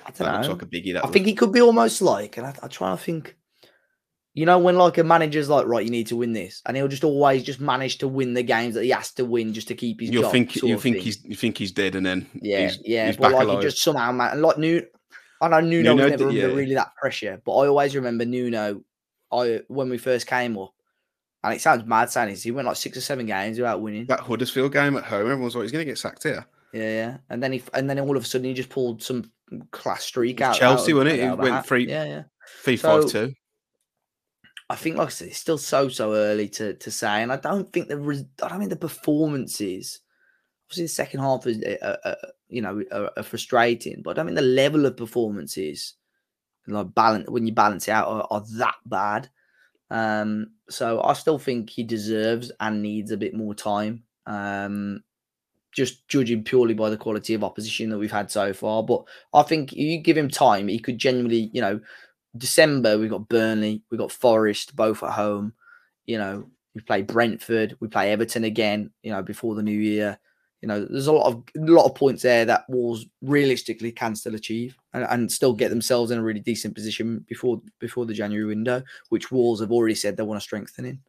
I 0.04 0.10
don't 0.10 0.26
that 0.26 0.42
know. 0.42 0.52
Like 0.52 0.62
a 0.62 0.66
biggie, 0.66 1.00
I 1.02 1.08
think 1.08 1.26
he 1.26 1.34
could 1.34 1.52
be 1.52 1.60
almost 1.60 2.02
like, 2.02 2.36
and 2.36 2.46
I, 2.46 2.54
I 2.62 2.68
try 2.68 2.90
to 2.90 2.96
think. 2.96 3.36
You 4.34 4.44
know, 4.44 4.58
when 4.58 4.76
like 4.76 4.98
a 4.98 5.04
manager's 5.04 5.48
like, 5.48 5.66
right, 5.66 5.82
you 5.82 5.90
need 5.90 6.08
to 6.08 6.16
win 6.16 6.34
this, 6.34 6.60
and 6.66 6.76
he'll 6.76 6.88
just 6.88 7.04
always 7.04 7.42
just 7.42 7.58
manage 7.58 7.96
to 7.98 8.08
win 8.08 8.34
the 8.34 8.42
games 8.42 8.74
that 8.74 8.84
he 8.84 8.90
has 8.90 9.10
to 9.12 9.24
win 9.24 9.54
just 9.54 9.68
to 9.68 9.74
keep 9.74 9.98
his 9.98 10.10
You'll 10.10 10.24
job. 10.24 10.32
Think, 10.32 10.56
you 10.56 10.78
think 10.78 10.98
he's 10.98 11.24
you 11.24 11.34
think 11.34 11.56
he's 11.56 11.72
dead, 11.72 11.94
and 11.94 12.04
then 12.04 12.26
yeah, 12.34 12.70
yeah, 12.84 13.06
he's 13.06 13.16
but 13.16 13.32
like 13.32 13.44
alive. 13.46 13.60
he 13.60 13.62
just 13.62 13.82
somehow 13.82 14.12
man, 14.12 14.42
like 14.42 14.58
New 14.58 14.86
I 15.40 15.48
know 15.48 15.60
Nuno, 15.60 15.94
Nuno 15.94 16.04
was 16.04 16.10
never 16.10 16.16
did, 16.16 16.28
under 16.28 16.48
yeah. 16.50 16.54
really 16.54 16.74
that 16.74 16.94
pressure, 16.96 17.40
but 17.46 17.52
I 17.52 17.66
always 17.66 17.94
remember 17.94 18.26
Nuno. 18.26 18.82
I 19.32 19.62
when 19.68 19.88
we 19.88 19.96
first 19.96 20.26
came 20.26 20.58
up, 20.58 20.74
and 21.46 21.54
it 21.54 21.60
sounds 21.60 21.86
mad 21.86 22.10
saying 22.10 22.30
this, 22.30 22.42
he 22.42 22.50
went 22.50 22.66
like 22.66 22.76
six 22.76 22.96
or 22.96 23.00
seven 23.00 23.26
games 23.26 23.58
without 23.58 23.80
winning. 23.80 24.06
That 24.06 24.20
Huddersfield 24.20 24.72
game 24.72 24.96
at 24.96 25.04
home, 25.04 25.30
everyone's 25.30 25.54
like, 25.54 25.62
he's 25.62 25.72
going 25.72 25.84
to 25.84 25.90
get 25.90 25.98
sacked 25.98 26.24
here. 26.24 26.44
Yeah, 26.72 26.90
yeah, 26.90 27.16
and 27.30 27.42
then 27.42 27.52
he 27.52 27.62
and 27.72 27.88
then 27.88 27.98
all 28.00 28.16
of 28.16 28.22
a 28.22 28.26
sudden 28.26 28.46
he 28.46 28.52
just 28.52 28.68
pulled 28.68 29.02
some 29.02 29.30
class 29.70 30.04
streak 30.04 30.40
out. 30.40 30.56
Chelsea, 30.56 30.92
out, 30.92 30.96
wasn't 30.96 31.18
it? 31.18 31.22
He 31.22 31.30
went 31.30 31.64
three, 31.64 31.88
yeah, 31.88 32.04
yeah, 32.04 32.22
three 32.62 32.76
so, 32.76 33.00
five 33.00 33.10
two. 33.10 33.32
I 34.68 34.74
think, 34.74 34.96
like 34.96 35.06
I 35.06 35.10
said, 35.10 35.28
it's 35.28 35.38
still 35.38 35.58
so 35.58 35.88
so 35.88 36.14
early 36.14 36.48
to 36.50 36.74
to 36.74 36.90
say, 36.90 37.22
and 37.22 37.32
I 37.32 37.36
don't 37.36 37.72
think 37.72 37.88
the 37.88 38.26
I 38.42 38.48
don't 38.48 38.58
mean 38.58 38.68
the 38.68 38.76
performances 38.76 40.00
obviously 40.66 40.84
the 40.84 40.88
second 40.88 41.20
half 41.20 41.46
is 41.46 41.62
uh, 41.62 41.96
uh, 42.04 42.14
you 42.48 42.60
know 42.60 42.82
are, 42.92 43.10
are, 43.16 43.22
frustrating, 43.22 44.02
but 44.02 44.18
I 44.18 44.22
mean 44.22 44.34
the 44.34 44.42
level 44.42 44.86
of 44.86 44.96
performances 44.96 45.94
like 46.66 46.94
balance 46.94 47.30
when 47.30 47.46
you 47.46 47.52
balance 47.52 47.86
it 47.86 47.92
out 47.92 48.08
are, 48.08 48.26
are 48.30 48.44
that 48.58 48.76
bad. 48.84 49.30
Um, 49.90 50.52
so 50.68 51.00
I 51.02 51.12
still 51.12 51.38
think 51.38 51.70
he 51.70 51.82
deserves 51.82 52.50
and 52.60 52.82
needs 52.82 53.10
a 53.10 53.16
bit 53.16 53.34
more 53.34 53.54
time. 53.54 54.02
Um, 54.26 55.02
just 55.72 56.08
judging 56.08 56.42
purely 56.42 56.74
by 56.74 56.88
the 56.90 56.96
quality 56.96 57.34
of 57.34 57.44
opposition 57.44 57.90
that 57.90 57.98
we've 57.98 58.10
had 58.10 58.30
so 58.30 58.52
far. 58.52 58.82
But 58.82 59.04
I 59.34 59.42
think 59.42 59.72
you 59.72 59.98
give 59.98 60.16
him 60.16 60.28
time, 60.28 60.68
he 60.68 60.78
could 60.78 60.98
genuinely, 60.98 61.50
you 61.52 61.60
know, 61.60 61.80
December 62.36 62.98
we've 62.98 63.10
got 63.10 63.28
Burnley, 63.28 63.82
we've 63.90 64.00
got 64.00 64.12
Forest 64.12 64.74
both 64.74 65.02
at 65.02 65.12
home. 65.12 65.52
You 66.06 66.18
know, 66.18 66.46
we 66.74 66.80
play 66.80 67.02
Brentford, 67.02 67.76
we 67.80 67.88
play 67.88 68.10
Everton 68.10 68.44
again, 68.44 68.90
you 69.02 69.10
know, 69.10 69.22
before 69.22 69.54
the 69.54 69.62
new 69.62 69.78
year 69.78 70.18
you 70.62 70.68
know, 70.68 70.84
there's 70.84 71.06
a 71.06 71.12
lot 71.12 71.26
of 71.26 71.42
a 71.56 71.70
lot 71.70 71.84
of 71.84 71.94
points 71.94 72.22
there 72.22 72.44
that 72.44 72.64
Wolves 72.68 73.06
realistically 73.22 73.92
can 73.92 74.16
still 74.16 74.34
achieve 74.34 74.76
and, 74.92 75.04
and, 75.04 75.30
still 75.30 75.52
get 75.52 75.68
themselves 75.68 76.10
in 76.10 76.18
a 76.18 76.22
really 76.22 76.40
decent 76.40 76.74
position 76.74 77.24
before 77.28 77.60
before 77.78 78.06
the 78.06 78.14
January 78.14 78.46
window, 78.46 78.82
which 79.10 79.30
Wolves 79.30 79.60
have 79.60 79.70
already 79.70 79.94
said 79.94 80.16
they 80.16 80.22
want 80.22 80.40
to 80.40 80.44
strengthen 80.44 80.86
in. 80.86 81.00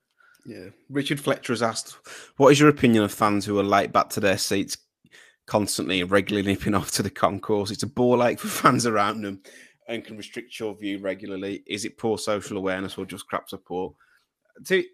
Yeah. 0.45 0.70
Richard 0.89 1.20
Fletcher 1.20 1.54
has 1.54 1.64
asked, 1.64 1.98
"What 2.38 2.52
is 2.52 2.60
your 2.60 2.70
opinion 2.70 3.04
of 3.04 3.12
fans 3.12 3.45
who 3.45 3.58
are 3.58 3.64
late 3.64 3.93
back 3.93 4.10
to 4.12 4.20
their 4.20 4.38
seats, 4.38 4.78
constantly 5.45 6.02
and 6.02 6.12
regularly 6.12 6.48
nipping 6.48 6.76
off 6.76 6.91
to 6.91 7.04
the 7.04 7.10
concourse? 7.10 7.72
It's 7.72 7.84
a 7.84 7.88
ball 7.88 8.24
ache 8.24 8.39
for 8.39 8.48
fans 8.48 8.86
around 8.86 9.22
them, 9.22 9.41
and 9.88 10.04
can 10.04 10.18
restrict 10.18 10.60
your 10.60 10.76
view 10.76 11.00
regularly. 11.00 11.64
Is 11.66 11.86
it 11.86 11.98
poor 11.98 12.18
social 12.18 12.58
awareness 12.58 12.98
or 12.98 13.06
just 13.06 13.28
crap 13.28 13.50
support?" 13.50 13.95
See, 14.66 14.88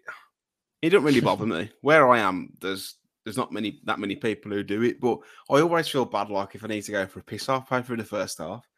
it 0.80 0.90
don't 0.90 1.04
really 1.04 1.20
bother 1.20 1.46
me. 1.46 1.70
Where 1.80 2.08
I 2.08 2.20
am, 2.20 2.52
there's 2.60 2.96
there's 3.24 3.36
not 3.36 3.52
many 3.52 3.80
that 3.84 3.98
many 3.98 4.16
people 4.16 4.52
who 4.52 4.62
do 4.62 4.82
it, 4.82 5.00
but 5.00 5.18
I 5.50 5.60
always 5.60 5.88
feel 5.88 6.04
bad. 6.04 6.30
Like 6.30 6.54
if 6.54 6.62
I 6.62 6.68
need 6.68 6.82
to 6.82 6.92
go 6.92 7.06
for 7.06 7.20
a 7.20 7.24
piss 7.24 7.48
off, 7.48 7.68
pay 7.68 7.82
for 7.82 7.96
the 7.96 8.04
first 8.04 8.38
half, 8.38 8.68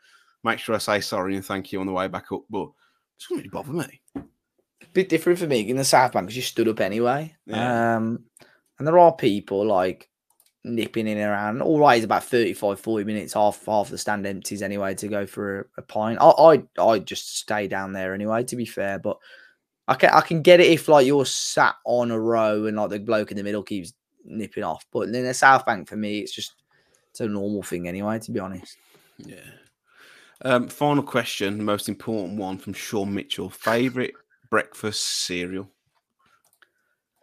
make 0.44 0.59
sure 0.59 0.74
I 0.74 0.78
say 0.78 1.01
sorry 1.01 1.34
and 1.34 1.44
thank 1.44 1.72
you 1.72 1.80
on 1.80 1.86
the 1.86 1.92
way 1.92 2.09
back 2.09 2.32
up. 2.32 2.42
But 2.49 2.64
it 2.64 3.20
doesn't 3.20 3.36
really 3.36 3.49
bother 3.49 3.72
me. 3.72 4.01
A 4.16 4.86
Bit 4.92 5.09
different 5.09 5.38
for 5.38 5.47
me 5.47 5.61
in 5.68 5.76
the 5.76 5.84
South 5.84 6.12
Bank 6.12 6.26
because 6.26 6.36
you 6.36 6.42
stood 6.42 6.68
up 6.68 6.80
anyway. 6.80 7.34
Yeah. 7.47 7.97
Um, 7.97 8.24
and 8.78 8.86
there 8.86 8.99
are 8.99 9.14
people 9.14 9.66
like 9.66 10.09
nipping 10.64 11.07
in 11.07 11.18
and 11.18 11.30
around. 11.30 11.62
Always 11.62 12.05
about 12.05 12.24
35, 12.24 12.78
40 12.78 13.05
minutes, 13.05 13.32
half 13.32 13.64
half 13.66 13.88
the 13.88 13.99
stand 13.99 14.26
empties 14.26 14.62
anyway 14.62 14.94
to 14.94 15.09
go 15.09 15.26
for 15.26 15.61
a, 15.61 15.80
a 15.80 15.82
pint. 15.82 16.18
I, 16.20 16.28
I 16.78 16.82
I 16.82 16.99
just 17.01 17.38
stay 17.38 17.66
down 17.66 17.92
there 17.92 18.14
anyway. 18.14 18.44
To 18.44 18.57
be 18.57 18.66
fair, 18.66 18.99
but 18.99 19.18
I 19.88 19.94
can 19.94 20.11
I 20.11 20.20
can 20.20 20.42
get 20.42 20.61
it 20.61 20.70
if 20.70 20.88
like 20.88 21.07
you're 21.07 21.26
sat 21.26 21.74
on 21.84 22.11
a 22.11 22.20
row 22.20 22.66
and 22.66 22.76
like 22.76 22.90
the 22.90 22.99
bloke 22.99 23.30
in 23.30 23.36
the 23.36 23.42
middle 23.42 23.62
keeps 23.62 23.92
nipping 24.27 24.64
off. 24.64 24.85
But 24.93 25.09
in 25.09 25.24
the 25.24 25.35
South 25.35 25.64
Bank 25.64 25.89
for 25.89 25.97
me, 25.97 26.20
it's 26.20 26.33
just 26.33 26.55
it's 27.11 27.20
a 27.20 27.29
normal 27.29 27.62
thing 27.62 27.89
anyway. 27.89 28.18
To 28.18 28.31
be 28.31 28.41
honest. 28.41 28.77
Yeah. 29.18 29.37
Um, 30.43 30.68
final 30.68 31.03
question, 31.03 31.57
the 31.57 31.64
most 31.64 31.89
important 31.89 32.39
one 32.39 32.59
from 32.59 32.74
Sean 32.74 33.14
Mitchell. 33.14 33.49
Favorite 33.49 34.14
breakfast 34.51 35.03
cereal? 35.24 35.70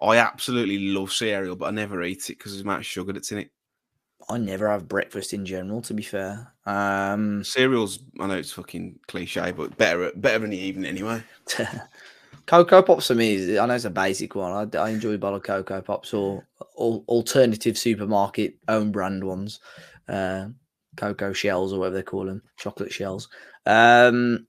I 0.01 0.17
absolutely 0.17 0.79
love 0.89 1.13
cereal, 1.13 1.55
but 1.55 1.67
I 1.67 1.71
never 1.71 2.03
eat 2.03 2.29
it 2.29 2.37
because 2.37 2.53
of 2.53 2.57
the 2.57 2.63
amount 2.63 2.79
of 2.79 2.85
sugar 2.85 3.13
that's 3.13 3.31
in 3.31 3.37
it. 3.37 3.51
I 4.29 4.37
never 4.37 4.69
have 4.69 4.87
breakfast 4.87 5.33
in 5.33 5.45
general. 5.45 5.81
To 5.81 5.93
be 5.93 6.03
fair, 6.03 6.53
um, 6.65 7.43
Cereals, 7.43 7.99
I 8.19 8.27
know 8.27 8.35
it's 8.35 8.51
fucking 8.51 8.99
cliche, 9.07 9.51
but 9.51 9.77
better 9.77 10.11
better 10.15 10.43
in 10.45 10.51
the 10.51 10.57
evening 10.57 10.85
anyway. 10.85 11.23
Cocoa 12.45 12.81
Pops 12.81 13.07
for 13.07 13.15
me, 13.15 13.35
is, 13.35 13.57
I 13.57 13.65
know 13.65 13.73
it's 13.73 13.85
a 13.85 13.89
basic 13.89 14.35
one. 14.35 14.51
I, 14.75 14.77
I 14.77 14.89
enjoy 14.89 15.13
a 15.13 15.17
bottle 15.17 15.37
of 15.37 15.43
Cocoa 15.43 15.81
Pops 15.81 16.13
or, 16.13 16.45
or 16.75 17.03
alternative 17.07 17.77
supermarket 17.77 18.55
own 18.67 18.91
brand 18.91 19.23
ones, 19.23 19.59
uh, 20.09 20.47
cocoa 20.97 21.33
shells 21.33 21.73
or 21.73 21.79
whatever 21.79 21.95
they 21.95 22.03
call 22.03 22.25
them, 22.25 22.41
chocolate 22.57 22.91
shells. 22.91 23.29
Um, 23.65 24.47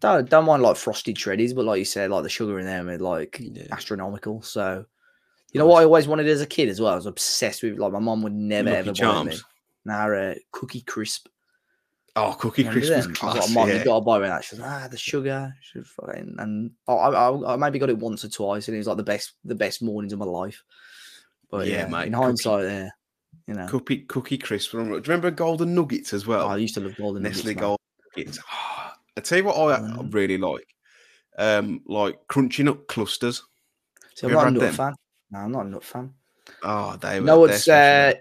don't 0.00 0.28
don't 0.28 0.46
mind 0.46 0.62
like 0.62 0.76
frosted 0.76 1.16
shreddies, 1.16 1.54
but 1.54 1.64
like 1.64 1.78
you 1.78 1.84
said, 1.84 2.10
like 2.10 2.22
the 2.22 2.28
sugar 2.28 2.58
in 2.58 2.66
them 2.66 2.88
is 2.88 3.00
like 3.00 3.38
Yeah. 3.40 3.66
astronomical. 3.70 4.42
So, 4.42 4.84
you 5.52 5.58
know 5.58 5.66
what 5.66 5.82
I 5.82 5.84
always 5.84 6.08
wanted 6.08 6.26
as 6.26 6.40
a 6.40 6.46
kid 6.46 6.68
as 6.68 6.80
well. 6.80 6.92
I 6.92 6.96
was 6.96 7.06
obsessed 7.06 7.62
with 7.62 7.78
like 7.78 7.92
my 7.92 7.98
mom 7.98 8.22
would 8.22 8.32
never 8.32 8.70
Lucky 8.70 8.78
ever 8.78 8.92
buy 8.92 9.24
me. 9.24 9.30
Charms. 9.30 9.44
Now, 9.84 10.12
uh, 10.12 10.34
cookie 10.52 10.82
crisp. 10.82 11.28
Oh, 12.16 12.34
Cookie 12.38 12.62
Remember 12.64 12.80
Crisp 12.86 12.96
was 12.96 13.06
them? 13.06 13.16
I 13.22 13.26
was 13.26 13.34
class. 13.36 13.54
Mom, 13.54 13.68
yeah. 13.68 13.78
you 13.78 13.84
got 13.84 13.98
to 14.00 14.04
buy 14.04 14.18
me 14.18 14.26
that. 14.26 14.44
She 14.44 14.56
was 14.56 14.60
like, 14.60 14.70
ah, 14.70 14.88
the 14.88 14.96
sugar. 14.98 15.54
She 15.60 15.78
was 15.78 15.88
fucking, 15.88 16.34
and 16.38 16.72
I, 16.88 16.92
I, 16.92 17.52
I 17.54 17.56
maybe 17.56 17.78
got 17.78 17.88
it 17.90 17.98
once 17.98 18.24
or 18.24 18.28
twice, 18.28 18.66
and 18.68 18.74
it 18.74 18.78
was 18.78 18.86
like 18.88 18.96
the 18.96 19.02
best, 19.04 19.34
the 19.44 19.54
best 19.54 19.80
mornings 19.82 20.12
of 20.12 20.18
my 20.18 20.24
life. 20.24 20.62
But 21.50 21.66
Yeah, 21.68 21.82
yeah, 21.82 21.86
mate, 21.88 22.06
in 22.08 22.12
cookie- 22.12 22.24
hindsight, 22.24 22.62
there, 22.64 22.94
you 23.46 23.54
know, 23.54 23.66
Cookie 23.68 23.98
Cookie 24.02 24.38
Crisp. 24.38 24.72
Do 24.72 24.78
you 24.78 24.84
remember 24.94 25.30
Golden 25.30 25.74
Nuggets 25.74 26.12
as 26.12 26.26
well? 26.26 26.48
I 26.48 26.56
used 26.56 26.74
to 26.74 26.80
love 26.80 26.96
golden 26.96 27.22
nuggets. 27.22 27.44
Nestle 27.44 27.54
man. 27.54 27.60
Gold 27.62 27.78
Nuggets. 28.16 28.38
I 29.16 29.20
tell 29.20 29.38
you 29.38 29.44
what, 29.44 29.56
I, 29.56 29.78
Mm. 29.80 30.12
really 30.14 30.38
like, 30.38 30.66
um, 31.38 31.80
like 31.86 32.18
crunching 32.28 32.68
up 32.68 32.86
clusters. 32.88 33.42
So 34.14 34.26
I'm 34.28 34.34
not 34.34 34.46
a 34.48 34.50
nut 34.50 34.60
them? 34.60 34.74
fan. 34.74 34.94
No, 35.30 35.38
I'm 35.40 35.52
not 35.52 35.66
a 35.66 35.68
nut 35.68 35.84
fan. 35.84 36.12
Oh, 36.64 36.96
they 36.96 37.20
were. 37.20 37.26
know 37.26 37.46
they're 37.46 38.10
uh, 38.10 38.18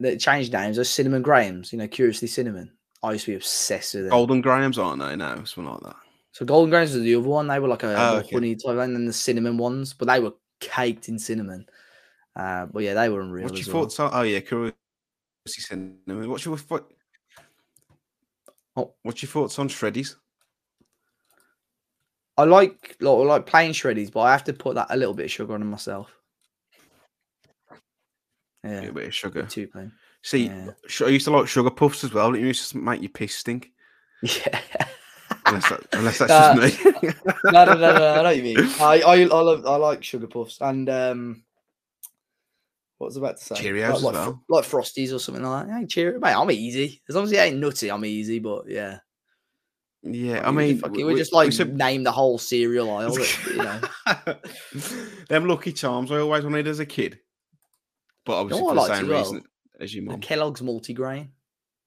that 0.00 0.20
changed 0.20 0.52
names? 0.52 0.76
Those 0.76 0.88
cinnamon 0.90 1.22
grahams. 1.22 1.72
You 1.72 1.78
know, 1.78 1.86
curiously 1.88 2.28
cinnamon. 2.28 2.70
I 3.02 3.12
used 3.12 3.24
to 3.24 3.32
be 3.32 3.36
obsessed 3.36 3.94
with 3.94 4.04
them. 4.04 4.10
Golden 4.10 4.40
Grahams, 4.40 4.78
aren't 4.78 5.00
they? 5.00 5.16
No, 5.16 5.44
something 5.44 5.72
like 5.72 5.82
that. 5.82 5.96
So 6.32 6.46
golden 6.46 6.70
grahams 6.70 6.94
was 6.94 7.02
the 7.02 7.14
other 7.16 7.28
one. 7.28 7.48
They 7.48 7.58
were 7.58 7.68
like 7.68 7.82
a 7.82 7.94
Oh, 7.98 8.16
okay. 8.18 8.36
honey 8.36 8.54
type, 8.54 8.78
and 8.78 8.94
then 8.94 9.04
the 9.04 9.12
cinnamon 9.12 9.58
ones, 9.58 9.92
but 9.94 10.06
they 10.06 10.20
were 10.20 10.32
caked 10.60 11.08
in 11.08 11.18
cinnamon. 11.18 11.66
Uh, 12.36 12.66
but 12.66 12.82
yeah, 12.84 12.94
they 12.94 13.08
were 13.08 13.20
unreal. 13.20 13.48
What's 13.48 13.66
your 13.66 13.74
well. 13.74 13.84
thoughts 13.84 13.98
on? 14.00 14.10
Oh 14.12 14.22
yeah, 14.22 14.40
cinnamon. 15.48 16.30
What's 16.30 16.44
your 16.44 16.56
what? 16.56 16.90
Oh. 18.76 18.94
What's 19.02 19.22
your 19.22 19.30
thoughts 19.30 19.58
on 19.58 19.68
shreddies? 19.68 20.14
I 22.38 22.44
like 22.44 22.96
like, 23.00 23.12
I 23.12 23.22
like 23.22 23.46
plain 23.46 23.72
shreddies, 23.72 24.12
but 24.12 24.20
I 24.20 24.32
have 24.32 24.44
to 24.44 24.52
put 24.52 24.76
that 24.76 24.86
a 24.90 24.96
little 24.96 25.14
bit 25.14 25.24
of 25.24 25.30
sugar 25.32 25.54
on 25.54 25.60
them 25.60 25.70
myself. 25.70 26.14
Yeah, 28.62 28.70
A 28.70 28.80
little 28.80 28.94
bit 28.94 29.08
of 29.08 29.14
sugar. 29.14 29.42
too 29.42 29.66
plain. 29.66 29.92
See, 30.22 30.46
Yeah. 30.46 30.70
I 31.00 31.08
used 31.08 31.24
to 31.26 31.30
like 31.30 31.48
sugar 31.48 31.70
puffs 31.70 32.04
as 32.04 32.12
well. 32.12 32.34
It 32.34 32.40
used 32.40 32.70
to 32.70 32.78
make 32.78 33.00
your 33.02 33.10
piss 33.10 33.34
stink. 33.34 33.70
Yeah. 34.22 34.60
Unless, 35.46 35.68
that, 35.70 35.80
unless 35.94 36.18
that's 36.18 36.30
Uh, 36.30 36.68
just 36.68 36.84
me. 36.84 36.92
no, 37.44 37.64
no, 37.64 37.74
no, 37.74 37.74
no, 37.74 38.12
I 38.12 38.16
know 38.16 38.22
what 38.24 38.36
you 38.36 38.42
mean. 38.42 38.58
I, 38.80 39.00
I, 39.00 39.20
I, 39.22 39.24
love, 39.24 39.66
I 39.66 39.76
like 39.76 40.04
sugar 40.04 40.26
puffs 40.26 40.60
and 40.60 40.88
um, 40.90 41.42
what 42.98 43.06
was 43.06 43.16
I 43.16 43.20
about 43.20 43.38
to 43.38 43.44
say? 43.44 43.54
Cheerios 43.54 43.88
like, 43.88 43.94
as 43.94 44.02
like, 44.02 44.14
well. 44.14 44.42
like 44.50 44.64
frosties 44.66 45.14
or 45.14 45.18
something 45.18 45.42
like 45.42 45.66
that. 45.66 45.78
Hey, 45.80 45.86
Cheerio, 45.86 46.20
mate. 46.20 46.34
I'm 46.34 46.50
easy 46.50 47.00
as 47.08 47.14
long 47.16 47.24
as 47.24 47.32
it 47.32 47.36
ain't 47.38 47.56
nutty. 47.58 47.90
I'm 47.90 48.04
easy, 48.04 48.38
but 48.38 48.68
yeah. 48.68 48.98
yeah, 50.02 50.46
I 50.46 50.50
mean, 50.50 50.82
we, 50.90 51.04
we 51.04 51.14
just 51.14 51.32
like 51.32 51.50
we 51.50 51.64
name 51.64 52.04
the 52.04 52.12
whole 52.12 52.36
cereal 52.36 52.90
aisle. 52.90 53.14
that, 53.14 53.46
you 53.50 53.56
know, 53.56 55.14
them 55.28 55.48
Lucky 55.48 55.72
Charms 55.72 56.12
I 56.12 56.18
always 56.18 56.44
wanted 56.44 56.66
as 56.66 56.78
a 56.78 56.86
kid, 56.86 57.18
but 58.26 58.34
obviously 58.34 58.62
what 58.62 58.76
for 58.76 58.80
I 58.82 58.88
the 58.88 58.94
same 58.96 59.08
reason. 59.08 59.34
well? 59.36 59.44
As 59.80 59.94
your 59.94 60.04
the 60.04 60.10
mum. 60.12 60.20
Kellogg's 60.20 60.60
multigrain. 60.60 61.28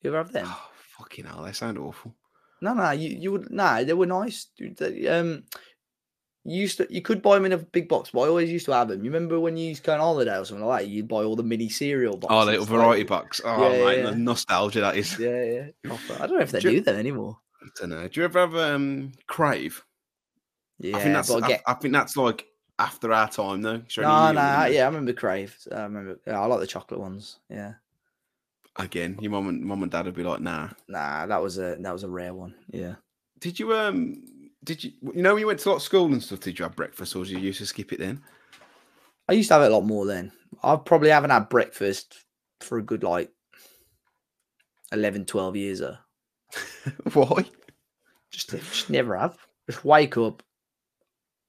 You 0.02 0.10
ever 0.10 0.18
have 0.18 0.32
them? 0.32 0.46
Oh, 0.50 0.70
fucking 0.98 1.26
hell, 1.26 1.44
they 1.44 1.54
sound 1.54 1.78
awful. 1.78 2.16
No, 2.62 2.74
no, 2.74 2.92
you, 2.92 3.10
you 3.10 3.32
would 3.32 3.52
no, 3.52 3.84
they 3.84 3.94
were 3.94 4.06
nice. 4.06 4.48
um, 5.10 5.44
you 6.46 6.62
used 6.62 6.78
to 6.78 6.88
you 6.90 7.02
could 7.02 7.22
buy 7.22 7.36
them 7.36 7.46
in 7.46 7.54
a 7.54 7.58
big 7.58 7.88
box, 7.90 8.10
but 8.12 8.22
I 8.22 8.28
always 8.28 8.52
used 8.52 8.66
to 8.66 8.74
have 8.74 8.88
them. 8.90 9.04
You 9.04 9.12
remember 9.12 9.40
when 9.40 9.56
you 9.58 9.68
used 9.70 9.84
to 9.84 9.88
go 9.88 9.94
on 9.94 10.00
holiday 10.00 10.38
or 10.38 10.46
something 10.46 10.66
like 10.66 10.84
that? 10.84 10.90
You'd 10.90 11.08
buy 11.08 11.24
all 11.24 11.36
the 11.36 11.44
mini 11.44 11.70
cereal 11.70 12.18
boxes. 12.18 12.36
Oh, 12.38 12.44
little 12.46 12.62
like- 12.62 12.70
variety 12.70 13.04
box. 13.04 13.42
Oh, 13.44 13.62
Yeah, 13.72 13.86
mate, 13.86 13.98
yeah. 14.00 14.10
the 14.12 14.16
nostalgia 14.18 14.82
that 14.82 14.98
is. 14.98 15.18
Yeah, 15.20 15.44
yeah. 15.44 15.98
I 16.20 16.28
don't 16.28 16.38
know 16.38 16.42
if 16.44 16.52
they 16.52 16.60
Do 16.60 16.72
you- 16.72 16.80
do 16.80 16.86
them 16.86 16.98
anymore. 16.98 17.38
I 17.62 17.68
don't 17.80 17.90
know. 17.92 18.08
Do 18.08 18.20
you 18.20 18.26
ever 18.26 18.40
have 18.40 18.56
um 18.56 19.12
crave? 19.28 19.84
Yeah, 20.80 20.98
I 20.98 21.00
think 21.02 21.14
that's. 21.16 21.32
I 21.32 21.38
I, 21.38 21.48
get 21.48 21.62
I 21.68 21.74
think 21.76 21.94
that's 21.94 22.18
like 22.18 22.46
after 22.80 23.14
our 23.14 23.30
time 23.30 23.62
though. 23.62 23.82
No, 23.98 24.32
no, 24.34 24.66
yeah, 24.66 24.84
I 24.84 24.86
remember 24.86 25.14
Crave. 25.14 25.56
I 25.72 25.84
remember. 25.84 26.20
Yeah, 26.28 26.42
I 26.42 26.46
like 26.46 26.60
the 26.60 26.68
chocolate 26.68 27.00
ones. 27.00 27.40
Yeah, 27.50 27.74
Again, 28.78 29.18
your 29.22 29.32
mum 29.32 29.50
and 29.50 29.62
mum 29.62 29.84
and 29.84 29.92
dad 29.92 30.06
would 30.06 30.16
be 30.16 30.24
like, 30.24 30.42
"Nah." 30.42 30.70
nah, 30.88 31.26
that 31.28 31.42
was 31.42 31.60
a 31.60 31.76
that 31.80 31.94
was 31.94 32.04
a 32.04 32.10
rare 32.10 32.34
one. 32.34 32.56
Yeah, 32.72 32.96
Did 33.40 33.60
you 33.60 33.74
um? 33.76 34.24
Did 34.64 34.84
you 34.84 34.92
you 35.14 35.22
know 35.22 35.34
when 35.34 35.42
you 35.42 35.48
went 35.48 35.60
to 35.60 35.72
like 35.74 35.82
school 35.82 36.06
and 36.12 36.24
stuff? 36.24 36.40
Did 36.40 36.58
you 36.58 36.64
have 36.64 36.76
breakfast 36.76 37.16
or 37.16 37.24
did 37.24 37.34
you 37.34 37.40
used 37.40 37.60
to 37.60 37.66
skip 37.68 37.94
it 37.94 38.00
then? 38.00 38.24
I 39.30 39.34
used 39.34 39.50
to 39.50 39.56
have 39.56 39.64
it 39.64 39.72
a 39.72 39.76
lot 39.76 39.86
more 39.86 40.06
then. 40.06 40.32
I 40.64 40.76
probably 40.78 41.10
haven't 41.10 41.30
had 41.30 41.50
breakfast 41.50 42.24
for 42.62 42.78
a 42.78 42.84
good 42.84 43.04
like 43.04 43.32
11, 44.92 45.26
12 45.26 45.56
years. 45.56 45.80
Though. 45.80 45.98
Why? 47.14 47.46
Just, 48.32 48.50
just 48.50 48.90
never 48.90 49.16
have. 49.18 49.38
Just 49.70 49.86
wake 49.86 50.18
up, 50.18 50.42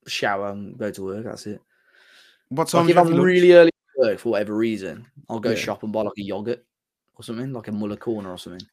shower, 0.07 0.49
and 0.49 0.77
go 0.77 0.91
to 0.91 1.03
work. 1.03 1.25
That's 1.25 1.47
it. 1.47 1.61
What 2.49 2.67
time? 2.67 2.83
Like 2.85 2.91
if 2.91 2.97
I'm 2.97 3.19
really 3.19 3.53
early 3.53 3.71
work 3.97 4.19
for 4.19 4.29
whatever 4.29 4.55
reason, 4.55 5.07
I'll 5.29 5.39
go 5.39 5.49
Yeah. 5.51 5.55
shop 5.55 5.83
and 5.83 5.91
buy 5.91 6.01
like 6.03 6.13
a 6.17 6.21
yogurt 6.21 6.65
or 7.15 7.23
something, 7.23 7.51
like 7.53 7.67
a 7.67 7.71
Muller 7.71 7.95
corner 7.97 8.29
or 8.31 8.37
something. 8.37 8.65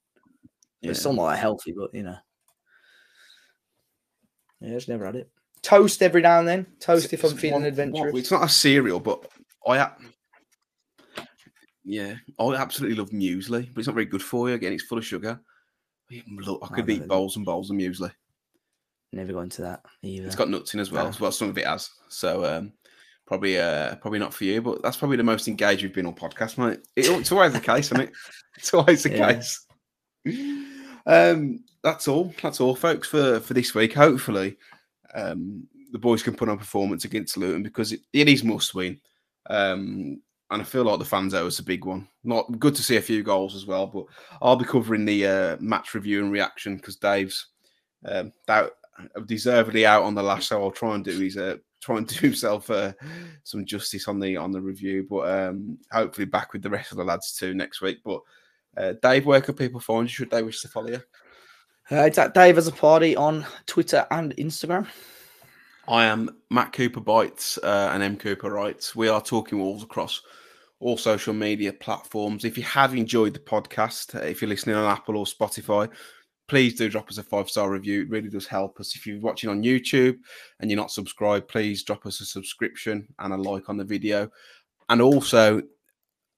Yeah. 0.81 0.91
It's 0.91 1.01
still 1.01 1.13
not 1.13 1.39
healthy, 1.39 1.73
but 1.73 1.95
you 1.95 2.03
know. 2.03 2.17
Yeah, 4.61 4.71
just 4.75 4.89
never 4.89 5.07
had 5.07 5.17
it. 5.17 5.31
Toast 5.63 6.03
every 6.03 6.23
now 6.23 6.39
and 6.41 6.49
then. 6.49 6.67
Toast 6.81 7.13
if 7.13 7.25
I'm 7.25 7.37
feeling 7.37 7.53
one- 7.55 7.63
one- 7.63 7.69
adventurous. 7.69 8.17
It's 8.17 8.31
not 8.31 8.45
a 8.45 8.49
cereal, 8.49 9.01
but 9.01 9.29
I. 9.67 9.91
Yeah, 11.85 12.15
I 12.39 12.55
absolutely 12.55 12.97
love 12.97 13.11
muesli, 13.11 13.69
but 13.73 13.81
it's 13.81 13.89
not 13.89 13.95
very 13.95 14.07
good 14.07 14.23
for 14.23 14.49
you. 14.49 14.55
Again, 14.55 14.73
it's 14.73 14.85
full 14.85 14.99
of 14.99 15.05
sugar. 15.05 15.41
I 16.11 16.17
I 16.17 16.21
I 16.63 16.69
could 16.75 16.87
know 16.89 16.95
eat 16.95 17.09
bowls 17.09 17.37
and 17.37 17.45
bowls 17.45 17.71
of 17.71 17.77
muesli. 17.77 18.13
Never 19.13 19.33
got 19.33 19.41
into 19.41 19.63
that 19.63 19.85
either. 20.03 20.27
It's 20.27 20.37
got 20.37 20.49
nuts 20.49 20.75
in 20.75 20.81
as 20.81 20.91
well. 20.93 21.07
Yeah. 21.07 21.15
Well, 21.21 21.33
some 21.33 21.49
of 21.49 21.59
it 21.59 21.67
has. 21.67 21.91
So 22.09 22.45
um, 22.45 22.73
probably 23.33 23.59
uh, 23.59 23.95
probably 23.97 24.19
not 24.19 24.35
for 24.35 24.45
you, 24.45 24.61
but 24.61 24.83
that's 24.83 24.99
probably 24.99 25.17
the 25.17 25.23
most 25.23 25.49
engaged 25.49 25.83
we've 25.83 25.95
been 25.95 26.05
on 26.05 26.15
podcast, 26.15 26.59
mate. 26.59 26.81
It- 26.97 27.09
it's 27.09 27.33
always 27.33 27.55
the 27.55 27.61
case, 27.61 27.87
isn't 27.87 28.01
it? 28.01 28.13
It's 28.59 28.75
always 28.75 29.03
the 29.03 29.11
Yeah. 29.11 29.33
case. 29.33 29.67
Um, 31.07 31.65
that's 31.83 32.07
all. 32.09 32.35
That's 32.43 32.61
all, 32.61 32.77
folks, 32.77 33.09
for 33.09 33.41
for 33.41 33.55
this 33.55 33.75
week. 33.75 33.95
Hopefully, 33.95 34.59
um, 35.15 35.67
the 35.93 35.99
boys 35.99 36.23
can 36.23 36.35
put 36.35 36.51
on 36.51 36.57
a 36.57 36.59
performance 36.59 37.07
against 37.07 37.39
Luton 37.39 37.63
because 37.63 37.93
it, 37.93 38.01
it 38.13 38.29
is 38.29 38.45
must 38.45 38.75
win. 38.75 39.01
Um, 39.49 40.21
and 40.51 40.61
I 40.61 40.65
feel 40.65 40.85
like 40.85 40.99
the 40.99 41.05
fans 41.07 41.33
owe 41.33 41.47
us 41.47 41.59
a 41.61 41.65
big 41.65 41.87
one. 41.87 42.07
Not 42.25 42.59
good 42.59 42.75
to 42.75 42.83
see 42.83 42.97
a 42.97 43.01
few 43.03 43.23
goals 43.23 43.55
as 43.55 43.65
well, 43.65 43.87
but 43.87 44.05
I'll 44.43 44.57
be 44.57 44.67
covering 44.67 45.07
the 45.07 45.27
uh, 45.27 45.57
match 45.61 45.95
review 45.95 46.23
and 46.23 46.31
reaction 46.31 46.77
because 46.77 46.97
Dave's 46.97 47.47
um, 48.05 48.33
that 48.47 48.73
deservedly 49.25 49.87
out 49.87 50.03
on 50.03 50.15
the 50.15 50.23
lash, 50.23 50.49
so 50.49 50.63
I'll 50.63 50.71
try 50.71 50.95
and 50.95 51.03
do 51.03 51.19
his 51.19 51.39
uh, 51.39 51.57
try 51.83 51.99
and 51.99 52.07
do 52.09 52.19
himself 52.21 52.71
uh, 52.71 52.93
some 53.45 53.67
justice 53.67 54.09
on 54.09 54.21
the 54.21 54.37
on 54.37 54.53
the 54.53 54.61
review. 54.61 55.07
But 55.09 55.31
um, 55.31 55.79
hopefully 55.91 56.25
back 56.25 56.53
with 56.53 56.63
the 56.63 56.71
rest 56.71 56.93
of 56.93 56.99
the 56.99 57.05
lads 57.05 57.35
too 57.35 57.53
next 57.53 57.83
week. 57.83 57.99
But 58.05 58.21
uh, 58.77 58.95
Dave, 59.03 59.27
where 59.27 59.43
can 59.43 59.55
people 59.55 59.81
find 59.81 60.05
you? 60.05 60.15
Should 60.15 60.31
they 60.31 60.43
wish 60.43 60.63
to 60.63 60.69
follow 60.69 60.91
you? 60.91 61.03
Uh, 61.91 62.05
it's 62.05 62.19
at 62.19 62.33
Dave 62.33 62.57
as 62.57 62.69
a 62.69 62.73
party 62.73 63.17
on 63.17 63.45
Twitter 63.67 64.07
and 64.11 64.35
Instagram. 64.37 64.87
I 65.89 66.05
am 66.05 66.31
Matt 66.49 66.73
Cooper 66.73 67.01
Bites 67.01 67.59
uh, 67.59 67.91
and 67.93 68.03
M 68.03 68.17
Cooper 68.17 68.51
Writes. 68.51 68.95
We 68.95 69.09
are 69.09 69.21
Talking 69.21 69.59
Wolves 69.59 69.83
across 69.83 70.23
all 70.79 70.97
social 70.97 71.35
media 71.35 71.73
platforms. 71.73 72.45
If 72.45 72.57
you 72.57 72.65
have 72.65 72.95
enjoyed 72.95 73.35
the 73.35 73.41
podcast, 73.41 74.15
uh, 74.15 74.25
if 74.25 74.41
you're 74.41 74.49
listening 74.49 74.77
on 74.77 74.91
Apple 74.91 75.17
or 75.17 75.25
Spotify, 75.25 75.91
please 76.49 76.75
do 76.75 76.89
drop 76.89 77.09
us 77.09 77.19
a 77.19 77.23
five 77.23 77.49
star 77.49 77.71
review. 77.71 78.03
It 78.03 78.11
really 78.11 78.29
does 78.29 78.47
help 78.47 78.81
us. 78.81 78.95
If 78.95 79.07
you're 79.07 79.21
watching 79.21 79.51
on 79.51 79.63
YouTube 79.63 80.19
and 80.61 80.71
you're 80.71 80.81
not 80.81 80.91
subscribed, 80.91 81.49
please 81.49 81.83
drop 81.83 82.07
us 82.07 82.21
a 82.21 82.25
subscription 82.25 83.07
and 83.19 83.33
a 83.33 83.37
like 83.37 83.69
on 83.69 83.77
the 83.77 83.85
video. 83.85 84.31
And 84.89 85.01
also, 85.01 85.63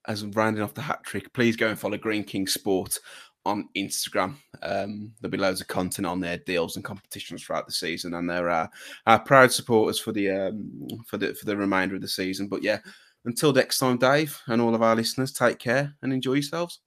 as 0.06 0.22
I'm 0.22 0.30
rounding 0.32 0.62
off 0.62 0.74
the 0.74 0.82
hat 0.82 1.02
trick, 1.04 1.32
please 1.32 1.56
go 1.56 1.68
and 1.68 1.78
follow 1.78 1.96
Greene 1.96 2.24
King 2.24 2.46
Sport 2.46 2.98
on 3.46 3.68
Instagram. 3.76 4.36
Um, 4.62 5.12
there'll 5.20 5.30
be 5.30 5.38
loads 5.38 5.60
of 5.60 5.68
content 5.68 6.06
on 6.06 6.20
their 6.20 6.38
deals 6.38 6.76
and 6.76 6.84
competitions 6.84 7.42
throughout 7.42 7.66
the 7.66 7.72
season, 7.72 8.14
and 8.14 8.28
they're 8.28 8.50
uh, 8.50 8.68
our 9.06 9.18
proud 9.18 9.52
supporters 9.52 9.98
for 9.98 10.12
the 10.12 10.30
um, 10.30 10.88
for 11.06 11.16
the 11.16 11.34
for 11.34 11.46
the 11.46 11.56
remainder 11.56 11.94
of 11.94 12.00
the 12.00 12.08
season. 12.08 12.48
But 12.48 12.62
yeah, 12.62 12.78
until 13.24 13.52
next 13.52 13.78
time, 13.78 13.98
Dave, 13.98 14.40
and 14.46 14.60
all 14.60 14.74
of 14.74 14.82
our 14.82 14.96
listeners, 14.96 15.32
take 15.32 15.58
care 15.58 15.94
and 16.02 16.12
enjoy 16.12 16.34
yourselves. 16.34 16.80